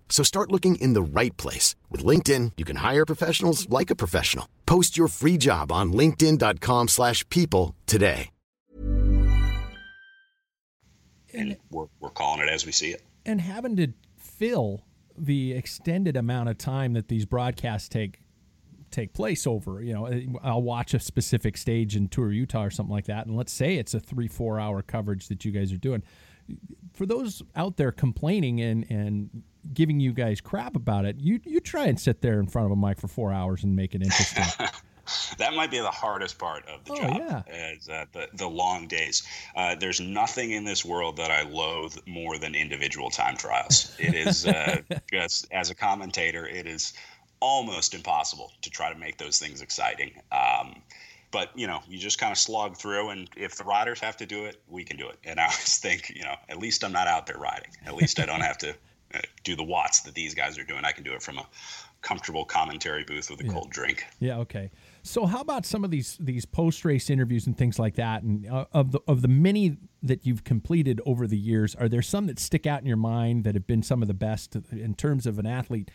So 0.11 0.23
start 0.23 0.51
looking 0.51 0.75
in 0.75 0.93
the 0.93 1.01
right 1.01 1.35
place. 1.37 1.73
With 1.89 2.05
LinkedIn, 2.05 2.51
you 2.57 2.65
can 2.65 2.75
hire 2.75 3.05
professionals 3.05 3.67
like 3.69 3.89
a 3.89 3.95
professional. 3.95 4.47
Post 4.67 4.97
your 4.97 5.07
free 5.07 5.37
job 5.37 5.71
on 5.71 5.93
linkedin.com 5.93 6.89
slash 6.89 7.27
people 7.29 7.73
today. 7.87 8.29
And 11.33 11.55
we're, 11.69 11.85
we're 12.01 12.09
calling 12.09 12.41
it 12.41 12.49
as 12.49 12.65
we 12.65 12.73
see 12.73 12.89
it. 12.89 13.01
And 13.25 13.39
having 13.39 13.77
to 13.77 13.87
fill 14.17 14.83
the 15.17 15.53
extended 15.53 16.17
amount 16.17 16.49
of 16.49 16.57
time 16.57 16.93
that 16.93 17.07
these 17.07 17.25
broadcasts 17.25 17.87
take 17.87 18.19
take 18.91 19.13
place 19.13 19.47
over. 19.47 19.81
You 19.81 19.93
know, 19.93 20.39
I'll 20.43 20.61
watch 20.61 20.93
a 20.93 20.99
specific 20.99 21.57
stage 21.57 21.95
in 21.95 22.09
Tour 22.09 22.31
Utah 22.31 22.65
or 22.65 22.69
something 22.69 22.93
like 22.93 23.05
that, 23.05 23.25
and 23.25 23.35
let's 23.37 23.53
say 23.53 23.75
it's 23.77 23.93
a 23.93 23.99
three 23.99 24.27
four 24.27 24.59
hour 24.59 24.81
coverage 24.81 25.27
that 25.29 25.45
you 25.45 25.51
guys 25.51 25.71
are 25.71 25.77
doing. 25.77 26.03
For 26.93 27.05
those 27.05 27.41
out 27.55 27.77
there 27.77 27.91
complaining 27.91 28.61
and 28.61 28.85
and 28.89 29.43
giving 29.73 29.99
you 29.99 30.11
guys 30.13 30.41
crap 30.41 30.75
about 30.75 31.05
it, 31.05 31.17
you 31.19 31.39
you 31.43 31.59
try 31.59 31.85
and 31.87 31.99
sit 31.99 32.21
there 32.21 32.39
in 32.39 32.47
front 32.47 32.65
of 32.65 32.71
a 32.71 32.75
mic 32.75 32.99
for 32.99 33.07
four 33.07 33.31
hours 33.31 33.63
and 33.63 33.75
make 33.75 33.95
it 33.95 34.01
interesting. 34.01 34.43
that 35.37 35.53
might 35.55 35.71
be 35.71 35.79
the 35.79 35.89
hardest 35.91 36.37
part 36.37 36.63
of 36.67 36.83
the 36.85 36.93
Oh, 36.93 36.95
job. 36.97 37.17
yeah. 37.47 37.71
Is 37.73 37.89
uh, 37.89 38.05
the 38.11 38.27
the 38.33 38.47
long 38.49 38.87
days. 38.87 39.23
Uh, 39.55 39.75
there's 39.75 39.99
nothing 39.99 40.51
in 40.51 40.63
this 40.63 40.85
world 40.85 41.17
that 41.17 41.31
I 41.31 41.43
loathe 41.43 41.97
more 42.05 42.37
than 42.37 42.55
individual 42.55 43.09
time 43.09 43.35
trials. 43.37 43.95
It 43.99 44.13
is 44.13 44.45
uh, 44.45 44.81
just 45.11 45.47
as 45.51 45.69
a 45.69 45.75
commentator, 45.75 46.45
it 46.47 46.67
is 46.67 46.93
almost 47.39 47.95
impossible 47.95 48.51
to 48.61 48.69
try 48.69 48.93
to 48.93 48.99
make 48.99 49.17
those 49.17 49.39
things 49.39 49.61
exciting. 49.61 50.11
Um, 50.31 50.81
but 51.31 51.49
you 51.55 51.67
know, 51.67 51.79
you 51.87 51.97
just 51.97 52.19
kind 52.19 52.31
of 52.31 52.37
slog 52.37 52.77
through, 52.77 53.09
and 53.09 53.29
if 53.35 53.55
the 53.55 53.63
riders 53.63 53.99
have 53.99 54.17
to 54.17 54.25
do 54.25 54.45
it, 54.45 54.61
we 54.67 54.83
can 54.83 54.97
do 54.97 55.07
it. 55.09 55.17
And 55.23 55.39
I 55.39 55.43
always 55.43 55.77
think, 55.77 56.09
you 56.15 56.23
know, 56.23 56.35
at 56.49 56.59
least 56.59 56.83
I'm 56.83 56.91
not 56.91 57.07
out 57.07 57.25
there 57.27 57.37
riding. 57.37 57.71
At 57.85 57.95
least 57.95 58.19
I 58.19 58.25
don't 58.25 58.41
have 58.41 58.57
to 58.59 58.75
uh, 59.13 59.19
do 59.43 59.55
the 59.55 59.63
watts 59.63 60.01
that 60.01 60.13
these 60.13 60.35
guys 60.35 60.57
are 60.57 60.63
doing. 60.63 60.85
I 60.85 60.91
can 60.91 61.03
do 61.03 61.13
it 61.13 61.21
from 61.21 61.37
a 61.37 61.45
comfortable 62.01 62.45
commentary 62.45 63.03
booth 63.03 63.29
with 63.29 63.39
a 63.41 63.43
cold 63.43 63.69
drink. 63.69 64.05
Yeah. 64.19 64.39
Okay. 64.39 64.71
So 65.03 65.25
how 65.25 65.41
about 65.41 65.65
some 65.65 65.83
of 65.83 65.91
these 65.91 66.17
these 66.19 66.45
post 66.45 66.83
race 66.83 67.09
interviews 67.09 67.47
and 67.47 67.57
things 67.57 67.79
like 67.79 67.95
that? 67.95 68.23
And 68.23 68.47
uh, 68.49 68.65
of 68.73 68.91
the 68.91 68.99
of 69.07 69.21
the 69.21 69.27
many 69.27 69.77
that 70.03 70.25
you've 70.25 70.43
completed 70.43 70.99
over 71.05 71.27
the 71.27 71.37
years, 71.37 71.75
are 71.75 71.87
there 71.87 72.01
some 72.01 72.27
that 72.27 72.39
stick 72.39 72.65
out 72.65 72.81
in 72.81 72.87
your 72.87 72.97
mind 72.97 73.43
that 73.43 73.53
have 73.53 73.67
been 73.67 73.83
some 73.83 74.01
of 74.01 74.07
the 74.07 74.13
best 74.13 74.55
in 74.71 74.95
terms 74.95 75.25
of 75.25 75.37
an 75.39 75.45
athlete? 75.45 75.91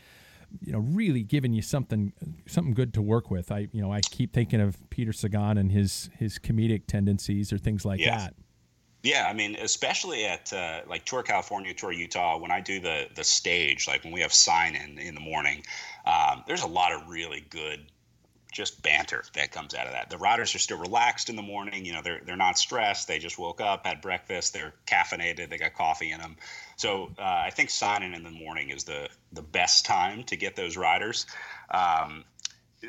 You 0.62 0.72
know, 0.72 0.78
really 0.78 1.22
giving 1.22 1.52
you 1.52 1.62
something 1.62 2.12
something 2.46 2.74
good 2.74 2.94
to 2.94 3.02
work 3.02 3.30
with. 3.30 3.50
I 3.50 3.68
you 3.72 3.82
know 3.82 3.92
I 3.92 4.00
keep 4.00 4.32
thinking 4.32 4.60
of 4.60 4.78
Peter 4.90 5.12
Sagan 5.12 5.58
and 5.58 5.72
his 5.72 6.10
his 6.18 6.38
comedic 6.38 6.86
tendencies 6.86 7.52
or 7.52 7.58
things 7.58 7.84
like 7.84 8.00
Yeah. 8.00 8.18
that. 8.18 8.34
Yeah, 9.02 9.28
I 9.28 9.34
mean, 9.34 9.54
especially 9.54 10.24
at 10.24 10.52
uh, 10.52 10.80
like 10.88 11.04
Tour 11.04 11.22
California, 11.22 11.72
Tour 11.72 11.92
Utah, 11.92 12.38
when 12.38 12.50
I 12.50 12.60
do 12.60 12.80
the 12.80 13.06
the 13.14 13.22
stage, 13.22 13.86
like 13.86 14.02
when 14.02 14.12
we 14.12 14.20
have 14.20 14.32
sign 14.32 14.74
in 14.74 14.98
in 14.98 15.14
the 15.14 15.20
morning, 15.20 15.62
um, 16.04 16.42
there's 16.48 16.62
a 16.62 16.66
lot 16.66 16.92
of 16.92 17.08
really 17.08 17.44
good 17.48 17.92
just 18.52 18.82
banter 18.82 19.22
that 19.34 19.52
comes 19.52 19.74
out 19.74 19.86
of 19.86 19.92
that. 19.92 20.08
The 20.10 20.16
riders 20.18 20.54
are 20.54 20.58
still 20.58 20.78
relaxed 20.78 21.28
in 21.28 21.36
the 21.36 21.42
morning. 21.42 21.84
You 21.84 21.92
know, 21.92 22.02
they're 22.02 22.20
they're 22.24 22.36
not 22.36 22.58
stressed. 22.58 23.06
They 23.06 23.18
just 23.18 23.38
woke 23.38 23.60
up, 23.60 23.86
had 23.86 24.00
breakfast. 24.00 24.52
They're 24.52 24.74
caffeinated. 24.86 25.50
They 25.50 25.58
got 25.58 25.74
coffee 25.74 26.10
in 26.10 26.20
them. 26.20 26.36
So 26.76 27.10
uh, 27.18 27.22
I 27.22 27.50
think 27.50 27.70
signing 27.70 28.14
in 28.14 28.22
the 28.22 28.30
morning 28.30 28.70
is 28.70 28.84
the 28.84 29.08
the 29.32 29.42
best 29.42 29.84
time 29.86 30.24
to 30.24 30.36
get 30.36 30.56
those 30.56 30.76
riders. 30.76 31.26
Um, 31.70 32.24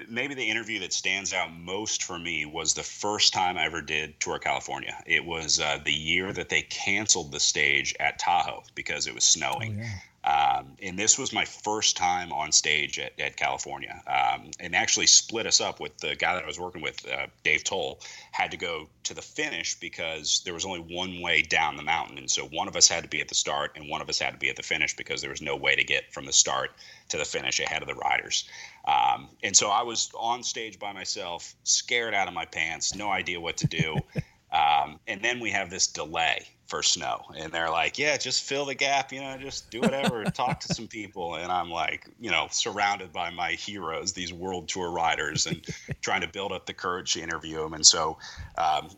maybe 0.10 0.34
the 0.34 0.50
interview 0.50 0.80
that 0.80 0.93
stands 0.93 1.34
out 1.34 1.52
most 1.54 2.04
for 2.04 2.19
me 2.19 2.45
was 2.45 2.73
the 2.73 2.84
first 2.84 3.34
time 3.34 3.58
I 3.58 3.65
ever 3.65 3.82
did 3.82 4.19
Tour 4.19 4.39
California. 4.39 5.02
It 5.06 5.26
was 5.26 5.60
uh, 5.60 5.80
the 5.84 5.93
year 5.93 6.32
that 6.34 6.50
they 6.50 6.62
canceled 6.63 7.32
the 7.32 7.39
stage 7.39 7.95
at 8.00 8.19
Tahoe 8.19 8.63
because 8.76 9.08
it 9.08 9.15
was 9.15 9.23
snowing. 9.23 9.82
Um, 10.23 10.75
and 10.82 10.99
this 10.99 11.17
was 11.17 11.32
my 11.32 11.45
first 11.45 11.95
time 11.95 12.34
on 12.34 12.51
stage 12.51 12.99
at, 12.99 13.17
at 13.19 13.38
California, 13.38 14.01
um, 14.08 14.51
and 14.60 14.75
actually 14.75 15.08
split 15.08 15.45
us 15.45 15.62
up 15.62 15.80
with 15.80 15.97
the 15.99 16.15
guy 16.15 16.34
that 16.36 16.43
I 16.43 16.47
was 16.47 16.60
working 16.60 16.82
with, 16.82 17.08
uh, 17.08 17.27
Dave 17.43 17.63
Towle, 17.63 18.01
had 18.32 18.51
to 18.51 18.58
go 18.58 18.89
to 19.03 19.13
the 19.13 19.21
finish 19.21 19.80
because 19.80 20.41
there 20.43 20.53
was 20.53 20.65
only 20.65 20.80
one 20.80 21.21
way 21.21 21.43
down 21.43 21.77
the 21.77 21.84
mountain, 21.84 22.17
and 22.17 22.30
so 22.30 22.45
one 22.47 22.67
of 22.67 22.75
us 22.75 22.89
had 22.89 23.03
to 23.03 23.10
be 23.10 23.21
at 23.21 23.30
the 23.30 23.36
start 23.36 23.71
and 23.75 23.88
one 23.88 24.01
of 24.01 24.10
us 24.10 24.19
had 24.19 24.32
to 24.32 24.38
be 24.38 24.49
at 24.49 24.58
the 24.58 24.63
finish 24.63 24.95
because 24.95 25.21
there 25.21 25.30
was 25.30 25.41
no 25.41 25.56
way 25.56 25.75
to 25.75 25.84
get 25.84 26.12
from 26.12 26.25
the 26.25 26.34
start 26.34 26.71
to 27.10 27.17
the 27.17 27.25
finish 27.25 27.60
ahead 27.60 27.82
of 27.82 27.88
the 27.88 27.95
riders. 27.95 28.49
Um, 28.86 29.30
and 29.43 29.56
so 29.56 29.69
I 29.69 29.84
was 29.84 30.12
on 30.17 30.43
stage 30.43 30.77
by 30.77 30.91
myself, 30.91 31.56
scared 31.63 32.13
out 32.13 32.27
of 32.27 32.34
my 32.34 32.45
pants, 32.45 32.95
no 32.95 33.12
idea 33.12 33.39
what 33.39 33.58
to 33.58 33.67
do. 33.67 33.97
Um, 34.49 35.01
and 35.08 35.21
then 35.21 35.41
we 35.41 35.51
have 35.51 35.69
this 35.69 35.88
delay 35.88 36.47
for 36.67 36.84
snow, 36.84 37.23
and 37.38 37.51
they're 37.51 37.69
like, 37.69 37.97
"Yeah, 37.97 38.17
just 38.17 38.43
fill 38.43 38.65
the 38.65 38.75
gap, 38.75 39.12
you 39.12 39.21
know, 39.21 39.38
just 39.38 39.69
do 39.71 39.82
whatever, 39.82 40.23
talk 40.34 40.60
to 40.62 40.73
some 40.73 40.88
people." 40.88 41.36
And 41.36 41.51
I'm 41.51 41.69
like, 41.69 42.08
you 42.19 42.30
know, 42.30 42.47
surrounded 42.51 43.12
by 43.12 43.30
my 43.30 43.51
heroes, 43.51 44.13
these 44.13 44.34
world 44.34 44.67
tour 44.67 44.91
riders, 44.91 45.45
and 45.45 45.65
trying 46.01 46.21
to 46.21 46.27
build 46.27 46.51
up 46.51 46.65
the 46.65 46.73
courage 46.73 47.13
to 47.13 47.21
interview 47.21 47.58
them. 47.58 47.73
And 47.73 47.86
so, 47.86 48.17
um, 48.58 48.89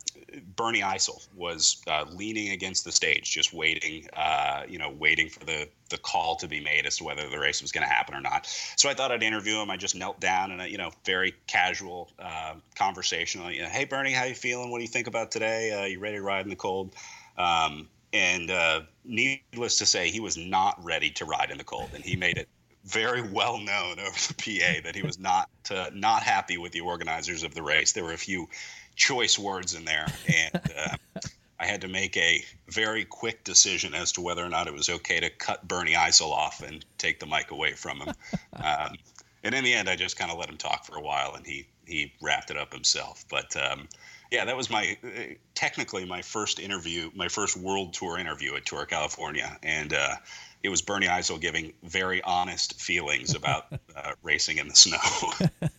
Bernie 0.56 0.82
Eisel 0.82 1.28
was 1.36 1.82
uh, 1.88 2.06
leaning 2.12 2.50
against 2.50 2.86
the 2.86 2.92
stage, 2.92 3.32
just 3.32 3.54
waiting, 3.54 4.08
uh, 4.14 4.64
you 4.68 4.78
know, 4.78 4.90
waiting 4.90 5.30
for 5.30 5.46
the 5.46 5.68
the 5.90 5.98
call 5.98 6.36
to 6.36 6.48
be 6.48 6.60
made 6.60 6.86
as 6.86 6.98
to 6.98 7.04
whether 7.04 7.28
the 7.30 7.40
race 7.40 7.62
was 7.62 7.72
going 7.72 7.86
to 7.86 7.92
happen 7.92 8.14
or 8.14 8.22
not. 8.22 8.46
So 8.76 8.90
I 8.90 8.94
thought 8.94 9.12
I'd 9.12 9.24
interview 9.24 9.60
him. 9.60 9.72
I 9.72 9.78
just 9.78 9.96
knelt 9.96 10.20
down 10.20 10.52
and, 10.52 10.62
a 10.62 10.70
you 10.70 10.78
know, 10.78 10.92
very 11.04 11.34
casual, 11.48 12.12
uh, 12.20 12.54
conversational. 12.76 13.52
You 13.52 13.64
know, 13.64 13.70
hey 13.70 13.86
Bernie, 13.86 14.14
how 14.14 14.26
you 14.26 14.36
feeling? 14.36 14.70
What 14.70 14.78
do 14.78 14.84
you 14.84 14.90
think 14.90 15.08
about 15.08 15.32
today? 15.32 15.72
Uh, 15.72 15.86
you 15.86 16.00
ready 16.00 16.18
to 16.18 16.22
ride 16.22 16.46
in 16.46 16.50
the 16.50 16.56
cold? 16.56 16.96
Um, 17.40 17.88
and 18.14 18.52
uh, 18.52 18.82
needless 19.06 19.78
to 19.80 19.86
say, 19.86 20.10
he 20.10 20.20
was 20.20 20.38
not 20.38 20.84
ready 20.84 21.10
to 21.12 21.26
ride 21.26 21.50
in 21.52 21.58
the 21.58 21.64
cold, 21.64 21.90
and 21.94 22.04
he 22.04 22.16
made 22.16 22.38
it 22.38 22.50
very 22.86 23.22
well 23.22 23.58
known 23.58 24.00
over 24.00 24.18
the 24.28 24.36
PA 24.38 24.82
that 24.84 24.96
he 24.96 25.02
was 25.02 25.20
not 25.20 25.50
uh, 25.72 25.90
not 25.94 26.24
happy 26.24 26.58
with 26.58 26.72
the 26.72 26.82
organizers 26.82 27.44
of 27.44 27.54
the 27.54 27.62
race. 27.62 27.94
There 27.94 28.04
were 28.04 28.14
a 28.14 28.18
few 28.18 28.48
choice 28.96 29.40
words 29.40 29.74
in 29.74 29.86
there, 29.86 30.08
and 30.28 30.62
uh, 30.78 31.22
I 31.60 31.66
had 31.66 31.82
to 31.82 31.88
make 31.88 32.18
a 32.18 32.44
very 32.68 33.06
quick 33.06 33.44
decision 33.44 33.94
as 33.94 34.12
to 34.14 34.22
whether 34.22 34.44
or 34.44 34.50
not 34.50 34.68
it 34.68 34.74
was 34.74 34.90
okay 34.90 35.20
to 35.20 35.30
cut 35.30 35.68
Bernie 35.68 35.94
Eisel 35.94 36.32
off 36.32 36.62
and 36.62 36.84
take 36.98 37.20
the 37.20 37.26
mic 37.26 37.52
away 37.52 37.74
from 37.74 38.02
him. 38.02 38.14
Um, 38.62 38.96
and 39.44 39.56
in 39.56 39.64
the 39.64 39.74
end, 39.74 39.88
I 39.90 39.96
just 39.96 40.18
kind 40.18 40.32
of 40.32 40.38
let 40.38 40.50
him 40.50 40.58
talk 40.58 40.86
for 40.86 40.98
a 40.98 41.02
while, 41.02 41.36
and 41.36 41.46
he 41.46 41.68
he 41.86 42.14
wrapped 42.22 42.52
it 42.52 42.58
up 42.58 42.74
himself. 42.74 43.24
But 43.30 43.56
um, 43.56 43.88
yeah, 44.32 44.46
that 44.46 44.56
was 44.56 44.70
my 44.70 44.98
uh, 45.04 45.34
technically 45.56 46.06
my 46.06 46.22
first 46.22 46.60
interview, 46.60 47.10
my 47.16 47.28
first 47.28 47.58
world 47.58 47.94
tour 47.94 48.18
interview 48.18 48.56
at 48.56 48.66
Tour 48.66 48.86
California, 48.86 49.58
and 49.64 49.94
uh, 49.94 50.16
it 50.64 50.70
was 50.70 50.82
Bernie 50.82 51.08
Eisel 51.08 51.40
giving 51.40 51.74
very 51.84 52.22
honest 52.24 52.80
feelings 52.80 53.34
about 53.36 53.66
uh, 53.96 54.12
racing 54.22 54.58
in 54.58 54.68
the 54.68 54.76
snow. 54.76 54.98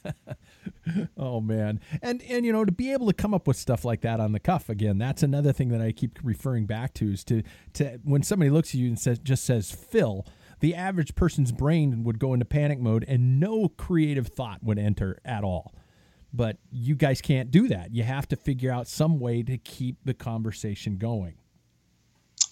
Oh 1.16 1.40
man, 1.40 1.78
and 2.02 2.22
and 2.22 2.44
you 2.44 2.52
know 2.52 2.64
to 2.64 2.72
be 2.72 2.92
able 2.92 3.06
to 3.06 3.12
come 3.12 3.32
up 3.34 3.46
with 3.46 3.56
stuff 3.56 3.84
like 3.84 4.00
that 4.00 4.18
on 4.18 4.32
the 4.32 4.40
cuff 4.40 4.68
again, 4.68 4.98
that's 4.98 5.22
another 5.22 5.52
thing 5.52 5.68
that 5.68 5.80
I 5.80 5.92
keep 5.92 6.18
referring 6.22 6.66
back 6.66 6.94
to 6.94 7.12
is 7.12 7.22
to 7.24 7.42
to 7.74 8.00
when 8.02 8.22
somebody 8.22 8.50
looks 8.50 8.70
at 8.70 8.74
you 8.74 8.88
and 8.88 8.98
says 8.98 9.18
just 9.18 9.44
says 9.44 9.70
Phil, 9.70 10.26
the 10.60 10.74
average 10.74 11.14
person's 11.14 11.52
brain 11.52 12.02
would 12.04 12.18
go 12.18 12.32
into 12.32 12.44
panic 12.44 12.80
mode 12.80 13.04
and 13.06 13.38
no 13.38 13.68
creative 13.68 14.28
thought 14.28 14.64
would 14.64 14.78
enter 14.78 15.20
at 15.24 15.44
all. 15.44 15.74
But 16.32 16.58
you 16.70 16.94
guys 16.94 17.20
can't 17.20 17.50
do 17.50 17.68
that. 17.68 17.94
You 17.94 18.04
have 18.04 18.28
to 18.28 18.36
figure 18.36 18.70
out 18.70 18.86
some 18.86 19.18
way 19.18 19.42
to 19.42 19.58
keep 19.58 19.96
the 20.04 20.14
conversation 20.14 20.96
going. 20.96 21.34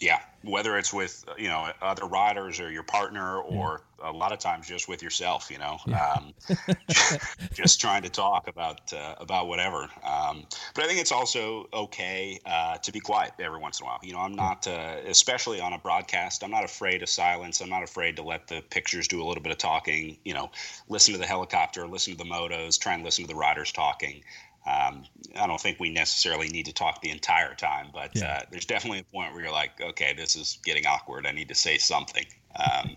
Yeah, 0.00 0.20
whether 0.48 0.78
it's 0.78 0.92
with 0.92 1.24
you 1.36 1.48
know 1.48 1.70
other 1.82 2.06
riders 2.06 2.60
or 2.60 2.70
your 2.70 2.82
partner, 2.82 3.38
or 3.38 3.82
a 4.02 4.12
lot 4.12 4.32
of 4.32 4.38
times 4.38 4.66
just 4.66 4.88
with 4.88 5.02
yourself, 5.02 5.50
you 5.50 5.58
know, 5.58 5.78
um, 5.88 6.32
just 7.52 7.80
trying 7.80 8.02
to 8.02 8.08
talk 8.08 8.48
about 8.48 8.92
uh, 8.92 9.14
about 9.18 9.48
whatever. 9.48 9.88
Um, 10.04 10.46
but 10.74 10.84
I 10.84 10.86
think 10.86 11.00
it's 11.00 11.12
also 11.12 11.68
okay 11.72 12.40
uh, 12.46 12.78
to 12.78 12.92
be 12.92 13.00
quiet 13.00 13.32
every 13.40 13.58
once 13.58 13.80
in 13.80 13.84
a 13.84 13.88
while. 13.88 13.98
You 14.02 14.12
know, 14.12 14.20
I'm 14.20 14.34
not, 14.34 14.66
uh, 14.66 14.96
especially 15.06 15.60
on 15.60 15.72
a 15.72 15.78
broadcast, 15.78 16.42
I'm 16.42 16.50
not 16.50 16.64
afraid 16.64 17.02
of 17.02 17.08
silence. 17.08 17.60
I'm 17.60 17.70
not 17.70 17.82
afraid 17.82 18.16
to 18.16 18.22
let 18.22 18.46
the 18.46 18.62
pictures 18.70 19.08
do 19.08 19.22
a 19.22 19.26
little 19.26 19.42
bit 19.42 19.52
of 19.52 19.58
talking. 19.58 20.16
You 20.24 20.34
know, 20.34 20.50
listen 20.88 21.12
to 21.14 21.18
the 21.18 21.26
helicopter, 21.26 21.86
listen 21.86 22.12
to 22.16 22.18
the 22.18 22.30
motos, 22.30 22.78
try 22.78 22.94
and 22.94 23.04
listen 23.04 23.24
to 23.24 23.28
the 23.28 23.38
riders 23.38 23.72
talking. 23.72 24.22
Um, 24.66 25.04
I 25.36 25.46
don't 25.46 25.60
think 25.60 25.80
we 25.80 25.90
necessarily 25.90 26.48
need 26.48 26.66
to 26.66 26.72
talk 26.72 27.00
the 27.00 27.10
entire 27.10 27.54
time, 27.54 27.88
but 27.92 28.10
Yeah. 28.14 28.38
uh, 28.38 28.42
there's 28.50 28.66
definitely 28.66 28.98
a 29.00 29.04
point 29.04 29.32
where 29.32 29.42
you're 29.42 29.52
like, 29.52 29.80
okay, 29.80 30.12
this 30.14 30.36
is 30.36 30.58
getting 30.64 30.86
awkward. 30.86 31.26
I 31.26 31.32
need 31.32 31.48
to 31.48 31.54
say 31.54 31.78
something, 31.78 32.26
um, 32.56 32.96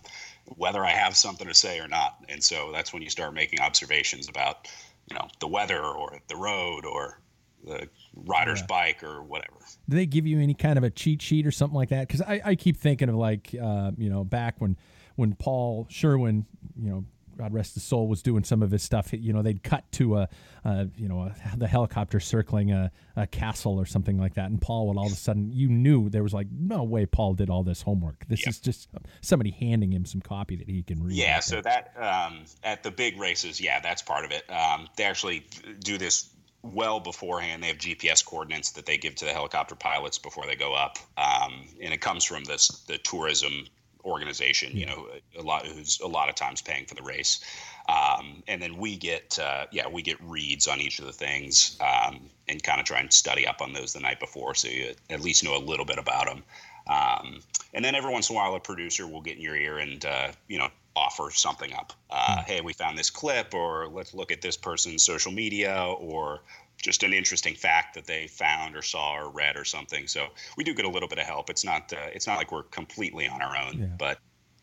whether 0.58 0.84
I 0.84 0.92
have 0.92 1.16
something 1.16 1.48
to 1.48 1.54
say 1.54 1.80
or 1.80 1.88
not. 1.88 2.18
And 2.28 2.44
so 2.44 2.72
that's 2.74 2.92
when 2.92 3.02
you 3.02 3.10
start 3.10 3.34
making 3.34 3.62
observations 3.62 4.28
about, 4.28 4.68
you 5.10 5.16
know, 5.16 5.28
the 5.40 5.48
weather 5.48 5.82
or 5.82 6.20
the 6.28 6.36
road 6.36 6.86
or 6.86 7.22
the 7.64 7.88
rider's 8.16 8.60
Yeah. 8.62 8.66
bike 8.68 9.04
or 9.04 9.22
whatever. 9.24 9.56
do 9.88 9.96
they 9.96 10.06
give 10.08 10.26
you 10.26 10.40
any 10.40 10.54
kind 10.56 10.78
of 10.78 10.84
a 10.84 10.90
cheat 10.90 11.22
sheet 11.22 11.46
or 11.46 11.52
something 11.52 11.76
like 11.76 11.90
that? 11.90 12.08
Because 12.08 12.22
I, 12.22 12.42
I 12.44 12.56
keep 12.56 12.76
thinking 12.76 13.08
of 13.08 13.16
like 13.16 13.56
uh, 13.62 13.92
you 13.98 14.10
know 14.10 14.24
back 14.24 14.60
when 14.60 14.78
when 15.16 15.36
Paul 15.36 15.86
Sherwin 15.90 16.46
you 16.76 16.90
know 16.90 17.06
God 17.42 17.54
rest 17.56 17.74
his 17.74 17.82
soul 17.84 18.08
was 18.08 18.22
doing 18.22 18.44
some 18.44 18.62
of 18.62 18.70
his 18.70 18.84
stuff. 18.84 19.12
You 19.14 19.34
know 19.34 19.42
they'd 19.42 19.64
cut 19.64 19.92
to 19.94 20.18
a, 20.18 20.30
a 20.64 20.88
you 20.96 21.10
know 21.10 21.22
a, 21.22 21.58
the 21.58 21.68
helicopter 21.68 22.20
circling 22.20 22.72
a, 22.72 22.92
a 23.16 23.26
castle 23.26 23.80
or 23.80 23.86
something 23.88 24.20
like 24.20 24.36
that, 24.36 24.52
and 24.52 24.62
Paul 24.62 24.88
would 24.88 24.98
all 24.98 25.08
of 25.08 25.12
a 25.12 25.16
sudden 25.16 25.52
you 25.52 25.68
knew 25.68 26.08
there 26.10 26.22
was 26.22 26.36
like 26.36 26.48
no 26.52 26.84
way 26.84 27.08
Paul 27.08 27.34
did 27.34 27.50
all 27.50 27.64
this 27.64 27.82
homework. 27.82 28.26
This 28.28 28.44
Yeah. 28.44 28.50
is 28.50 28.60
just 28.60 28.90
somebody 29.22 29.50
handing 29.50 29.92
him 29.92 30.06
some 30.06 30.22
copy 30.22 30.56
that 30.58 30.70
he 30.70 30.84
can 30.84 31.02
read. 31.02 31.16
Yeah, 31.16 31.40
so 31.40 31.62
that 31.62 31.94
um, 31.98 32.46
at 32.64 32.84
the 32.84 32.92
big 32.92 33.20
races, 33.20 33.60
yeah, 33.60 33.80
that's 33.80 34.04
part 34.04 34.24
of 34.24 34.30
it. 34.32 34.44
Um, 34.52 34.88
they 34.96 35.06
actually 35.06 35.48
do 35.80 35.98
this 35.98 36.30
well 36.62 37.00
beforehand. 37.00 37.64
They 37.64 37.68
have 37.70 37.80
GPS 37.80 38.24
coordinates 38.24 38.74
that 38.74 38.86
they 38.86 39.00
give 39.00 39.16
to 39.16 39.26
the 39.26 39.32
helicopter 39.34 39.74
pilots 39.74 40.20
before 40.20 40.46
they 40.46 40.56
go 40.56 40.76
up, 40.76 41.00
um, 41.18 41.66
and 41.82 41.92
it 41.92 42.02
comes 42.02 42.24
from 42.24 42.44
this 42.44 42.68
the 42.88 43.00
tourism 43.00 43.66
organization. 44.06 44.76
You 44.76 44.86
know, 44.86 45.08
a 45.38 45.42
lot 45.42 45.66
who's 45.66 46.00
a 46.00 46.08
lot 46.08 46.30
of 46.30 46.36
times 46.36 46.62
paying 46.62 46.86
for 46.86 46.96
the 46.96 47.04
race, 47.04 47.44
um, 47.90 48.44
and 48.48 48.62
then 48.62 48.78
we 48.78 48.98
get 48.98 49.40
uh, 49.40 49.66
yeah 49.72 49.88
we 49.88 50.02
get 50.02 50.18
reads 50.22 50.68
on 50.68 50.80
each 50.80 51.00
of 51.00 51.06
the 51.06 51.14
things 51.14 51.78
um, 51.82 52.22
and 52.48 52.62
kind 52.62 52.80
of 52.80 52.86
try 52.86 53.00
and 53.00 53.12
study 53.12 53.48
up 53.48 53.62
on 53.62 53.74
those 53.74 53.94
the 53.94 54.00
night 54.00 54.20
before, 54.20 54.56
so 54.56 54.68
you 54.68 54.94
at 55.10 55.22
least 55.22 55.44
know 55.44 55.56
a 55.56 55.60
little 55.60 55.86
bit 55.86 55.98
about 55.98 56.26
them. 56.26 56.44
Um, 56.88 57.42
and 57.74 57.86
then 57.86 57.96
every 57.96 58.12
once 58.12 58.30
in 58.30 58.36
a 58.36 58.38
while, 58.38 58.56
a 58.56 58.60
producer 58.60 59.08
will 59.08 59.22
get 59.22 59.38
in 59.38 59.42
your 59.42 59.56
ear 59.56 59.78
and 59.78 60.06
uh, 60.06 60.32
you 60.48 60.58
know 60.58 60.70
offer 60.96 61.32
something 61.32 61.74
up. 61.74 61.94
Uh, 62.10 62.44
hey, 62.44 62.62
we 62.62 62.74
found 62.74 62.98
this 62.98 63.10
clip, 63.10 63.54
or 63.54 63.88
let's 63.88 64.14
look 64.14 64.32
at 64.32 64.42
this 64.42 64.58
person's 64.58 65.04
social 65.04 65.32
media, 65.32 65.86
or 66.00 66.42
just 66.82 67.04
an 67.04 67.14
interesting 67.14 67.56
fact 67.56 67.94
that 67.96 68.06
they 68.06 68.28
found 68.28 68.76
or 68.76 68.82
saw 68.82 69.16
or 69.16 69.30
read 69.30 69.56
or 69.56 69.64
something. 69.66 70.08
So 70.08 70.28
we 70.58 70.64
do 70.64 70.74
get 70.74 70.86
a 70.86 70.90
little 70.90 71.10
bit 71.10 71.20
of 71.20 71.26
help. 71.26 71.50
It's 71.50 71.64
not 71.64 71.94
uh, 71.94 72.08
it's 72.14 72.28
not 72.28 72.38
like 72.38 72.52
we're 72.52 72.64
completely 72.64 73.28
on 73.28 73.42
our 73.42 73.56
own, 73.58 73.80
Yeah. 73.80 73.86
but 73.98 74.20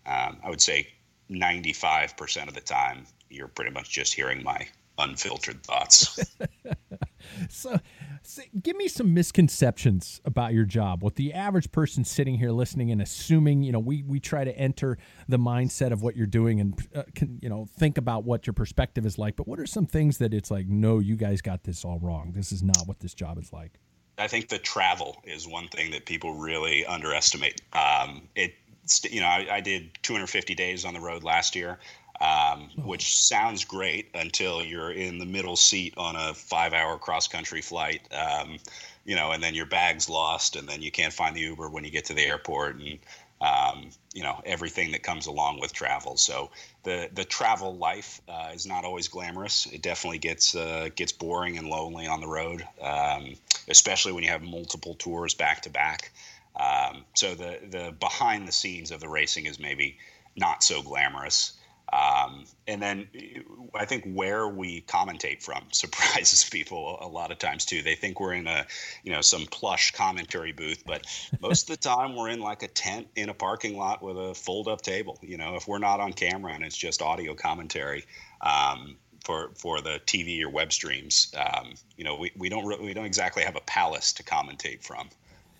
um, 0.06 0.38
I 0.42 0.50
would 0.50 0.60
say 0.60 0.88
95% 1.30 2.48
of 2.48 2.54
the 2.54 2.60
time 2.60 3.06
you're 3.30 3.48
pretty 3.48 3.70
much 3.70 3.90
just 3.90 4.14
hearing 4.14 4.42
my 4.42 4.66
unfiltered 4.98 5.62
thoughts. 5.62 6.18
So, 7.48 7.74
so 7.74 7.80
give 8.62 8.76
me 8.76 8.88
some 8.88 9.14
misconceptions 9.14 10.20
about 10.24 10.52
your 10.52 10.64
job. 10.64 11.02
What 11.02 11.16
the 11.16 11.32
average 11.32 11.70
person 11.72 12.04
sitting 12.04 12.36
here 12.36 12.50
listening 12.50 12.90
and 12.90 13.00
assuming, 13.00 13.62
you 13.62 13.72
know, 13.72 13.78
we 13.78 14.02
we 14.02 14.20
try 14.20 14.44
to 14.44 14.56
enter 14.56 14.98
the 15.28 15.38
mindset 15.38 15.92
of 15.92 16.02
what 16.02 16.16
you're 16.16 16.26
doing 16.26 16.60
and 16.60 16.88
uh, 16.94 17.02
can, 17.14 17.38
you 17.42 17.48
know 17.48 17.66
think 17.78 17.98
about 17.98 18.24
what 18.24 18.46
your 18.46 18.54
perspective 18.54 19.06
is 19.06 19.18
like. 19.18 19.36
But 19.36 19.48
what 19.48 19.58
are 19.60 19.66
some 19.66 19.86
things 19.86 20.18
that 20.18 20.34
it's 20.34 20.50
like, 20.50 20.66
no, 20.66 20.98
you 20.98 21.16
guys 21.16 21.40
got 21.40 21.64
this 21.64 21.84
all 21.84 21.98
wrong. 21.98 22.32
This 22.34 22.52
is 22.52 22.62
not 22.62 22.86
what 22.86 23.00
this 23.00 23.14
job 23.14 23.38
is 23.38 23.52
like. 23.52 23.78
I 24.18 24.26
think 24.26 24.48
the 24.48 24.58
travel 24.58 25.22
is 25.24 25.46
one 25.46 25.68
thing 25.68 25.92
that 25.92 26.04
people 26.04 26.34
really 26.34 26.84
underestimate. 26.84 27.60
Um, 27.72 28.22
it, 28.34 28.54
you 29.04 29.20
know, 29.20 29.26
I, 29.26 29.46
I 29.50 29.60
did 29.60 29.90
250 30.02 30.54
days 30.54 30.84
on 30.84 30.94
the 30.94 31.00
road 31.00 31.22
last 31.22 31.54
year, 31.54 31.78
um, 32.20 32.70
which 32.84 33.16
sounds 33.16 33.64
great 33.64 34.08
until 34.14 34.64
you're 34.64 34.90
in 34.92 35.18
the 35.18 35.26
middle 35.26 35.56
seat 35.56 35.94
on 35.96 36.16
a 36.16 36.34
five-hour 36.34 36.98
cross-country 36.98 37.62
flight. 37.62 38.02
Um, 38.12 38.58
you 39.04 39.16
know, 39.16 39.32
and 39.32 39.42
then 39.42 39.54
your 39.54 39.66
bag's 39.66 40.08
lost, 40.08 40.56
and 40.56 40.68
then 40.68 40.82
you 40.82 40.90
can't 40.90 41.12
find 41.12 41.34
the 41.34 41.40
Uber 41.40 41.70
when 41.70 41.84
you 41.84 41.90
get 41.90 42.04
to 42.06 42.14
the 42.14 42.26
airport, 42.26 42.76
and 42.76 42.98
um, 43.40 43.90
you 44.12 44.22
know 44.22 44.40
everything 44.44 44.92
that 44.92 45.02
comes 45.02 45.26
along 45.26 45.60
with 45.60 45.72
travel. 45.72 46.16
So 46.16 46.50
the 46.82 47.08
the 47.14 47.24
travel 47.24 47.76
life 47.76 48.20
uh, 48.28 48.50
is 48.54 48.66
not 48.66 48.84
always 48.84 49.08
glamorous. 49.08 49.66
It 49.66 49.80
definitely 49.80 50.18
gets 50.18 50.54
uh, 50.54 50.88
gets 50.94 51.12
boring 51.12 51.56
and 51.56 51.68
lonely 51.68 52.06
on 52.06 52.20
the 52.20 52.26
road, 52.26 52.66
um, 52.82 53.34
especially 53.68 54.12
when 54.12 54.24
you 54.24 54.30
have 54.30 54.42
multiple 54.42 54.94
tours 54.94 55.34
back 55.34 55.62
to 55.62 55.70
back. 55.70 56.12
Um, 56.56 57.04
so 57.14 57.34
the 57.34 57.60
the 57.70 57.94
behind 57.98 58.46
the 58.46 58.52
scenes 58.52 58.90
of 58.90 59.00
the 59.00 59.08
racing 59.08 59.46
is 59.46 59.58
maybe 59.58 59.96
not 60.36 60.62
so 60.62 60.82
glamorous. 60.82 61.52
Um, 61.92 62.44
and 62.66 62.82
then 62.82 63.08
I 63.74 63.86
think 63.86 64.04
where 64.12 64.46
we 64.46 64.82
commentate 64.82 65.42
from 65.42 65.64
surprises 65.72 66.48
people 66.48 66.98
a 67.00 67.08
lot 67.08 67.30
of 67.30 67.38
times 67.38 67.64
too. 67.64 67.82
They 67.82 67.94
think 67.94 68.20
we're 68.20 68.34
in 68.34 68.46
a, 68.46 68.66
you 69.02 69.12
know, 69.12 69.20
some 69.20 69.46
plush 69.46 69.92
commentary 69.92 70.52
booth, 70.52 70.84
but 70.86 71.06
most 71.40 71.70
of 71.70 71.76
the 71.76 71.88
time 71.88 72.14
we're 72.14 72.28
in 72.28 72.40
like 72.40 72.62
a 72.62 72.68
tent 72.68 73.08
in 73.16 73.28
a 73.28 73.34
parking 73.34 73.76
lot 73.76 74.02
with 74.02 74.16
a 74.18 74.34
fold-up 74.34 74.82
table. 74.82 75.18
You 75.22 75.38
know, 75.38 75.56
if 75.56 75.66
we're 75.66 75.78
not 75.78 76.00
on 76.00 76.12
camera 76.12 76.52
and 76.52 76.62
it's 76.62 76.76
just 76.76 77.00
audio 77.00 77.34
commentary 77.34 78.04
um, 78.42 78.96
for 79.24 79.50
for 79.54 79.80
the 79.80 80.00
TV 80.06 80.42
or 80.42 80.50
web 80.50 80.72
streams, 80.72 81.34
um, 81.36 81.74
you 81.96 82.04
know, 82.04 82.16
we, 82.16 82.32
we 82.36 82.48
don't 82.48 82.66
re- 82.66 82.78
we 82.80 82.92
don't 82.92 83.06
exactly 83.06 83.42
have 83.42 83.56
a 83.56 83.62
palace 83.62 84.12
to 84.14 84.22
commentate 84.22 84.82
from. 84.82 85.08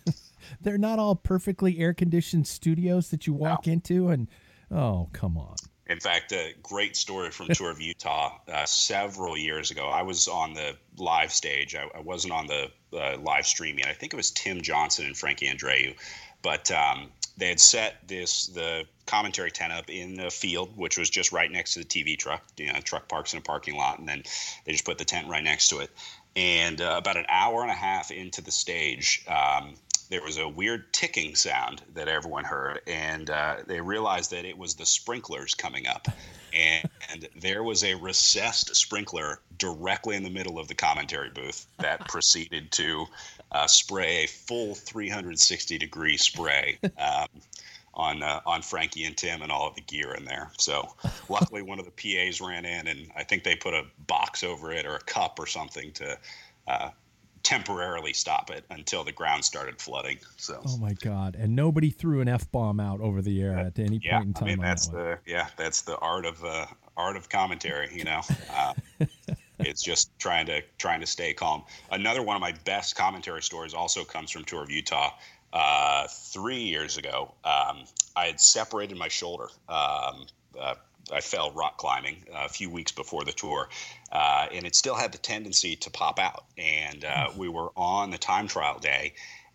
They're 0.61 0.79
not 0.79 0.99
all 0.99 1.17
perfectly 1.17 1.79
air 1.79 1.95
conditioned 1.95 2.47
studios 2.47 3.09
that 3.11 3.27
you 3.27 3.33
walk 3.33 3.67
into 3.67 4.09
and 4.09 4.29
oh, 4.71 5.09
come 5.13 5.39
on. 5.39 5.57
In 5.99 6.03
fact, 6.03 6.31
a 6.31 6.55
great 6.63 6.97
story 6.97 7.33
from 7.33 7.49
Tour 7.49 7.73
of 7.73 7.81
Utah 7.81 8.39
uh, 8.47 8.65
several 8.67 9.37
years 9.37 9.73
ago. 9.73 9.89
I 9.89 10.03
was 10.03 10.29
on 10.29 10.55
the 10.55 10.77
live 10.97 11.33
stage. 11.33 11.75
I, 11.75 11.89
I 11.93 11.99
wasn't 11.99 12.35
on 12.35 12.47
the 12.47 12.71
uh, 12.93 13.17
live 13.19 13.49
stream 13.49 13.81
yet. 13.81 13.89
I 13.89 13.95
think 13.95 14.15
it 14.15 14.17
was 14.17 14.31
Tim 14.31 14.61
Johnson 14.61 15.07
and 15.07 15.17
Frankie 15.17 15.49
Andreu, 15.49 15.97
but 16.41 16.71
um, 16.71 17.09
they 17.37 17.49
had 17.49 17.59
set 17.59 18.07
this 18.07 18.47
the 18.47 18.85
commentary 19.07 19.51
tent 19.51 19.73
up 19.73 19.91
in 19.91 20.21
a 20.21 20.31
field, 20.31 20.77
which 20.77 20.97
was 20.99 21.11
just 21.11 21.33
right 21.33 21.51
next 21.51 21.75
to 21.75 21.81
the 21.81 21.85
TV 21.85 22.17
truck. 22.17 22.45
You 22.57 22.73
know, 22.73 22.79
truck 22.79 23.09
parks 23.09 23.33
in 23.33 23.41
a 23.41 23.43
parking 23.43 23.75
lot, 23.75 23.99
and 23.99 24.09
then 24.09 24.23
they 24.67 24.71
just 24.71 24.85
put 24.85 24.99
the 24.99 25.05
tent 25.05 25.27
right 25.27 25.43
next 25.43 25.67
to 25.71 25.81
it. 25.81 25.91
And 26.37 26.81
uh, 26.81 26.95
about 26.97 27.17
an 27.17 27.27
hour 27.29 27.63
and 27.63 27.73
a 27.73 27.75
half 27.75 28.13
into 28.13 28.41
the 28.41 28.53
stage, 28.53 29.25
um, 29.27 29.75
there 30.09 30.23
was 30.23 30.39
a 30.39 30.49
weird 30.49 30.93
ticking 30.93 31.35
sound 31.35 31.83
that 31.95 32.09
everyone 32.09 32.45
heard, 32.45 32.81
and 32.87 33.29
uh, 33.29 33.57
they 33.67 33.81
realized 33.81 34.31
that 34.31 34.45
it 34.45 34.57
was 34.57 34.75
the 34.75 34.87
sprinklers 34.87 35.55
coming 35.55 35.87
up. 35.87 36.09
And, 36.55 36.89
and 37.11 37.29
there 37.37 37.63
was 37.63 37.85
a 37.85 37.95
recessed 37.95 38.75
sprinkler 38.75 39.41
directly 39.59 40.17
in 40.17 40.23
the 40.23 40.31
middle 40.31 40.59
of 40.59 40.67
the 40.69 40.75
commentary 40.75 41.31
booth 41.31 41.67
that 41.79 42.09
proceeded 42.09 42.73
to 42.73 43.07
uh, 43.53 43.67
spray 43.67 44.25
a 44.25 44.27
full 44.27 44.75
360 44.75 45.79
degree 45.79 46.17
spray 46.17 46.79
um, 46.99 47.29
on 47.95 48.23
uh, 48.23 48.41
on 48.47 48.63
Frankie 48.63 49.05
and 49.05 49.17
Tim 49.17 49.43
and 49.43 49.51
all 49.51 49.69
of 49.69 49.75
the 49.75 49.81
gear 49.81 50.15
in 50.15 50.25
there. 50.25 50.51
So 50.59 50.95
luckily, 51.29 51.63
one 51.63 51.79
of 51.79 51.85
the 51.85 51.91
PAs 51.91 52.41
ran 52.41 52.65
in, 52.65 52.87
and 52.87 53.11
I 53.17 53.25
think 53.25 53.45
they 53.45 53.57
put 53.57 53.75
a 53.75 53.85
box 54.07 54.45
over 54.45 54.73
it 54.73 54.87
or 54.87 54.97
a 54.97 55.01
cup 55.01 55.39
or 55.39 55.47
something 55.47 55.93
to 55.93 56.19
uh, 56.67 56.91
temporarily 57.49 58.13
stop 58.13 58.51
it 58.51 58.63
until 58.69 59.05
the 59.05 59.13
ground 59.13 59.43
started 59.43 59.81
flooding. 59.81 60.19
So. 60.37 60.61
Oh 60.67 60.77
my 60.77 60.93
God! 60.93 61.35
And 61.35 61.57
nobody 61.57 61.89
threw 61.89 62.21
an 62.21 62.29
f 62.29 62.51
bomb 62.53 62.79
out 62.79 63.01
over 63.01 63.23
the 63.23 63.41
air 63.41 63.57
at 63.57 63.79
any 63.79 64.03
yeah, 64.05 64.19
point 64.19 64.27
in 64.27 64.35
time. 64.35 64.45
I 64.45 64.47
mean 64.49 64.61
that's 64.61 64.89
that 64.89 64.95
one. 64.95 65.05
the 65.05 65.19
yeah 65.25 65.47
that's 65.57 65.81
the 65.81 65.97
art 65.97 66.27
of 66.27 66.45
uh, 66.45 66.67
art 66.95 67.17
of 67.17 67.31
commentary. 67.31 67.89
You 67.91 68.05
know, 68.05 68.21
uh, 68.55 68.75
it's 69.61 69.83
just 69.83 70.11
trying 70.19 70.45
to 70.47 70.61
trying 70.77 71.01
to 71.01 71.07
stay 71.07 71.33
calm. 71.33 71.65
Another 71.91 72.23
one 72.23 72.37
of 72.37 72.43
my 72.43 72.53
best 72.67 72.97
commentary 72.97 73.43
stories 73.43 73.73
also 73.73 74.05
comes 74.05 74.31
from 74.31 74.45
Tour 74.45 74.63
of 74.63 74.71
Utah. 74.71 75.13
Uh, 75.51 76.07
three 76.07 76.61
years 76.61 76.99
ago, 76.99 77.33
um, 77.45 77.85
I 78.15 78.27
had 78.27 78.39
separated 78.39 78.99
my 78.99 79.09
shoulder. 79.09 79.49
Um, 79.71 80.27
uh, 80.61 80.75
I 81.13 81.21
fell 81.21 81.51
rock 81.53 81.79
climbing 81.79 82.25
a 82.35 82.49
few 82.49 82.71
weeks 82.71 82.93
before 82.93 83.25
the 83.25 83.33
tour, 83.33 83.69
uh, 84.13 84.47
and 84.53 84.67
it 84.67 84.75
still 84.75 84.95
had 84.95 85.13
the 85.13 85.19
tendency 85.19 85.77
to 85.77 85.91
pop 85.91 86.19
out. 86.19 86.45
And 86.57 87.05
uh, 87.05 87.31
we 87.37 87.49
were 87.49 87.71
on 87.77 88.11
the 88.11 88.19
time 88.19 88.49
trial 88.49 88.79
day, 88.79 89.15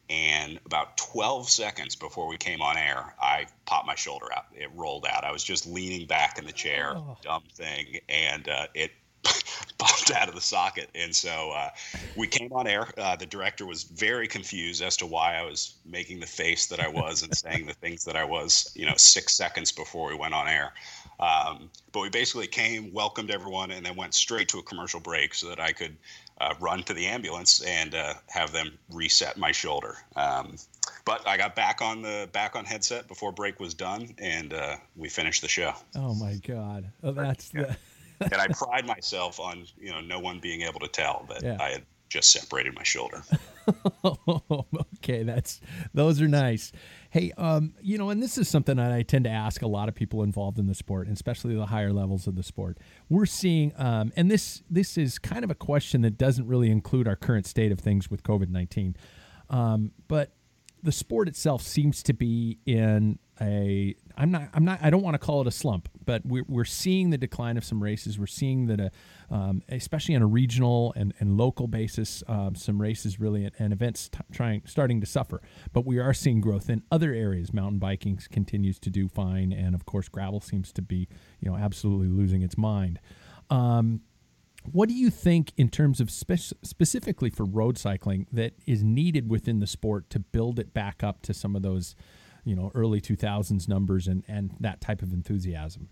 and 0.10 0.60
about 0.66 0.97
12 0.97 1.49
seconds 1.49 1.95
before 1.95 2.28
we 2.28 2.38
came 2.38 2.62
on 2.62 2.78
air, 2.78 3.16
I 3.22 3.47
popped 3.66 3.88
my 3.88 3.95
shoulder 3.95 4.28
out. 4.36 4.45
It 4.54 4.70
rolled 4.76 5.06
out. 5.10 5.24
I 5.24 5.32
was 5.32 5.43
just 5.43 5.66
leaning 5.66 6.08
back 6.08 6.38
in 6.38 6.45
the 6.45 6.51
chair, 6.51 6.95
dumb 7.22 7.43
thing, 7.54 7.99
and 8.10 8.47
uh, 8.47 8.68
it 8.74 8.91
popped 9.78 10.11
out 10.11 10.30
of 10.30 10.36
the 10.36 10.41
socket. 10.41 10.89
And 10.95 11.16
so 11.16 11.51
uh, 11.51 11.70
we 12.16 12.28
came 12.28 12.51
on 12.53 12.68
air. 12.68 12.88
Uh, 12.97 13.16
the 13.16 13.26
director 13.26 13.66
was 13.66 13.84
very 13.84 14.28
confused 14.28 14.82
as 14.82 14.97
to 14.97 15.05
why 15.05 15.36
I 15.36 15.43
was 15.43 15.76
making 15.86 16.20
the 16.20 16.28
face 16.28 16.68
that 16.68 16.80
I 16.80 16.88
was 16.88 17.24
and 17.24 17.36
saying 17.36 17.66
the 17.66 17.74
things 17.74 18.05
that 18.05 18.16
I 18.16 18.24
was, 18.24 18.72
you 18.76 18.86
know, 18.86 18.95
six 18.97 19.34
seconds 19.34 19.72
before 19.72 20.09
we 20.09 20.16
went 20.16 20.34
on 20.34 20.47
air. 20.47 20.74
Um, 21.20 21.70
but 21.91 22.01
we 22.01 22.09
basically 22.09 22.47
came, 22.47 22.91
welcomed 22.91 23.32
everyone, 23.32 23.72
and 23.72 23.86
then 23.86 23.95
went 23.95 24.14
straight 24.14 24.47
to 24.49 24.59
a 24.59 24.64
commercial 24.64 24.99
break 24.99 25.34
so 25.34 25.47
that 25.49 25.59
I 25.59 25.72
could 25.72 25.95
uh, 26.41 26.53
run 26.59 26.84
to 26.84 26.93
the 26.93 27.05
ambulance 27.05 27.61
and 27.61 27.95
uh, 27.95 28.16
have 28.28 28.51
them 28.51 28.78
reset 28.89 29.38
my 29.38 29.51
shoulder. 29.51 29.97
Um, 30.16 30.55
but 31.05 31.26
I 31.28 31.38
got 31.38 31.55
back 31.55 31.82
on 31.82 32.01
the 32.01 32.30
back 32.32 32.55
on 32.55 32.66
headset 32.66 33.07
before 33.07 33.32
break 33.32 33.59
was 33.59 33.74
done, 33.74 34.16
and 34.18 34.53
uh, 34.53 34.76
we 34.95 35.09
finished 35.09 35.41
the 35.41 35.47
show. 35.47 35.74
Oh 35.95 36.14
my 36.16 36.36
God! 36.45 36.89
Oh, 37.03 37.11
that's 37.11 37.49
the. 37.49 37.76
And 38.32 38.41
I 38.41 38.47
pride 38.47 38.86
myself 38.86 39.39
on 39.39 39.65
you 39.78 39.91
know 39.91 40.01
no 40.01 40.19
one 40.19 40.39
being 40.39 40.61
able 40.61 40.80
to 40.82 40.88
tell 40.88 41.26
that 41.30 41.43
Yeah. 41.43 41.57
I 41.59 41.71
had 41.71 41.86
just 42.09 42.32
separated 42.32 42.76
my 42.76 42.84
shoulder. 42.84 43.24
okay, 44.97 45.24
that's 45.24 45.59
those 45.95 46.21
are 46.21 46.28
nice. 46.28 46.71
Hey, 47.09 47.32
um, 47.38 47.74
you 47.82 47.97
know, 47.97 48.11
and 48.11 48.21
this 48.21 48.38
is 48.38 48.47
something 48.47 48.78
that 48.78 48.91
I 48.91 49.01
tend 49.01 49.26
to 49.26 49.32
ask 49.32 49.63
a 49.63 49.67
lot 49.67 49.89
of 49.89 49.95
people 49.95 50.21
involved 50.21 50.59
in 50.59 50.67
the 50.67 50.76
sport, 50.76 51.07
and 51.07 51.15
especially 51.15 51.55
the 51.55 51.65
higher 51.65 51.91
levels 51.91 52.28
of 52.28 52.36
the 52.36 52.43
sport. 52.43 52.78
We're 53.09 53.26
seeing, 53.26 53.74
um, 53.78 54.13
and 54.15 54.30
this 54.30 54.61
this 54.69 54.95
is 54.97 55.17
kind 55.17 55.43
of 55.43 55.49
a 55.49 55.55
question 55.55 56.01
that 56.01 56.17
doesn't 56.17 56.47
really 56.47 56.69
include 56.69 57.07
our 57.07 57.15
current 57.15 57.47
state 57.47 57.71
of 57.71 57.80
things 57.80 58.11
with 58.11 58.21
COVID 58.21 58.49
nineteen, 58.49 58.95
um, 59.49 59.91
but 60.07 60.34
the 60.84 60.91
sport 60.91 61.28
itself 61.28 61.61
seems 61.63 62.03
to 62.03 62.13
be 62.13 62.59
in 62.65 63.17
a 63.42 63.96
I'm 64.16 64.32
not 64.32 64.50
I'm 64.54 64.64
not 64.64 64.80
I 64.82 64.90
don't 64.90 65.02
want 65.02 65.16
to 65.16 65.20
call 65.20 65.42
it 65.42 65.48
a 65.48 65.52
slump, 65.52 65.90
but 66.06 66.26
we're 66.26 66.46
we're 66.48 66.66
seeing 66.66 67.10
the 67.10 67.18
decline 67.18 67.58
of 67.58 67.66
some 67.66 67.82
races. 67.82 68.20
We're 68.20 68.28
seeing 68.28 68.68
that, 68.68 68.80
uh, 68.80 69.34
um, 69.34 69.64
especially 69.70 70.16
on 70.16 70.22
a 70.22 70.28
regional 70.28 70.94
and, 70.96 71.14
and 71.20 71.38
local 71.38 71.68
basis, 71.68 72.24
um, 72.28 72.56
some 72.56 72.80
races 72.80 73.20
really 73.20 73.50
and 73.58 73.74
events 73.74 74.10
t- 74.10 74.20
trying 74.32 74.62
starting 74.66 75.02
to 75.02 75.08
suffer. 75.08 75.42
But 75.72 75.86
we 75.86 76.00
are 76.00 76.14
seeing 76.14 76.42
growth 76.42 76.70
in 76.70 76.84
other 76.92 77.12
areas. 77.14 77.54
Mountain 77.54 77.80
biking 77.80 78.20
continues 78.32 78.78
to 78.80 78.90
do 78.90 79.08
fine, 79.08 79.52
and 79.52 79.74
of 79.74 79.86
course, 79.86 80.08
gravel 80.08 80.42
seems 80.42 80.72
to 80.74 80.82
be 80.82 81.08
you 81.40 81.50
know 81.50 81.58
absolutely 81.58 82.08
losing 82.08 82.44
its 82.44 82.58
mind. 82.58 83.00
Um, 83.50 84.02
what 84.72 84.88
do 84.88 84.96
you 84.96 85.10
think 85.10 85.52
in 85.58 85.70
terms 85.70 86.00
of 86.00 86.10
spe- 86.10 86.54
specifically 86.62 87.30
for 87.30 87.46
road 87.46 87.78
cycling 87.78 88.28
that 88.32 88.54
is 88.66 88.84
needed 88.84 89.30
within 89.30 89.60
the 89.60 89.68
sport 89.68 90.10
to 90.12 90.20
build 90.20 90.60
it 90.60 90.74
back 90.74 91.04
up 91.04 91.22
to 91.24 91.34
some 91.34 91.56
of 91.56 91.62
those, 91.62 91.96
you 92.44 92.56
know, 92.56 92.72
early 92.76 93.02
2000s 93.02 93.68
numbers 93.68 94.08
and, 94.08 94.24
and 94.28 94.56
that 94.60 94.82
type 94.82 95.02
of 95.02 95.14
enthusiasm? 95.14 95.89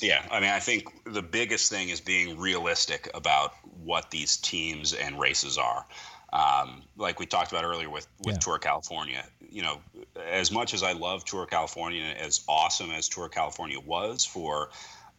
Yeah, 0.00 0.24
I 0.30 0.40
mean, 0.40 0.50
I 0.50 0.58
think 0.58 1.04
the 1.04 1.22
biggest 1.22 1.70
thing 1.70 1.88
is 1.88 2.00
being 2.00 2.38
realistic 2.38 3.08
about 3.14 3.54
what 3.84 4.10
these 4.10 4.36
teams 4.36 4.92
and 4.94 5.18
races 5.18 5.58
are. 5.58 5.86
Um, 6.32 6.82
like 6.96 7.20
we 7.20 7.26
talked 7.26 7.52
about 7.52 7.64
earlier 7.64 7.90
with 7.90 8.08
with 8.24 8.36
Yeah. 8.36 8.40
Tour 8.40 8.58
California, 8.58 9.24
you 9.50 9.62
know, 9.62 9.80
as 10.26 10.50
much 10.50 10.72
as 10.72 10.82
I 10.82 10.92
love 10.92 11.24
Tour 11.24 11.46
California, 11.46 12.02
as 12.02 12.42
awesome 12.48 12.90
as 12.90 13.08
Tour 13.08 13.28
California 13.28 13.78
was 13.78 14.24
for 14.24 14.70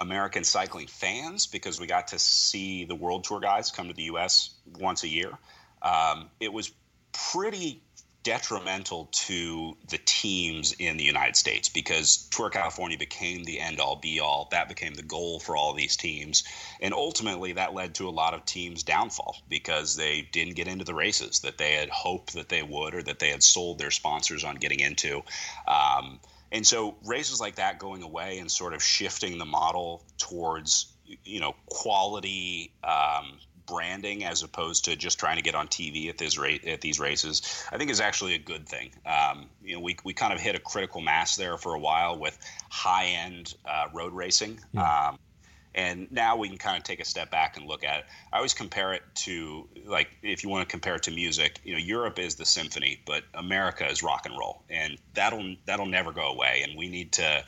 American 0.01 0.43
cycling 0.43 0.87
fans, 0.87 1.45
because 1.45 1.79
we 1.79 1.85
got 1.85 2.07
to 2.09 2.19
see 2.19 2.85
the 2.85 2.95
World 2.95 3.23
Tour 3.25 3.39
guys 3.39 3.69
come 3.69 3.89
to 3.89 3.93
the 3.93 4.03
U.S. 4.03 4.49
once 4.79 5.03
a 5.03 5.07
year, 5.07 5.31
um, 5.83 6.29
it 6.39 6.51
was 6.51 6.71
pretty 7.31 7.83
detrimental 8.23 9.09
to 9.11 9.75
the 9.89 9.99
teams 10.05 10.73
in 10.79 10.97
the 10.97 11.03
United 11.03 11.35
States 11.35 11.69
because 11.69 12.27
Tour 12.31 12.49
California 12.49 12.97
became 12.97 13.43
the 13.43 13.59
end 13.59 13.79
all 13.79 13.97
be 13.97 14.19
all. 14.19 14.47
That 14.51 14.69
became 14.69 14.93
the 14.93 15.03
goal 15.03 15.39
for 15.39 15.55
all 15.55 15.73
these 15.73 15.95
teams. 15.97 16.43
And 16.81 16.93
ultimately, 16.93 17.53
that 17.53 17.73
led 17.73 17.95
to 17.95 18.07
a 18.07 18.11
lot 18.11 18.33
of 18.33 18.45
teams' 18.45 18.83
downfall 18.83 19.37
because 19.49 19.95
they 19.95 20.27
didn't 20.31 20.55
get 20.55 20.67
into 20.67 20.85
the 20.85 20.93
races 20.93 21.41
that 21.41 21.57
they 21.57 21.73
had 21.73 21.89
hoped 21.89 22.33
that 22.33 22.49
they 22.49 22.63
would 22.63 22.95
or 22.95 23.03
that 23.03 23.19
they 23.19 23.29
had 23.29 23.43
sold 23.43 23.77
their 23.77 23.91
sponsors 23.91 24.43
on 24.43 24.55
getting 24.55 24.79
into. 24.79 25.21
Um, 25.67 26.19
and 26.51 26.65
so 26.65 26.95
races 27.03 27.41
like 27.41 27.55
that 27.55 27.79
going 27.79 28.03
away 28.03 28.39
and 28.39 28.49
sort 28.49 28.73
of 28.73 28.83
shifting 28.83 29.37
the 29.37 29.45
model 29.45 30.03
towards, 30.17 30.93
you 31.25 31.39
know, 31.39 31.55
quality 31.65 32.71
um, 32.83 33.39
branding 33.65 34.23
as 34.23 34.43
opposed 34.43 34.85
to 34.85 34.95
just 34.95 35.19
trying 35.19 35.37
to 35.37 35.41
get 35.41 35.55
on 35.55 35.67
TV 35.67 36.09
at 36.09 36.17
this 36.17 36.37
rate 36.37 36.65
at 36.65 36.81
these 36.81 36.99
races, 36.99 37.65
I 37.71 37.77
think 37.77 37.89
is 37.89 38.01
actually 38.01 38.35
a 38.35 38.39
good 38.39 38.67
thing. 38.67 38.91
Um, 39.05 39.49
you 39.63 39.75
know, 39.75 39.81
we, 39.81 39.97
we 40.03 40.13
kind 40.13 40.33
of 40.33 40.39
hit 40.39 40.55
a 40.55 40.59
critical 40.59 41.01
mass 41.01 41.35
there 41.35 41.57
for 41.57 41.73
a 41.73 41.79
while 41.79 42.17
with 42.17 42.37
high 42.69 43.05
end 43.05 43.55
uh, 43.65 43.87
road 43.93 44.13
racing. 44.13 44.59
Um, 44.77 45.19
and 45.75 46.11
now 46.11 46.35
we 46.35 46.49
can 46.49 46.57
kind 46.57 46.77
of 46.77 46.83
take 46.83 46.99
a 46.99 47.05
step 47.05 47.31
back 47.31 47.57
and 47.57 47.65
look 47.65 47.83
at 47.83 48.01
it. 48.01 48.05
I 48.31 48.37
always 48.37 48.53
compare 48.53 48.93
it 48.93 49.01
to 49.15 49.67
like 49.85 50.09
if 50.21 50.43
you 50.43 50.49
want 50.49 50.67
to 50.67 50.71
compare 50.71 50.95
it 50.95 51.03
to 51.03 51.11
music, 51.11 51.59
you 51.63 51.73
know, 51.73 51.79
Europe 51.79 52.19
is 52.19 52.35
the 52.35 52.45
symphony, 52.45 53.01
but 53.05 53.23
America 53.33 53.89
is 53.89 54.03
rock 54.03 54.25
and 54.25 54.37
roll, 54.37 54.63
and 54.69 54.97
that'll 55.13 55.55
that'll 55.65 55.87
never 55.87 56.11
go 56.11 56.29
away. 56.29 56.63
And 56.67 56.77
we 56.77 56.89
need 56.89 57.13
to 57.13 57.43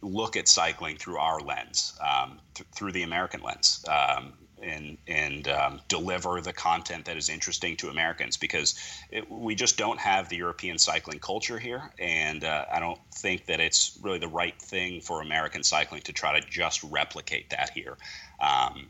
look 0.00 0.36
at 0.36 0.48
cycling 0.48 0.96
through 0.96 1.18
our 1.18 1.40
lens, 1.40 1.98
um, 2.00 2.40
th- 2.54 2.68
through 2.72 2.92
the 2.92 3.02
American 3.02 3.40
lens, 3.42 3.84
um, 3.88 4.32
and 4.66 4.98
and 5.06 5.48
um, 5.48 5.80
deliver 5.88 6.40
the 6.40 6.52
content 6.52 7.04
that 7.06 7.16
is 7.16 7.28
interesting 7.28 7.76
to 7.76 7.88
Americans 7.88 8.36
because 8.36 8.74
it, 9.10 9.30
we 9.30 9.54
just 9.54 9.78
don't 9.78 9.98
have 9.98 10.28
the 10.28 10.36
European 10.36 10.78
cycling 10.78 11.18
culture 11.18 11.58
here, 11.58 11.90
and 11.98 12.44
uh, 12.44 12.64
I 12.70 12.80
don't 12.80 13.00
think 13.14 13.46
that 13.46 13.60
it's 13.60 13.98
really 14.02 14.18
the 14.18 14.28
right 14.28 14.60
thing 14.60 15.00
for 15.00 15.22
American 15.22 15.62
cycling 15.62 16.02
to 16.02 16.12
try 16.12 16.38
to 16.38 16.46
just 16.46 16.82
replicate 16.84 17.50
that 17.50 17.70
here. 17.70 17.96
Um, 18.40 18.88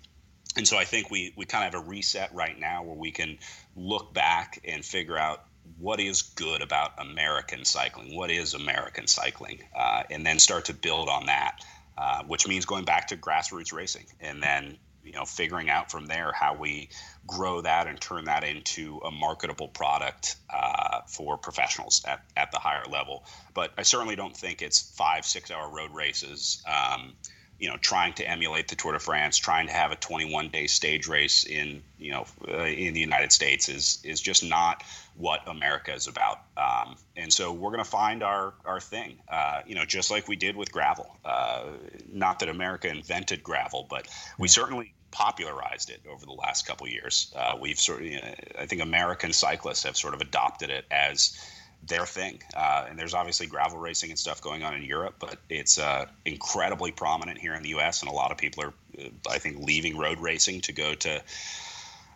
and 0.56 0.66
so 0.66 0.78
I 0.78 0.84
think 0.84 1.10
we, 1.10 1.34
we 1.36 1.44
kind 1.44 1.66
of 1.66 1.74
have 1.74 1.82
a 1.82 1.88
reset 1.88 2.34
right 2.34 2.58
now 2.58 2.82
where 2.82 2.96
we 2.96 3.10
can 3.10 3.38
look 3.76 4.14
back 4.14 4.60
and 4.64 4.82
figure 4.82 5.18
out 5.18 5.44
what 5.78 6.00
is 6.00 6.22
good 6.22 6.62
about 6.62 6.92
American 6.98 7.64
cycling, 7.64 8.16
what 8.16 8.30
is 8.30 8.54
American 8.54 9.06
cycling, 9.06 9.60
uh, 9.76 10.04
and 10.10 10.24
then 10.24 10.38
start 10.38 10.64
to 10.66 10.74
build 10.74 11.08
on 11.08 11.26
that, 11.26 11.60
uh, 11.98 12.22
which 12.24 12.48
means 12.48 12.64
going 12.64 12.84
back 12.84 13.08
to 13.08 13.16
grassroots 13.16 13.72
racing 13.72 14.06
and 14.20 14.42
then 14.42 14.78
you 15.06 15.12
know 15.12 15.24
figuring 15.24 15.70
out 15.70 15.90
from 15.90 16.06
there 16.06 16.32
how 16.32 16.54
we 16.54 16.88
grow 17.26 17.60
that 17.60 17.86
and 17.86 18.00
turn 18.00 18.24
that 18.24 18.44
into 18.44 19.00
a 19.04 19.10
marketable 19.10 19.68
product 19.68 20.36
uh, 20.50 21.00
for 21.06 21.38
professionals 21.38 22.04
at, 22.06 22.22
at 22.36 22.50
the 22.52 22.58
higher 22.58 22.84
level. 22.90 23.24
But 23.54 23.72
I 23.78 23.82
certainly 23.82 24.16
don't 24.16 24.36
think 24.36 24.62
it's 24.62 24.80
five 24.96 25.24
six 25.24 25.50
hour 25.50 25.70
road 25.70 25.94
races. 25.94 26.62
Um, 26.66 27.14
you 27.58 27.68
know, 27.68 27.76
trying 27.78 28.12
to 28.14 28.28
emulate 28.28 28.68
the 28.68 28.76
Tour 28.76 28.92
de 28.92 28.98
France, 28.98 29.38
trying 29.38 29.66
to 29.66 29.72
have 29.72 29.90
a 29.90 29.96
21 29.96 30.48
day 30.48 30.66
stage 30.66 31.06
race 31.06 31.44
in, 31.44 31.82
you 31.98 32.12
know, 32.12 32.26
uh, 32.48 32.64
in 32.64 32.92
the 32.94 33.00
United 33.00 33.32
States 33.32 33.68
is 33.68 33.98
is 34.04 34.20
just 34.20 34.44
not 34.44 34.82
what 35.16 35.40
America 35.48 35.92
is 35.94 36.06
about. 36.06 36.40
Um, 36.56 36.96
and 37.16 37.32
so 37.32 37.52
we're 37.52 37.70
going 37.70 37.82
to 37.82 37.90
find 37.90 38.22
our 38.22 38.54
our 38.64 38.80
thing, 38.80 39.18
uh, 39.28 39.62
you 39.66 39.74
know, 39.74 39.84
just 39.84 40.10
like 40.10 40.28
we 40.28 40.36
did 40.36 40.56
with 40.56 40.70
gravel. 40.70 41.16
Uh, 41.24 41.64
not 42.12 42.40
that 42.40 42.48
America 42.48 42.88
invented 42.88 43.42
gravel, 43.42 43.86
but 43.88 44.06
we 44.38 44.48
certainly 44.48 44.92
popularized 45.10 45.88
it 45.88 46.02
over 46.10 46.26
the 46.26 46.32
last 46.32 46.66
couple 46.66 46.86
of 46.86 46.92
years. 46.92 47.32
Uh, 47.34 47.56
we've 47.58 47.78
sort 47.78 48.00
of, 48.00 48.06
you 48.06 48.20
know, 48.20 48.34
I 48.58 48.66
think 48.66 48.82
American 48.82 49.32
cyclists 49.32 49.84
have 49.84 49.96
sort 49.96 50.12
of 50.12 50.20
adopted 50.20 50.68
it 50.68 50.84
as 50.90 51.40
their 51.82 52.06
thing. 52.06 52.42
Uh, 52.54 52.86
and 52.88 52.98
there's 52.98 53.14
obviously 53.14 53.46
gravel 53.46 53.78
racing 53.78 54.10
and 54.10 54.18
stuff 54.18 54.40
going 54.40 54.62
on 54.62 54.74
in 54.74 54.82
Europe, 54.82 55.16
but 55.18 55.38
it's 55.48 55.78
uh, 55.78 56.06
incredibly 56.24 56.92
prominent 56.92 57.38
here 57.38 57.54
in 57.54 57.62
the 57.62 57.70
U.S. 57.70 58.02
And 58.02 58.10
a 58.10 58.14
lot 58.14 58.32
of 58.32 58.38
people 58.38 58.64
are, 58.64 58.74
uh, 58.98 59.08
I 59.30 59.38
think, 59.38 59.58
leaving 59.58 59.96
road 59.96 60.20
racing 60.20 60.62
to 60.62 60.72
go 60.72 60.94
to 60.94 61.22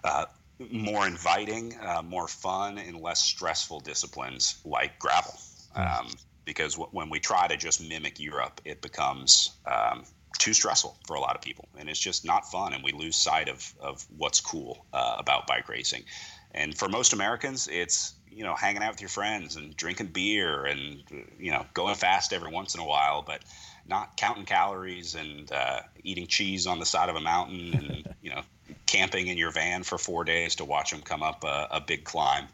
uh, 0.04 0.24
more 0.70 1.06
inviting, 1.06 1.74
uh, 1.80 2.02
more 2.02 2.28
fun, 2.28 2.78
and 2.78 3.00
less 3.00 3.22
stressful 3.22 3.80
disciplines 3.80 4.60
like 4.64 4.98
gravel. 4.98 5.34
Um, 5.74 6.08
because 6.44 6.74
w- 6.74 6.90
when 6.90 7.08
we 7.10 7.20
try 7.20 7.46
to 7.46 7.56
just 7.56 7.80
mimic 7.80 8.18
Europe, 8.18 8.60
it 8.64 8.82
becomes 8.82 9.52
um, 9.66 10.04
too 10.38 10.52
stressful 10.52 10.96
for 11.06 11.14
a 11.14 11.20
lot 11.20 11.36
of 11.36 11.42
people, 11.42 11.68
and 11.78 11.88
it's 11.88 12.00
just 12.00 12.24
not 12.24 12.50
fun, 12.50 12.72
and 12.72 12.82
we 12.82 12.92
lose 12.92 13.14
sight 13.14 13.48
of 13.48 13.72
of 13.80 14.04
what's 14.16 14.40
cool 14.40 14.84
uh, 14.92 15.16
about 15.18 15.46
bike 15.46 15.68
racing. 15.68 16.02
And 16.52 16.76
for 16.76 16.88
most 16.88 17.12
Americans, 17.12 17.68
it's 17.70 18.14
you 18.30 18.44
know 18.44 18.54
hanging 18.54 18.82
out 18.82 18.92
with 18.92 19.00
your 19.00 19.08
friends 19.08 19.56
and 19.56 19.76
drinking 19.76 20.08
beer 20.08 20.64
and 20.64 21.02
you 21.38 21.50
know 21.50 21.66
going 21.74 21.94
fast 21.94 22.32
every 22.32 22.50
once 22.50 22.74
in 22.74 22.80
a 22.80 22.86
while, 22.86 23.22
but 23.22 23.42
not 23.86 24.16
counting 24.16 24.44
calories 24.44 25.14
and 25.14 25.50
uh, 25.52 25.80
eating 26.04 26.26
cheese 26.26 26.66
on 26.66 26.78
the 26.78 26.86
side 26.86 27.08
of 27.08 27.16
a 27.16 27.20
mountain 27.20 27.74
and 27.74 28.14
you 28.22 28.30
know 28.30 28.42
camping 28.86 29.26
in 29.26 29.38
your 29.38 29.50
van 29.50 29.82
for 29.82 29.98
four 29.98 30.24
days 30.24 30.56
to 30.56 30.64
watch 30.64 30.90
them 30.90 31.00
come 31.00 31.22
up 31.22 31.44
a, 31.44 31.68
a 31.72 31.80
big 31.80 32.04
climb. 32.04 32.46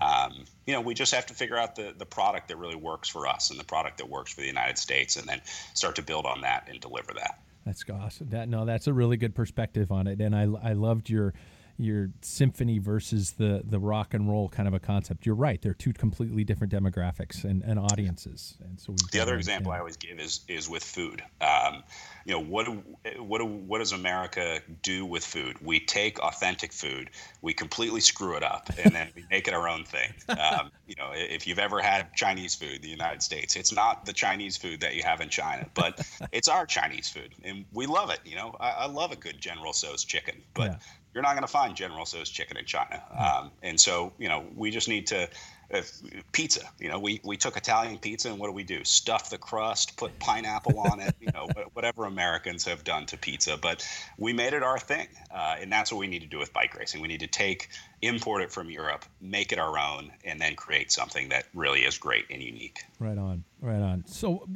Um, 0.00 0.44
you 0.66 0.74
know, 0.74 0.80
we 0.80 0.94
just 0.94 1.14
have 1.14 1.26
to 1.26 1.34
figure 1.34 1.56
out 1.56 1.76
the, 1.76 1.94
the 1.96 2.06
product 2.06 2.48
that 2.48 2.56
really 2.56 2.76
works 2.76 3.08
for 3.08 3.26
us 3.26 3.50
and 3.50 3.58
the 3.58 3.64
product 3.64 3.98
that 3.98 4.08
works 4.08 4.32
for 4.32 4.40
the 4.40 4.46
United 4.46 4.78
States, 4.78 5.16
and 5.16 5.28
then 5.28 5.40
start 5.74 5.96
to 5.96 6.02
build 6.02 6.26
on 6.26 6.42
that 6.42 6.68
and 6.68 6.80
deliver 6.80 7.12
that. 7.14 7.40
That's 7.66 7.84
awesome. 7.90 8.30
That 8.30 8.48
no, 8.48 8.64
that's 8.64 8.86
a 8.86 8.92
really 8.92 9.16
good 9.16 9.34
perspective 9.34 9.92
on 9.92 10.06
it, 10.06 10.20
and 10.20 10.34
I 10.34 10.42
I 10.42 10.72
loved 10.72 11.10
your 11.10 11.34
your 11.80 12.10
symphony 12.22 12.78
versus 12.78 13.32
the 13.32 13.62
the 13.64 13.78
rock 13.78 14.14
and 14.14 14.28
roll 14.28 14.48
kind 14.48 14.68
of 14.68 14.74
a 14.74 14.80
concept. 14.80 15.26
You're 15.26 15.34
right; 15.34 15.60
they're 15.60 15.74
two 15.74 15.92
completely 15.92 16.44
different 16.44 16.72
demographics 16.72 17.44
and, 17.44 17.62
and 17.62 17.78
audiences. 17.78 18.56
And 18.60 18.80
so 18.80 18.92
we 18.92 18.98
The 19.12 19.20
other 19.20 19.36
example 19.36 19.72
I 19.72 19.78
always 19.78 19.96
give 19.96 20.18
is 20.18 20.40
is 20.48 20.68
with 20.68 20.82
food. 20.82 21.22
Um, 21.40 21.82
you 22.24 22.34
know, 22.34 22.40
what 22.40 22.66
do, 22.66 22.82
what 23.18 23.38
do, 23.38 23.46
what 23.46 23.78
does 23.78 23.92
America 23.92 24.60
do 24.82 25.06
with 25.06 25.24
food? 25.24 25.56
We 25.60 25.80
take 25.80 26.20
authentic 26.20 26.72
food, 26.72 27.10
we 27.42 27.54
completely 27.54 28.00
screw 28.00 28.36
it 28.36 28.42
up, 28.42 28.70
and 28.78 28.94
then 28.94 29.10
we 29.16 29.24
make 29.30 29.48
it 29.48 29.54
our 29.54 29.68
own 29.68 29.84
thing. 29.84 30.12
Um, 30.28 30.70
you 30.86 30.94
know, 30.98 31.10
if 31.14 31.46
you've 31.46 31.58
ever 31.58 31.80
had 31.80 32.14
Chinese 32.14 32.54
food 32.54 32.76
in 32.76 32.82
the 32.82 32.88
United 32.88 33.22
States, 33.22 33.56
it's 33.56 33.72
not 33.72 34.04
the 34.04 34.12
Chinese 34.12 34.56
food 34.56 34.80
that 34.80 34.94
you 34.94 35.02
have 35.02 35.20
in 35.20 35.28
China, 35.28 35.66
but 35.74 36.06
it's 36.32 36.48
our 36.48 36.66
Chinese 36.66 37.08
food, 37.08 37.34
and 37.42 37.64
we 37.72 37.86
love 37.86 38.10
it. 38.10 38.20
You 38.24 38.36
know, 38.36 38.54
I, 38.60 38.70
I 38.70 38.86
love 38.86 39.12
a 39.12 39.16
good 39.16 39.40
General 39.40 39.72
Tso's 39.72 40.04
chicken, 40.04 40.42
but 40.54 40.70
Yeah. 40.70 40.76
You're 41.14 41.22
not 41.22 41.32
going 41.32 41.42
to 41.42 41.48
find 41.48 41.74
General 41.74 42.04
Tso's 42.04 42.28
chicken 42.28 42.56
in 42.56 42.64
China. 42.64 43.02
Um, 43.16 43.50
and 43.62 43.80
so, 43.80 44.12
you 44.18 44.28
know, 44.28 44.44
we 44.54 44.70
just 44.70 44.88
need 44.88 45.08
to 45.08 45.28
if, 45.70 46.00
pizza. 46.32 46.68
You 46.78 46.88
know, 46.88 46.98
we 46.98 47.20
we 47.24 47.36
took 47.36 47.56
Italian 47.56 47.98
pizza 47.98 48.28
and 48.28 48.38
what 48.38 48.48
do 48.48 48.52
we 48.52 48.64
do? 48.64 48.84
Stuff 48.84 49.30
the 49.30 49.38
crust, 49.38 49.96
put 49.96 50.18
pineapple 50.18 50.78
on 50.78 51.00
it. 51.00 51.14
You 51.20 51.30
know, 51.32 51.48
whatever 51.74 52.04
Americans 52.04 52.64
have 52.64 52.84
done 52.84 53.06
to 53.06 53.16
pizza, 53.16 53.56
but 53.56 53.86
we 54.18 54.32
made 54.32 54.52
it 54.52 54.62
our 54.62 54.78
thing, 54.78 55.08
uh, 55.32 55.56
and 55.60 55.70
that's 55.70 55.92
what 55.92 55.98
we 55.98 56.06
need 56.06 56.22
to 56.22 56.28
do 56.28 56.38
with 56.38 56.52
bike 56.52 56.76
racing. 56.76 57.00
We 57.00 57.08
need 57.08 57.20
to 57.20 57.26
take 57.26 57.68
import 58.02 58.42
it 58.42 58.50
from 58.50 58.70
Europe, 58.70 59.04
make 59.20 59.52
it 59.52 59.58
our 59.58 59.78
own, 59.78 60.10
and 60.24 60.40
then 60.40 60.56
create 60.56 60.90
something 60.90 61.28
that 61.28 61.46
really 61.54 61.80
is 61.80 61.98
great 61.98 62.24
and 62.30 62.42
unique. 62.42 62.80
Right 62.98 63.18
on, 63.18 63.44
right 63.60 63.80
on. 63.80 64.04
So, 64.06 64.48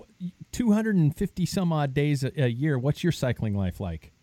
250 0.53 1.47
some 1.47 1.73
odd 1.73 1.95
days 1.95 2.25
a, 2.25 2.45
a 2.45 2.49
year. 2.49 2.79
What's 2.79 3.03
your 3.03 3.13
cycling 3.13 3.55
life 3.55 3.81
like? 3.81 4.14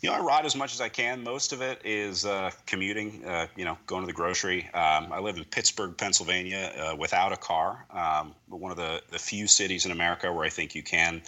You 0.00 0.08
know, 0.08 0.16
I 0.16 0.20
ride 0.20 0.46
as 0.46 0.56
much 0.56 0.72
as 0.72 0.80
I 0.80 0.88
can. 0.88 1.22
Most 1.22 1.52
of 1.52 1.60
it 1.60 1.82
is 1.84 2.24
uh, 2.24 2.50
commuting, 2.64 3.22
uh, 3.26 3.48
you 3.54 3.66
know, 3.66 3.76
going 3.86 4.00
to 4.02 4.06
the 4.06 4.14
grocery. 4.14 4.64
Um, 4.72 5.12
I 5.12 5.20
live 5.20 5.36
in 5.36 5.44
Pittsburgh, 5.44 5.94
Pennsylvania, 5.94 6.72
uh, 6.78 6.96
without 6.96 7.32
a 7.32 7.36
car. 7.36 7.84
Um, 7.90 8.34
one 8.48 8.70
of 8.70 8.78
the, 8.78 9.02
the 9.10 9.18
few 9.18 9.46
cities 9.46 9.84
in 9.84 9.92
America 9.92 10.32
where 10.32 10.46
I 10.46 10.48
think 10.48 10.74
you 10.74 10.82
can 10.82 11.20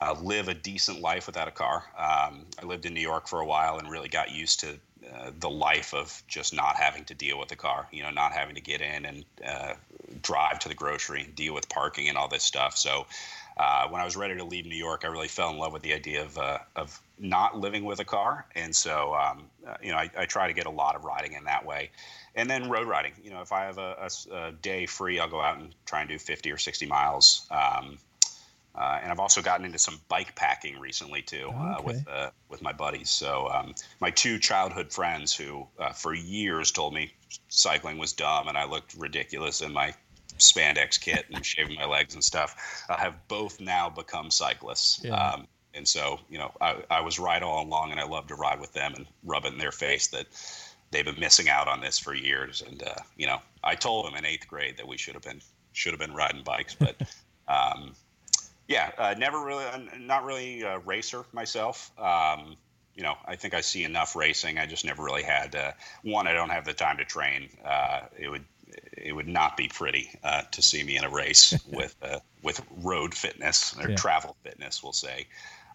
uh, 0.00 0.16
live 0.20 0.48
a 0.48 0.54
decent 0.54 1.00
life 1.00 1.28
without 1.28 1.46
a 1.46 1.52
car. 1.52 1.84
Um, 1.96 2.46
I 2.60 2.64
lived 2.64 2.84
in 2.84 2.94
New 2.94 3.00
York 3.00 3.28
for 3.28 3.40
a 3.40 3.46
while 3.46 3.78
and 3.78 3.88
really 3.88 4.08
got 4.08 4.32
used 4.32 4.58
to 4.60 4.78
uh, 5.14 5.30
the 5.38 5.50
life 5.50 5.94
of 5.94 6.22
just 6.26 6.52
not 6.52 6.76
having 6.76 7.04
to 7.04 7.14
deal 7.14 7.38
with 7.38 7.52
a 7.52 7.56
car, 7.56 7.86
you 7.92 8.02
know, 8.02 8.10
not 8.10 8.32
having 8.32 8.56
to 8.56 8.60
get 8.60 8.80
in 8.80 9.04
and 9.04 9.24
uh, 9.46 9.74
drive 10.20 10.58
to 10.58 10.68
the 10.68 10.74
grocery 10.74 11.22
and 11.22 11.34
deal 11.36 11.54
with 11.54 11.68
parking 11.68 12.08
and 12.08 12.18
all 12.18 12.28
this 12.28 12.44
stuff. 12.44 12.76
So 12.76 13.06
uh, 13.56 13.88
when 13.88 14.00
I 14.00 14.04
was 14.04 14.16
ready 14.16 14.36
to 14.36 14.44
leave 14.44 14.66
New 14.66 14.76
York, 14.76 15.02
I 15.04 15.08
really 15.08 15.28
fell 15.28 15.50
in 15.50 15.58
love 15.58 15.72
with 15.72 15.82
the 15.82 15.92
idea 15.94 16.22
of, 16.24 16.38
uh, 16.38 16.58
of 16.76 17.00
not 17.18 17.58
living 17.58 17.84
with 17.84 18.00
a 18.00 18.04
car. 18.04 18.46
And 18.54 18.74
so, 18.74 19.14
um, 19.14 19.50
uh, 19.66 19.74
you 19.82 19.90
know, 19.92 19.98
I, 19.98 20.10
I 20.16 20.24
try 20.26 20.46
to 20.46 20.54
get 20.54 20.66
a 20.66 20.70
lot 20.70 20.96
of 20.96 21.04
riding 21.04 21.34
in 21.34 21.44
that 21.44 21.64
way. 21.66 21.90
And 22.34 22.48
then 22.48 22.70
road 22.70 22.86
riding, 22.88 23.12
you 23.22 23.30
know, 23.30 23.42
if 23.42 23.52
I 23.52 23.64
have 23.64 23.78
a 23.78 24.52
day 24.62 24.86
free, 24.86 25.18
I'll 25.18 25.28
go 25.28 25.40
out 25.40 25.58
and 25.58 25.74
try 25.84 26.00
and 26.00 26.08
do 26.08 26.18
50 26.18 26.50
or 26.52 26.58
60 26.58 26.86
miles. 26.86 27.46
Um, 27.50 27.98
Uh, 28.74 29.00
and 29.02 29.10
I've 29.10 29.18
also 29.20 29.42
gotten 29.42 29.66
into 29.66 29.78
some 29.78 30.00
bike 30.08 30.36
packing 30.36 30.78
recently 30.78 31.22
too 31.22 31.52
uh, 31.58 31.80
Okay. 31.80 31.82
with 31.82 32.06
uh, 32.06 32.30
with 32.48 32.62
my 32.62 32.72
buddies. 32.72 33.10
So 33.10 33.48
um, 33.48 33.74
my 34.00 34.10
two 34.10 34.38
childhood 34.38 34.92
friends 34.92 35.34
who 35.36 35.66
uh, 35.78 35.92
for 35.92 36.14
years 36.14 36.70
told 36.70 36.94
me 36.94 37.12
cycling 37.48 37.98
was 37.98 38.12
dumb 38.12 38.46
and 38.48 38.56
I 38.56 38.64
looked 38.64 38.94
ridiculous 38.94 39.60
in 39.60 39.72
my 39.72 39.94
spandex 40.40 41.00
kit 41.00 41.26
and 41.32 41.44
shaving 41.44 41.76
my 41.76 41.86
legs 41.86 42.14
and 42.14 42.22
stuff 42.22 42.84
uh, 42.88 42.96
have 42.96 43.14
both 43.28 43.60
now 43.60 43.88
become 43.88 44.30
cyclists. 44.30 45.00
Yeah. 45.04 45.14
Um, 45.14 45.46
and 45.72 45.86
so 45.86 46.18
you 46.28 46.38
know 46.38 46.52
I, 46.60 46.82
I 46.90 47.00
was 47.00 47.18
right 47.18 47.42
all 47.42 47.64
along, 47.64 47.92
and 47.92 48.00
I 48.00 48.04
love 48.04 48.26
to 48.28 48.34
ride 48.34 48.60
with 48.60 48.72
them 48.72 48.94
and 48.96 49.06
rub 49.24 49.44
it 49.44 49.52
in 49.52 49.58
their 49.58 49.72
face 49.72 50.08
that 50.08 50.26
they've 50.90 51.04
been 51.04 51.20
missing 51.20 51.48
out 51.48 51.68
on 51.68 51.80
this 51.80 51.98
for 51.98 52.14
years. 52.14 52.62
And 52.66 52.82
uh, 52.82 52.94
you 53.16 53.26
know 53.26 53.38
I 53.62 53.76
told 53.76 54.06
them 54.06 54.14
in 54.16 54.24
eighth 54.24 54.48
grade 54.48 54.78
that 54.78 54.88
we 54.88 54.98
should 54.98 55.14
have 55.14 55.22
been 55.22 55.40
should 55.72 55.92
have 55.92 56.00
been 56.00 56.14
riding 56.14 56.42
bikes, 56.42 56.74
but. 56.74 56.96
Um, 57.48 57.94
yeah, 58.70 58.92
uh, 58.96 59.14
never 59.18 59.44
really, 59.44 59.64
uh, 59.64 59.80
not 59.98 60.24
really 60.24 60.62
a 60.62 60.78
racer 60.78 61.24
myself. 61.32 61.90
Um, 61.98 62.56
you 62.94 63.02
know, 63.02 63.16
I 63.26 63.34
think 63.34 63.52
I 63.52 63.62
see 63.62 63.82
enough 63.82 64.14
racing. 64.14 64.58
I 64.58 64.66
just 64.66 64.84
never 64.84 65.02
really 65.02 65.24
had 65.24 65.56
uh, 65.56 65.72
one. 66.02 66.28
I 66.28 66.32
don't 66.32 66.50
have 66.50 66.64
the 66.64 66.72
time 66.72 66.98
to 66.98 67.04
train. 67.04 67.48
Uh, 67.64 68.02
it 68.16 68.28
would 68.28 68.44
it 68.92 69.14
would 69.14 69.28
not 69.28 69.56
be 69.56 69.68
pretty 69.68 70.10
uh, 70.22 70.42
to 70.52 70.62
see 70.62 70.82
me 70.82 70.96
in 70.96 71.04
a 71.04 71.10
race 71.10 71.58
with 71.72 71.96
uh, 72.02 72.18
with 72.42 72.62
road 72.82 73.14
fitness 73.14 73.76
or 73.78 73.90
Yeah. 73.90 73.96
travel 73.96 74.36
fitness, 74.42 74.82
we'll 74.82 74.92
say. 74.92 75.26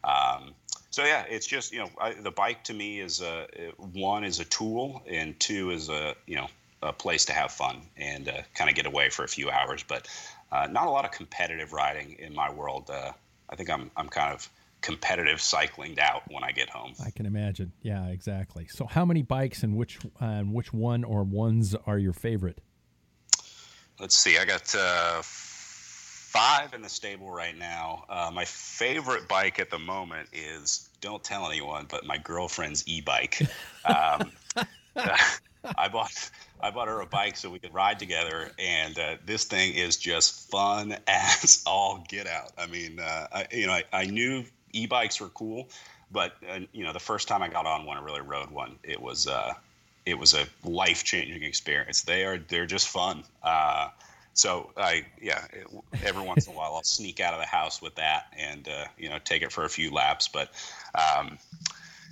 Um, 0.04 0.54
so 0.92 1.04
yeah, 1.04 1.26
it's 1.30 1.48
just 1.48 1.72
you 1.74 1.80
know 1.80 1.90
I, 2.00 2.14
the 2.14 2.32
bike 2.32 2.64
to 2.66 2.74
me 2.74 3.00
is 3.00 3.22
a 3.22 3.48
one 3.78 4.24
is 4.24 4.40
a 4.40 4.46
tool 4.46 5.04
and 5.08 5.40
two 5.40 5.72
is 5.72 5.90
a 5.90 6.16
you 6.26 6.36
know 6.36 6.48
a 6.82 6.94
place 6.94 7.26
to 7.26 7.34
have 7.34 7.52
fun 7.52 7.82
and 7.98 8.30
uh, 8.30 8.42
kind 8.54 8.70
of 8.70 8.76
get 8.76 8.86
away 8.86 9.10
for 9.10 9.24
a 9.24 9.28
few 9.28 9.50
hours. 9.50 9.84
But 9.84 10.08
uh, 10.52 10.68
not 10.68 10.88
a 10.88 10.90
lot 10.90 11.06
of 11.06 11.12
competitive 11.12 11.74
riding 11.74 12.14
in 12.20 12.34
my 12.34 12.52
world. 12.52 12.90
Uh, 12.90 13.12
I 13.50 13.56
think 13.56 13.70
I'm 13.70 13.92
I'm 13.98 14.10
kind 14.10 14.34
of 14.34 14.50
competitive 14.82 15.42
cycling 15.42 16.00
out 16.00 16.22
when 16.30 16.44
I 16.44 16.52
get 16.52 16.70
home. 16.70 16.94
I 17.04 17.10
can 17.10 17.26
imagine. 17.26 17.72
Yeah, 17.82 18.08
exactly. 18.08 18.68
So, 18.70 18.86
how 18.86 19.04
many 19.04 19.24
bikes 19.24 19.64
and 19.64 19.76
which 19.76 20.00
and 20.20 20.54
which 20.54 20.72
one 20.74 21.04
or 21.04 21.24
ones 21.24 21.76
are 21.88 21.98
your 21.98 22.14
favorite? 22.14 22.60
Let's 24.00 24.16
see. 24.16 24.38
I 24.38 24.46
got 24.46 24.76
uh, 24.76 25.22
five 25.24 26.74
in 26.74 26.82
the 26.82 26.90
stable 26.90 27.30
right 27.30 27.58
now. 27.58 28.04
Uh, 28.10 28.30
my 28.34 28.44
favorite 28.44 29.28
bike 29.30 29.60
at 29.60 29.70
the 29.70 29.80
moment 29.80 30.28
is 30.34 30.90
don't 31.00 31.24
tell 31.24 31.48
anyone, 31.48 31.86
but 31.90 32.06
my 32.06 32.18
girlfriend's 32.18 32.88
e-bike. 32.88 33.42
Um, 33.88 34.32
I 35.78 35.88
bought 35.90 36.32
I 36.60 36.72
bought 36.72 36.88
her 36.88 37.02
a 37.02 37.06
bike 37.06 37.38
so 37.38 37.52
we 37.52 37.60
could 37.60 37.72
ride 37.72 38.00
together, 38.00 38.50
and 38.58 38.98
uh, 38.98 39.18
this 39.26 39.44
thing 39.44 39.76
is 39.76 39.98
just 39.98 40.50
fun 40.50 40.98
as 41.08 41.64
all 41.68 42.04
get 42.08 42.26
out. 42.26 42.52
I 42.58 42.66
mean, 42.66 43.00
uh, 43.00 43.28
I, 43.32 43.48
you 43.52 43.68
know, 43.68 43.74
I, 43.74 43.84
I 43.94 44.06
knew 44.06 44.44
e-bikes 44.74 45.22
were 45.22 45.30
cool, 45.30 45.70
but 46.12 46.34
uh, 46.50 46.62
you 46.72 46.84
know, 46.84 46.94
the 46.94 47.00
first 47.00 47.28
time 47.28 47.44
I 47.44 47.48
got 47.48 47.68
on 47.68 47.86
one, 47.86 47.98
I 47.98 48.02
really 48.02 48.22
rode 48.22 48.50
one. 48.50 48.80
It 48.84 49.00
was 49.00 49.28
uh, 49.28 49.54
it 50.06 50.18
was 50.18 50.34
a 50.34 50.46
life 50.64 51.04
changing 51.04 51.44
experience. 51.44 52.04
They 52.04 52.24
are 52.24 52.38
they're 52.38 52.66
just 52.66 52.88
fun. 52.88 53.24
Uh, 53.44 53.90
so 54.34 54.72
I 54.78 55.06
yeah, 55.22 55.46
it, 55.52 55.68
every 56.04 56.24
once 56.24 56.48
in 56.48 56.54
a 56.54 56.56
while 56.56 56.76
I'll 56.76 56.84
sneak 56.84 57.20
out 57.20 57.34
of 57.34 57.40
the 57.40 57.48
house 57.48 57.82
with 57.82 57.96
that 57.96 58.26
and 58.38 58.68
uh, 58.68 58.86
you 58.98 59.10
know 59.10 59.20
take 59.24 59.42
it 59.42 59.52
for 59.52 59.66
a 59.66 59.70
few 59.70 59.92
laps. 59.92 60.28
But 60.28 60.50
um, 60.94 61.38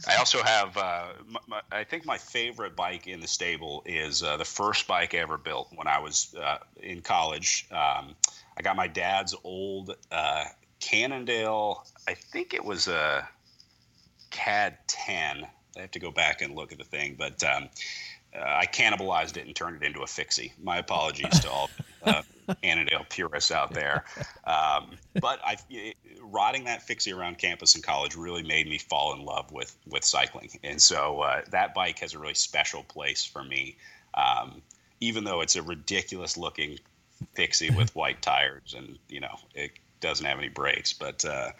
I 0.07 0.15
also 0.15 0.41
have 0.41 0.75
uh, 0.75 1.07
my, 1.27 1.39
my, 1.47 1.61
I 1.71 1.83
think 1.83 2.05
my 2.05 2.17
favorite 2.17 2.75
bike 2.75 3.07
in 3.07 3.19
the 3.19 3.27
stable 3.27 3.83
is 3.85 4.23
uh, 4.23 4.37
the 4.37 4.45
first 4.45 4.87
bike 4.87 5.13
I 5.13 5.19
ever 5.19 5.37
built 5.37 5.69
when 5.75 5.87
I 5.87 5.99
was 5.99 6.35
uh, 6.35 6.57
in 6.77 7.01
college. 7.01 7.67
Um, 7.71 8.15
I 8.57 8.61
got 8.61 8.75
my 8.75 8.87
dad's 8.87 9.35
old 9.43 9.95
uh, 10.11 10.45
Cannondale. 10.79 11.85
I 12.07 12.13
think 12.13 12.53
it 12.53 12.63
was 12.63 12.87
a 12.87 13.27
CAD 14.31 14.77
10. 14.87 15.47
I 15.77 15.81
have 15.81 15.91
to 15.91 15.99
go 15.99 16.11
back 16.11 16.41
and 16.41 16.55
look 16.55 16.71
at 16.71 16.77
the 16.77 16.83
thing, 16.83 17.15
but 17.17 17.43
um, 17.43 17.69
uh, 18.35 18.41
I 18.41 18.65
cannibalized 18.65 19.37
it 19.37 19.45
and 19.45 19.55
turned 19.55 19.81
it 19.81 19.85
into 19.85 20.01
a 20.01 20.07
fixie. 20.07 20.53
My 20.61 20.77
apologies 20.77 21.39
to 21.41 21.49
all 21.49 21.69
uh, 22.03 22.21
Cannondale 22.61 23.05
purists 23.09 23.51
out 23.51 23.73
there. 23.73 24.05
Um, 24.45 24.91
but 25.19 25.39
I, 25.43 25.57
riding 26.21 26.65
that 26.65 26.83
fixie 26.83 27.13
around 27.13 27.37
campus 27.37 27.75
and 27.75 27.83
college 27.83 28.15
really 28.15 28.43
made 28.43 28.67
me 28.67 28.77
fall 28.77 29.13
in 29.13 29.23
love 29.25 29.51
with 29.51 29.75
with 29.87 30.03
cycling, 30.03 30.49
and 30.63 30.81
so 30.81 31.21
uh, 31.21 31.41
that 31.51 31.73
bike 31.73 31.99
has 31.99 32.13
a 32.13 32.19
really 32.19 32.33
special 32.33 32.83
place 32.83 33.25
for 33.25 33.43
me. 33.43 33.77
Um, 34.13 34.61
even 34.99 35.23
though 35.23 35.41
it's 35.41 35.55
a 35.55 35.61
ridiculous 35.61 36.37
looking 36.37 36.79
fixie 37.35 37.71
with 37.71 37.95
white 37.95 38.21
tires, 38.21 38.73
and 38.75 38.97
you 39.09 39.19
know 39.19 39.35
it 39.53 39.71
doesn't 39.99 40.25
have 40.25 40.37
any 40.37 40.49
brakes, 40.49 40.93
but 40.93 41.23
uh, 41.25 41.51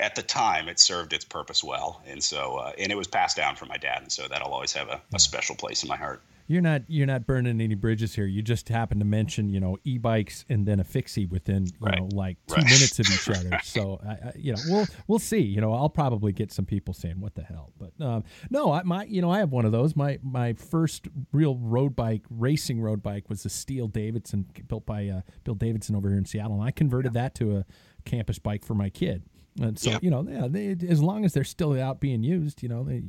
at 0.00 0.14
the 0.16 0.22
time 0.22 0.68
it 0.68 0.80
served 0.80 1.12
its 1.12 1.24
purpose 1.24 1.62
well, 1.62 2.02
and 2.06 2.22
so 2.22 2.56
uh, 2.56 2.72
and 2.78 2.90
it 2.90 2.96
was 2.96 3.06
passed 3.06 3.36
down 3.36 3.54
from 3.56 3.68
my 3.68 3.76
dad, 3.76 4.02
and 4.02 4.10
so 4.10 4.26
that'll 4.28 4.52
always 4.52 4.72
have 4.72 4.88
a, 4.88 5.00
a 5.14 5.18
special 5.18 5.54
place 5.54 5.82
in 5.82 5.88
my 5.88 5.96
heart. 5.96 6.22
You're 6.46 6.62
not 6.62 6.82
you're 6.88 7.06
not 7.06 7.26
burning 7.28 7.60
any 7.60 7.76
bridges 7.76 8.16
here. 8.16 8.26
You 8.26 8.42
just 8.42 8.68
happen 8.70 8.98
to 8.98 9.04
mention 9.04 9.50
you 9.50 9.60
know 9.60 9.76
e-bikes 9.84 10.44
and 10.48 10.66
then 10.66 10.80
a 10.80 10.84
fixie 10.84 11.24
within 11.24 11.66
you 11.66 11.72
Right. 11.78 11.96
know 11.98 12.06
like 12.06 12.38
two 12.48 12.56
Right. 12.56 12.68
minutes 12.68 12.98
of 12.98 13.08
each 13.08 13.30
other. 13.30 13.56
So 13.62 14.00
I, 14.04 14.10
I, 14.10 14.32
you 14.36 14.52
know 14.54 14.60
we'll 14.64 14.88
we'll 15.06 15.20
see. 15.20 15.38
You 15.42 15.60
know 15.60 15.72
I'll 15.72 15.88
probably 15.88 16.32
get 16.32 16.50
some 16.50 16.64
people 16.66 16.92
saying 16.92 17.20
what 17.20 17.36
the 17.36 17.42
hell, 17.42 17.72
but 17.78 17.92
um, 18.04 18.24
no, 18.50 18.72
I 18.72 18.82
my 18.82 19.04
you 19.04 19.22
know 19.22 19.30
I 19.30 19.38
have 19.38 19.52
one 19.52 19.64
of 19.64 19.70
those. 19.70 19.94
My 19.94 20.18
my 20.24 20.54
first 20.54 21.06
real 21.30 21.54
road 21.56 21.94
bike 21.94 22.22
racing 22.28 22.80
road 22.80 23.00
bike 23.00 23.28
was 23.30 23.44
a 23.44 23.48
Steel 23.48 23.86
Davidson 23.86 24.46
built 24.66 24.84
by 24.84 25.06
uh, 25.06 25.20
Bill 25.44 25.54
Davidson 25.54 25.94
over 25.94 26.08
here 26.08 26.18
in 26.18 26.24
Seattle, 26.24 26.54
and 26.54 26.64
I 26.64 26.72
converted 26.72 27.12
that 27.12 27.36
to 27.36 27.58
a 27.58 27.64
campus 28.04 28.40
bike 28.40 28.64
for 28.64 28.74
my 28.74 28.88
kid. 28.90 29.22
And 29.60 29.78
so 29.78 29.90
Yeah. 29.92 29.98
you 30.02 30.10
know 30.10 30.26
yeah, 30.28 30.46
they, 30.48 30.76
as 30.88 31.00
long 31.02 31.24
as 31.24 31.32
they're 31.32 31.44
still 31.44 31.80
out 31.80 32.00
being 32.00 32.22
used, 32.22 32.62
you 32.62 32.68
know 32.68 32.84
they. 32.84 33.02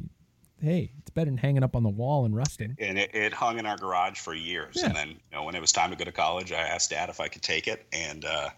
Hey, 0.62 0.92
it's 1.00 1.10
better 1.10 1.26
than 1.26 1.38
hanging 1.40 1.64
up 1.64 1.76
on 1.76 1.82
the 1.82 1.90
wall 1.90 2.24
and 2.24 2.36
rusting. 2.36 2.76
and 2.78 3.00
it, 3.00 3.16
it 3.16 3.34
hung 3.34 3.58
in 3.58 3.66
our 3.66 3.78
garage 3.78 4.20
for 4.20 4.36
years. 4.36 4.76
Yeah. 4.78 4.86
And 4.90 4.96
then, 4.96 5.08
you 5.10 5.16
know, 5.34 5.42
when 5.44 5.56
it 5.56 5.60
was 5.60 5.72
time 5.72 5.90
to 5.90 5.96
go 5.96 6.06
to 6.06 6.12
college, 6.12 6.52
I 6.52 6.60
asked 6.62 6.92
Dad 6.92 7.10
if 7.10 7.20
I 7.20 7.30
could 7.30 7.42
take 7.42 7.68
it, 7.68 7.84
and 7.92 8.24
uh, 8.26 8.50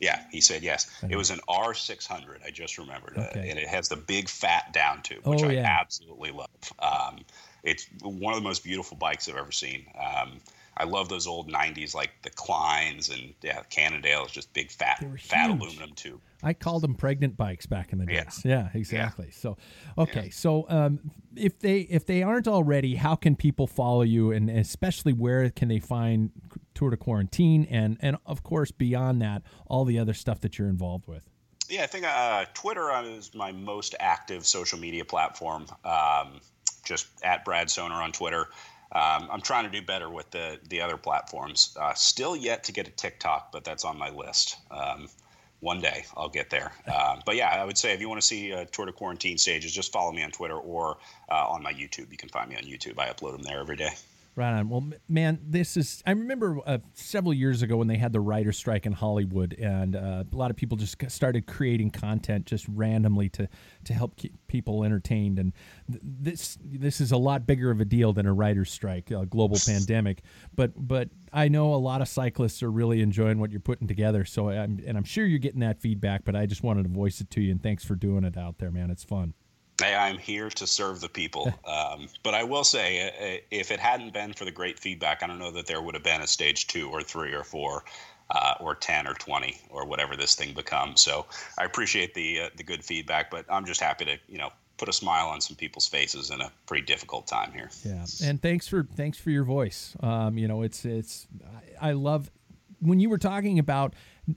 yeah, 0.00 0.24
he 0.32 0.40
said 0.40 0.64
yes. 0.64 0.90
It 1.08 1.14
was 1.14 1.30
an 1.30 1.38
R600. 1.48 2.44
I 2.44 2.50
just 2.50 2.78
remembered, 2.78 3.16
uh, 3.16 3.28
and 3.38 3.60
it 3.60 3.68
has 3.68 3.88
the 3.88 3.94
big 3.96 4.28
fat 4.28 4.72
down 4.72 5.02
tube, 5.02 5.24
which 5.24 5.44
Oh, 5.44 5.48
I 5.48 5.58
absolutely 5.58 6.32
love. 6.32 6.48
Um, 6.80 7.20
it's 7.62 7.86
one 8.02 8.34
of 8.34 8.40
the 8.40 8.44
most 8.48 8.64
beautiful 8.64 8.96
bikes 8.96 9.28
I've 9.28 9.36
ever 9.36 9.52
seen. 9.52 9.86
Um, 9.96 10.40
I 10.76 10.84
love 10.84 11.08
those 11.08 11.26
old 11.26 11.50
'90s, 11.50 11.94
like 11.94 12.10
the 12.22 12.30
Kleins 12.30 13.12
and 13.12 13.34
yeah, 13.42 13.62
Cannondale 13.70 14.24
is 14.26 14.32
just 14.32 14.52
big 14.52 14.70
fat, 14.70 15.04
fat 15.20 15.50
aluminum 15.50 15.92
tube. 15.94 16.20
I 16.42 16.54
called 16.54 16.82
them 16.82 16.94
pregnant 16.94 17.36
bikes 17.36 17.66
back 17.66 17.92
in 17.92 17.98
the 17.98 18.12
Yeah. 18.12 18.24
days. 18.24 18.42
Yeah, 18.44 18.68
exactly. 18.74 19.30
So, 19.30 19.56
okay, 19.96 20.30
so 20.30 20.66
um, 20.68 21.12
if 21.36 21.58
they 21.60 21.80
if 21.80 22.06
they 22.06 22.22
aren't 22.22 22.48
already, 22.48 22.96
how 22.96 23.14
can 23.14 23.36
people 23.36 23.66
follow 23.66 24.02
you, 24.02 24.32
and 24.32 24.50
especially 24.50 25.12
where 25.12 25.50
can 25.50 25.68
they 25.68 25.78
find 25.78 26.30
Tour 26.74 26.90
de 26.90 26.96
Quarantine, 26.96 27.66
and 27.70 27.96
and 28.00 28.16
of 28.26 28.42
course 28.42 28.70
beyond 28.70 29.22
that, 29.22 29.42
all 29.66 29.84
the 29.84 29.98
other 29.98 30.14
stuff 30.14 30.40
that 30.40 30.58
you're 30.58 30.68
involved 30.68 31.06
with. 31.06 31.22
Yeah, 31.68 31.84
I 31.84 31.86
think 31.86 32.04
uh, 32.06 32.44
Twitter 32.54 32.90
is 33.04 33.34
my 33.34 33.52
most 33.52 33.94
active 34.00 34.44
social 34.46 34.78
media 34.78 35.04
platform. 35.04 35.66
Um, 35.84 36.40
just 36.84 37.06
at 37.22 37.44
Brad 37.44 37.68
Sohner 37.68 37.92
on 37.92 38.12
Twitter. 38.12 38.48
Um, 38.94 39.28
I'm 39.30 39.40
trying 39.40 39.64
to 39.64 39.70
do 39.70 39.84
better 39.84 40.10
with 40.10 40.30
the 40.30 40.58
the 40.68 40.80
other 40.80 40.96
platforms. 40.96 41.76
Uh, 41.80 41.94
still 41.94 42.36
yet 42.36 42.64
to 42.64 42.72
get 42.72 42.86
a 42.86 42.90
TikTok, 42.90 43.50
but 43.50 43.64
that's 43.64 43.84
on 43.84 43.98
my 43.98 44.10
list. 44.10 44.56
Um, 44.70 45.08
one 45.60 45.80
day 45.80 46.04
I'll 46.16 46.28
get 46.28 46.50
there. 46.50 46.72
Um, 46.92 47.20
but 47.24 47.36
yeah, 47.36 47.48
I 47.48 47.64
would 47.64 47.78
say 47.78 47.92
if 47.94 48.00
you 48.00 48.08
want 48.08 48.20
to 48.20 48.26
see 48.26 48.52
uh, 48.52 48.64
Tour 48.72 48.86
de 48.86 48.92
Quarantine 48.92 49.38
stages, 49.38 49.72
just 49.72 49.92
follow 49.92 50.12
me 50.12 50.22
on 50.22 50.30
Twitter 50.30 50.56
or 50.56 50.98
uh, 51.30 51.46
on 51.48 51.62
my 51.62 51.72
YouTube. 51.72 52.10
You 52.10 52.18
can 52.18 52.28
find 52.28 52.50
me 52.50 52.56
on 52.56 52.64
YouTube. 52.64 52.98
I 52.98 53.08
upload 53.08 53.32
them 53.32 53.42
there 53.42 53.60
every 53.60 53.76
day. 53.76 53.92
Right 54.34 54.54
on. 54.54 54.70
Well, 54.70 54.88
man, 55.10 55.40
this 55.46 55.76
is. 55.76 56.02
I 56.06 56.12
remember 56.12 56.58
uh, 56.64 56.78
several 56.94 57.34
years 57.34 57.60
ago 57.60 57.76
when 57.76 57.86
they 57.86 57.98
had 57.98 58.14
the 58.14 58.20
writer 58.20 58.50
strike 58.50 58.86
in 58.86 58.92
Hollywood, 58.92 59.52
and 59.60 59.94
uh, 59.94 60.24
a 60.30 60.36
lot 60.36 60.50
of 60.50 60.56
people 60.56 60.78
just 60.78 60.96
started 61.10 61.46
creating 61.46 61.90
content 61.90 62.46
just 62.46 62.66
randomly 62.68 63.28
to 63.28 63.46
to 63.84 63.92
help 63.92 64.16
keep 64.16 64.32
people 64.46 64.84
entertained. 64.84 65.38
And 65.38 65.52
th- 65.90 66.00
this 66.02 66.58
this 66.64 66.98
is 66.98 67.12
a 67.12 67.18
lot 67.18 67.46
bigger 67.46 67.70
of 67.70 67.82
a 67.82 67.84
deal 67.84 68.14
than 68.14 68.24
a 68.24 68.32
writer's 68.32 68.70
strike, 68.70 69.10
a 69.10 69.26
global 69.26 69.58
pandemic. 69.66 70.22
But 70.54 70.72
but 70.76 71.10
I 71.30 71.48
know 71.48 71.74
a 71.74 71.76
lot 71.76 72.00
of 72.00 72.08
cyclists 72.08 72.62
are 72.62 72.70
really 72.70 73.02
enjoying 73.02 73.38
what 73.38 73.50
you're 73.50 73.60
putting 73.60 73.86
together. 73.86 74.24
So 74.24 74.48
I'm 74.48 74.82
and 74.86 74.96
I'm 74.96 75.04
sure 75.04 75.26
you're 75.26 75.40
getting 75.40 75.60
that 75.60 75.78
feedback. 75.78 76.24
But 76.24 76.36
I 76.36 76.46
just 76.46 76.62
wanted 76.62 76.84
to 76.84 76.88
voice 76.88 77.20
it 77.20 77.28
to 77.32 77.42
you, 77.42 77.50
and 77.50 77.62
thanks 77.62 77.84
for 77.84 77.96
doing 77.96 78.24
it 78.24 78.38
out 78.38 78.56
there, 78.56 78.70
man. 78.70 78.90
It's 78.90 79.04
fun. 79.04 79.34
Hey, 79.82 79.96
I'm 79.96 80.18
here 80.18 80.48
to 80.50 80.66
serve 80.66 81.00
the 81.00 81.08
people. 81.08 81.52
Um, 81.72 82.08
but 82.22 82.34
I 82.34 82.44
will 82.44 82.64
say, 82.64 83.08
uh, 83.08 83.40
if 83.50 83.70
it 83.70 83.80
hadn't 83.80 84.12
been 84.12 84.34
for 84.34 84.44
the 84.44 84.50
great 84.50 84.78
feedback, 84.78 85.22
I 85.22 85.26
don't 85.26 85.38
know 85.38 85.50
that 85.52 85.66
there 85.66 85.80
would 85.80 85.94
have 85.94 86.04
been 86.04 86.20
a 86.20 86.26
stage 86.26 86.66
two 86.66 86.90
or 86.90 87.02
three 87.02 87.32
or 87.32 87.44
four. 87.44 87.84
Uh, 88.30 88.54
or 88.60 88.74
10 88.74 89.06
or 89.06 89.12
20 89.12 89.60
or 89.68 89.84
whatever 89.84 90.16
this 90.16 90.34
thing 90.34 90.54
becomes. 90.54 91.02
So 91.02 91.26
I 91.58 91.64
appreciate 91.64 92.14
the 92.14 92.42
uh, 92.42 92.48
the 92.56 92.62
good 92.62 92.82
feedback, 92.82 93.30
but 93.30 93.44
I'm 93.50 93.66
just 93.66 93.80
happy 93.80 94.06
to 94.06 94.16
you 94.26 94.38
know 94.38 94.50
put 94.78 94.88
a 94.88 94.92
smile 94.92 95.28
on 95.28 95.42
some 95.42 95.54
people's 95.54 95.86
faces 95.86 96.30
in 96.30 96.40
a 96.40 96.50
pretty 96.66 96.86
difficult 96.86 97.26
time 97.26 97.52
here. 97.52 97.70
Yeah, 97.84 98.06
and 98.24 98.40
thanks 98.40 98.66
for 98.66 98.84
thanks 98.96 99.18
for 99.18 99.28
your 99.28 99.44
voice. 99.44 99.94
Um, 100.00 100.38
you 100.38 100.48
know, 100.48 100.62
it's 100.62 100.86
it's 100.86 101.26
I, 101.80 101.90
I 101.90 101.92
love 101.92 102.30
when 102.80 103.00
you 103.00 103.10
were 103.10 103.18
talking 103.18 103.58
about 103.58 103.94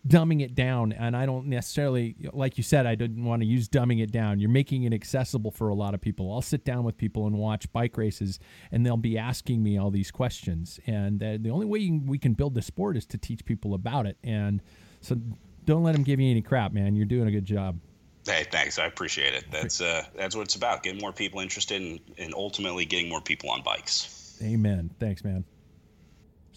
dumbing 0.07 0.41
it 0.41 0.55
down. 0.55 0.91
And 0.91 1.15
I 1.15 1.25
don't 1.25 1.47
necessarily, 1.47 2.15
like 2.33 2.57
you 2.57 2.63
said, 2.63 2.85
I 2.85 2.95
didn't 2.95 3.23
want 3.23 3.41
to 3.41 3.45
use 3.47 3.69
dumbing 3.69 4.01
it 4.01 4.11
down. 4.11 4.39
You're 4.39 4.49
making 4.49 4.83
it 4.83 4.93
accessible 4.93 5.51
for 5.51 5.69
a 5.69 5.75
lot 5.75 5.93
of 5.93 6.01
people. 6.01 6.33
I'll 6.33 6.41
sit 6.41 6.65
down 6.65 6.83
with 6.83 6.97
people 6.97 7.27
and 7.27 7.37
watch 7.37 7.71
bike 7.71 7.97
races, 7.97 8.39
and 8.71 8.85
they'll 8.85 8.97
be 8.97 9.17
asking 9.17 9.61
me 9.61 9.77
all 9.77 9.91
these 9.91 10.11
questions. 10.11 10.79
And 10.87 11.21
uh, 11.21 11.37
the 11.39 11.49
only 11.49 11.65
way 11.65 11.89
we 12.05 12.17
can 12.17 12.33
build 12.33 12.55
the 12.55 12.61
sport 12.61 12.97
is 12.97 13.05
to 13.07 13.17
teach 13.17 13.45
people 13.45 13.73
about 13.73 14.05
it. 14.07 14.17
And 14.23 14.61
so 15.01 15.17
don't 15.65 15.83
let 15.83 15.93
them 15.93 16.03
give 16.03 16.19
you 16.19 16.29
any 16.31 16.41
crap, 16.41 16.73
man. 16.73 16.95
You're 16.95 17.05
doing 17.05 17.27
a 17.27 17.31
good 17.31 17.45
job. 17.45 17.79
Hey, 18.25 18.45
thanks. 18.51 18.79
I 18.79 18.87
appreciate 18.87 19.35
it. 19.35 19.45
That's 19.51 19.81
uh, 19.81 20.03
that's 20.15 20.35
what 20.35 20.43
it's 20.43 20.55
about. 20.55 20.81
Getting 20.81 20.99
more 20.99 21.13
people 21.13 21.41
interested 21.41 21.79
in, 21.79 21.99
and 22.17 22.33
ultimately 22.33 22.85
getting 22.85 23.07
more 23.07 23.21
people 23.21 23.51
on 23.51 23.61
bikes. 23.61 24.39
Amen. 24.41 24.89
Thanks, 24.99 25.23
man. 25.23 25.45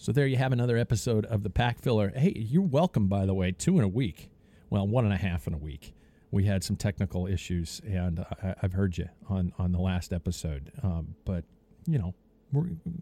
So 0.01 0.13
there 0.13 0.25
you 0.25 0.37
have 0.37 0.53
another 0.53 0.77
episode 0.77 1.25
of 1.25 1.43
the 1.43 1.49
Pack 1.49 1.77
Filler. 1.77 2.13
Hey, 2.15 2.31
you're 2.33 2.61
welcome, 2.61 3.09
by 3.09 3.25
the 3.25 3.33
way. 3.33 3.51
Two 3.51 3.77
in 3.79 3.83
a 3.83 3.87
week. 3.89 4.31
Well, 4.69 4.87
one 4.87 5.03
and 5.03 5.13
a 5.13 5.17
half 5.17 5.45
in 5.45 5.53
a 5.53 5.57
week. 5.57 5.93
We 6.31 6.45
had 6.45 6.63
some 6.63 6.77
technical 6.77 7.27
issues, 7.27 7.81
and 7.85 8.25
I, 8.41 8.55
have 8.61 8.71
heard 8.71 8.97
you 8.97 9.09
on 9.27 9.51
on 9.59 9.73
the 9.73 9.79
last 9.81 10.13
episode. 10.13 10.71
Um, 10.81 11.15
but 11.25 11.43
you 11.85 11.99
know, 11.99 12.15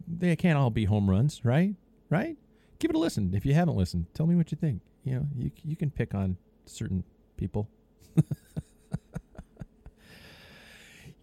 they 0.08 0.36
can't 0.36 0.58
all 0.58 0.72
be 0.72 0.86
home 0.86 1.08
runs, 1.08 1.46
right? 1.46 1.76
Right? 2.10 2.36
Give 2.80 2.90
it 2.90 2.96
a 2.96 3.00
listen. 3.00 3.32
If 3.36 3.46
you 3.46 3.54
haven't 3.54 3.76
listened, 3.76 4.08
tell 4.16 4.26
me 4.26 4.36
what 4.36 4.52
you 4.52 4.58
think. 4.58 4.82
You 5.04 5.18
know, 5.18 5.28
you 5.36 5.52
you 5.64 5.76
can 5.76 5.92
pick 5.92 6.16
on 6.16 6.36
certain 6.66 7.04
people. 7.38 7.70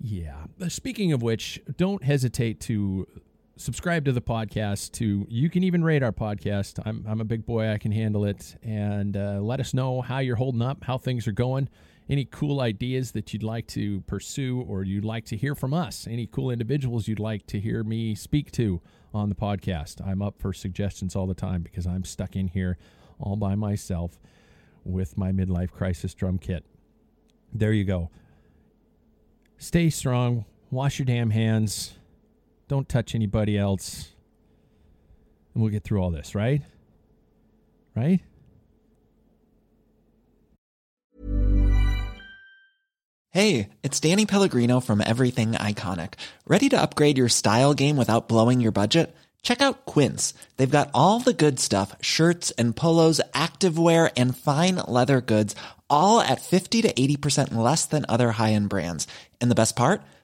yeah. 0.01 0.45
Speaking 0.69 1.13
of 1.13 1.21
which, 1.21 1.61
don't 1.77 2.05
hesitate 2.05 2.61
to 2.61 3.09
subscribe 3.57 4.05
to 4.05 4.13
the 4.13 4.21
podcast 4.21 4.93
to 4.93 5.27
you 5.29 5.49
can 5.49 5.63
even 5.63 5.85
rate 5.85 6.03
our 6.03 6.13
podcast. 6.13 6.81
I'm, 6.85 7.05
I'm 7.09 7.21
a 7.21 7.25
big 7.25 7.47
boy. 7.47 7.71
I 7.71 7.79
can 7.79 7.93
handle 7.93 8.25
it. 8.25 8.57
And 8.63 9.17
uh, 9.17 9.41
let 9.41 9.61
us 9.61 9.75
know 9.75 10.01
how 10.01 10.19
you're 10.19 10.37
holding 10.37 10.63
up 10.63 10.85
how 10.85 10.99
things 10.99 11.27
are 11.29 11.33
going 11.33 11.69
any 12.09 12.25
cool 12.27 12.61
ideas 12.61 13.13
that 13.13 13.33
you'd 13.33 13.43
like 13.43 13.67
to 13.67 14.03
pursue 14.03 14.61
or 14.69 14.85
you'd 14.85 15.05
like 15.05 15.25
to 15.25 15.37
hear 15.37 15.55
from 15.55 15.73
us 15.73 16.07
any 16.07 16.27
cool 16.27 16.51
individuals 16.51 17.09
you'd 17.09 17.19
like 17.19 17.47
to 17.47 17.59
hear 17.59 17.83
me 17.83 18.15
speak 18.15 18.51
to 18.53 18.81
on 19.15 19.29
the 19.29 19.35
podcast. 19.35 20.07
I'm 20.07 20.21
up 20.21 20.39
for 20.39 20.53
suggestions 20.53 21.17
all 21.17 21.27
the 21.27 21.35
time 21.35 21.63
because 21.63 21.87
i'm 21.87 22.05
stuck 22.05 22.37
in 22.37 22.49
here 22.49 22.77
all 23.19 23.37
by 23.37 23.55
myself 23.55 24.19
with 24.85 25.17
my 25.17 25.33
midlife 25.33 25.71
crisis 25.71 26.13
drum 26.13 26.37
kit. 26.39 26.65
There 27.55 27.73
you 27.73 27.85
go. 27.85 28.11
Stay 29.57 29.89
strong. 29.89 30.45
Wash 30.71 30.99
your 30.99 31.07
damn 31.07 31.31
hands 31.31 31.95
don't 32.69 32.89
touch 32.89 33.15
anybody 33.15 33.59
else. 33.59 34.13
And 35.53 35.63
we'll 35.63 35.73
get 35.73 35.85
through 35.85 36.03
all 36.03 36.11
this, 36.11 36.35
right? 36.35 36.63
Right? 37.95 38.21
Hey, 43.31 43.71
it's 43.83 43.99
Danny 43.99 44.27
Pellegrino 44.27 44.79
from 44.79 45.03
Everything 45.05 45.55
Iconic. 45.55 46.15
Ready 46.47 46.69
to 46.69 46.81
upgrade 46.81 47.19
your 47.19 47.29
style 47.29 47.75
game 47.75 47.97
without 47.97 48.29
blowing 48.29 48.61
your 48.61 48.71
budget? 48.71 49.13
Check 49.43 49.61
out 49.61 49.87
Quince. 49.87 50.35
They've 50.57 50.71
got 50.71 50.91
all 50.95 51.19
the 51.19 51.33
good 51.33 51.59
stuff 51.59 51.97
shirts 52.01 52.53
and 52.53 52.77
polos, 52.77 53.21
activewear, 53.33 54.13
and 54.17 54.37
fine 54.37 54.77
leather 54.87 55.21
goods, 55.21 55.57
all 55.91 56.21
at 56.21 56.43
50 56.43 56.83
to 56.83 56.93
80% 56.93 57.55
less 57.55 57.87
than 57.87 58.07
other 58.09 58.31
high 58.33 58.53
end 58.53 58.69
brands. 58.69 59.09
And 59.41 59.51
the 59.51 59.57
best 59.57 59.75
part? 59.75 60.03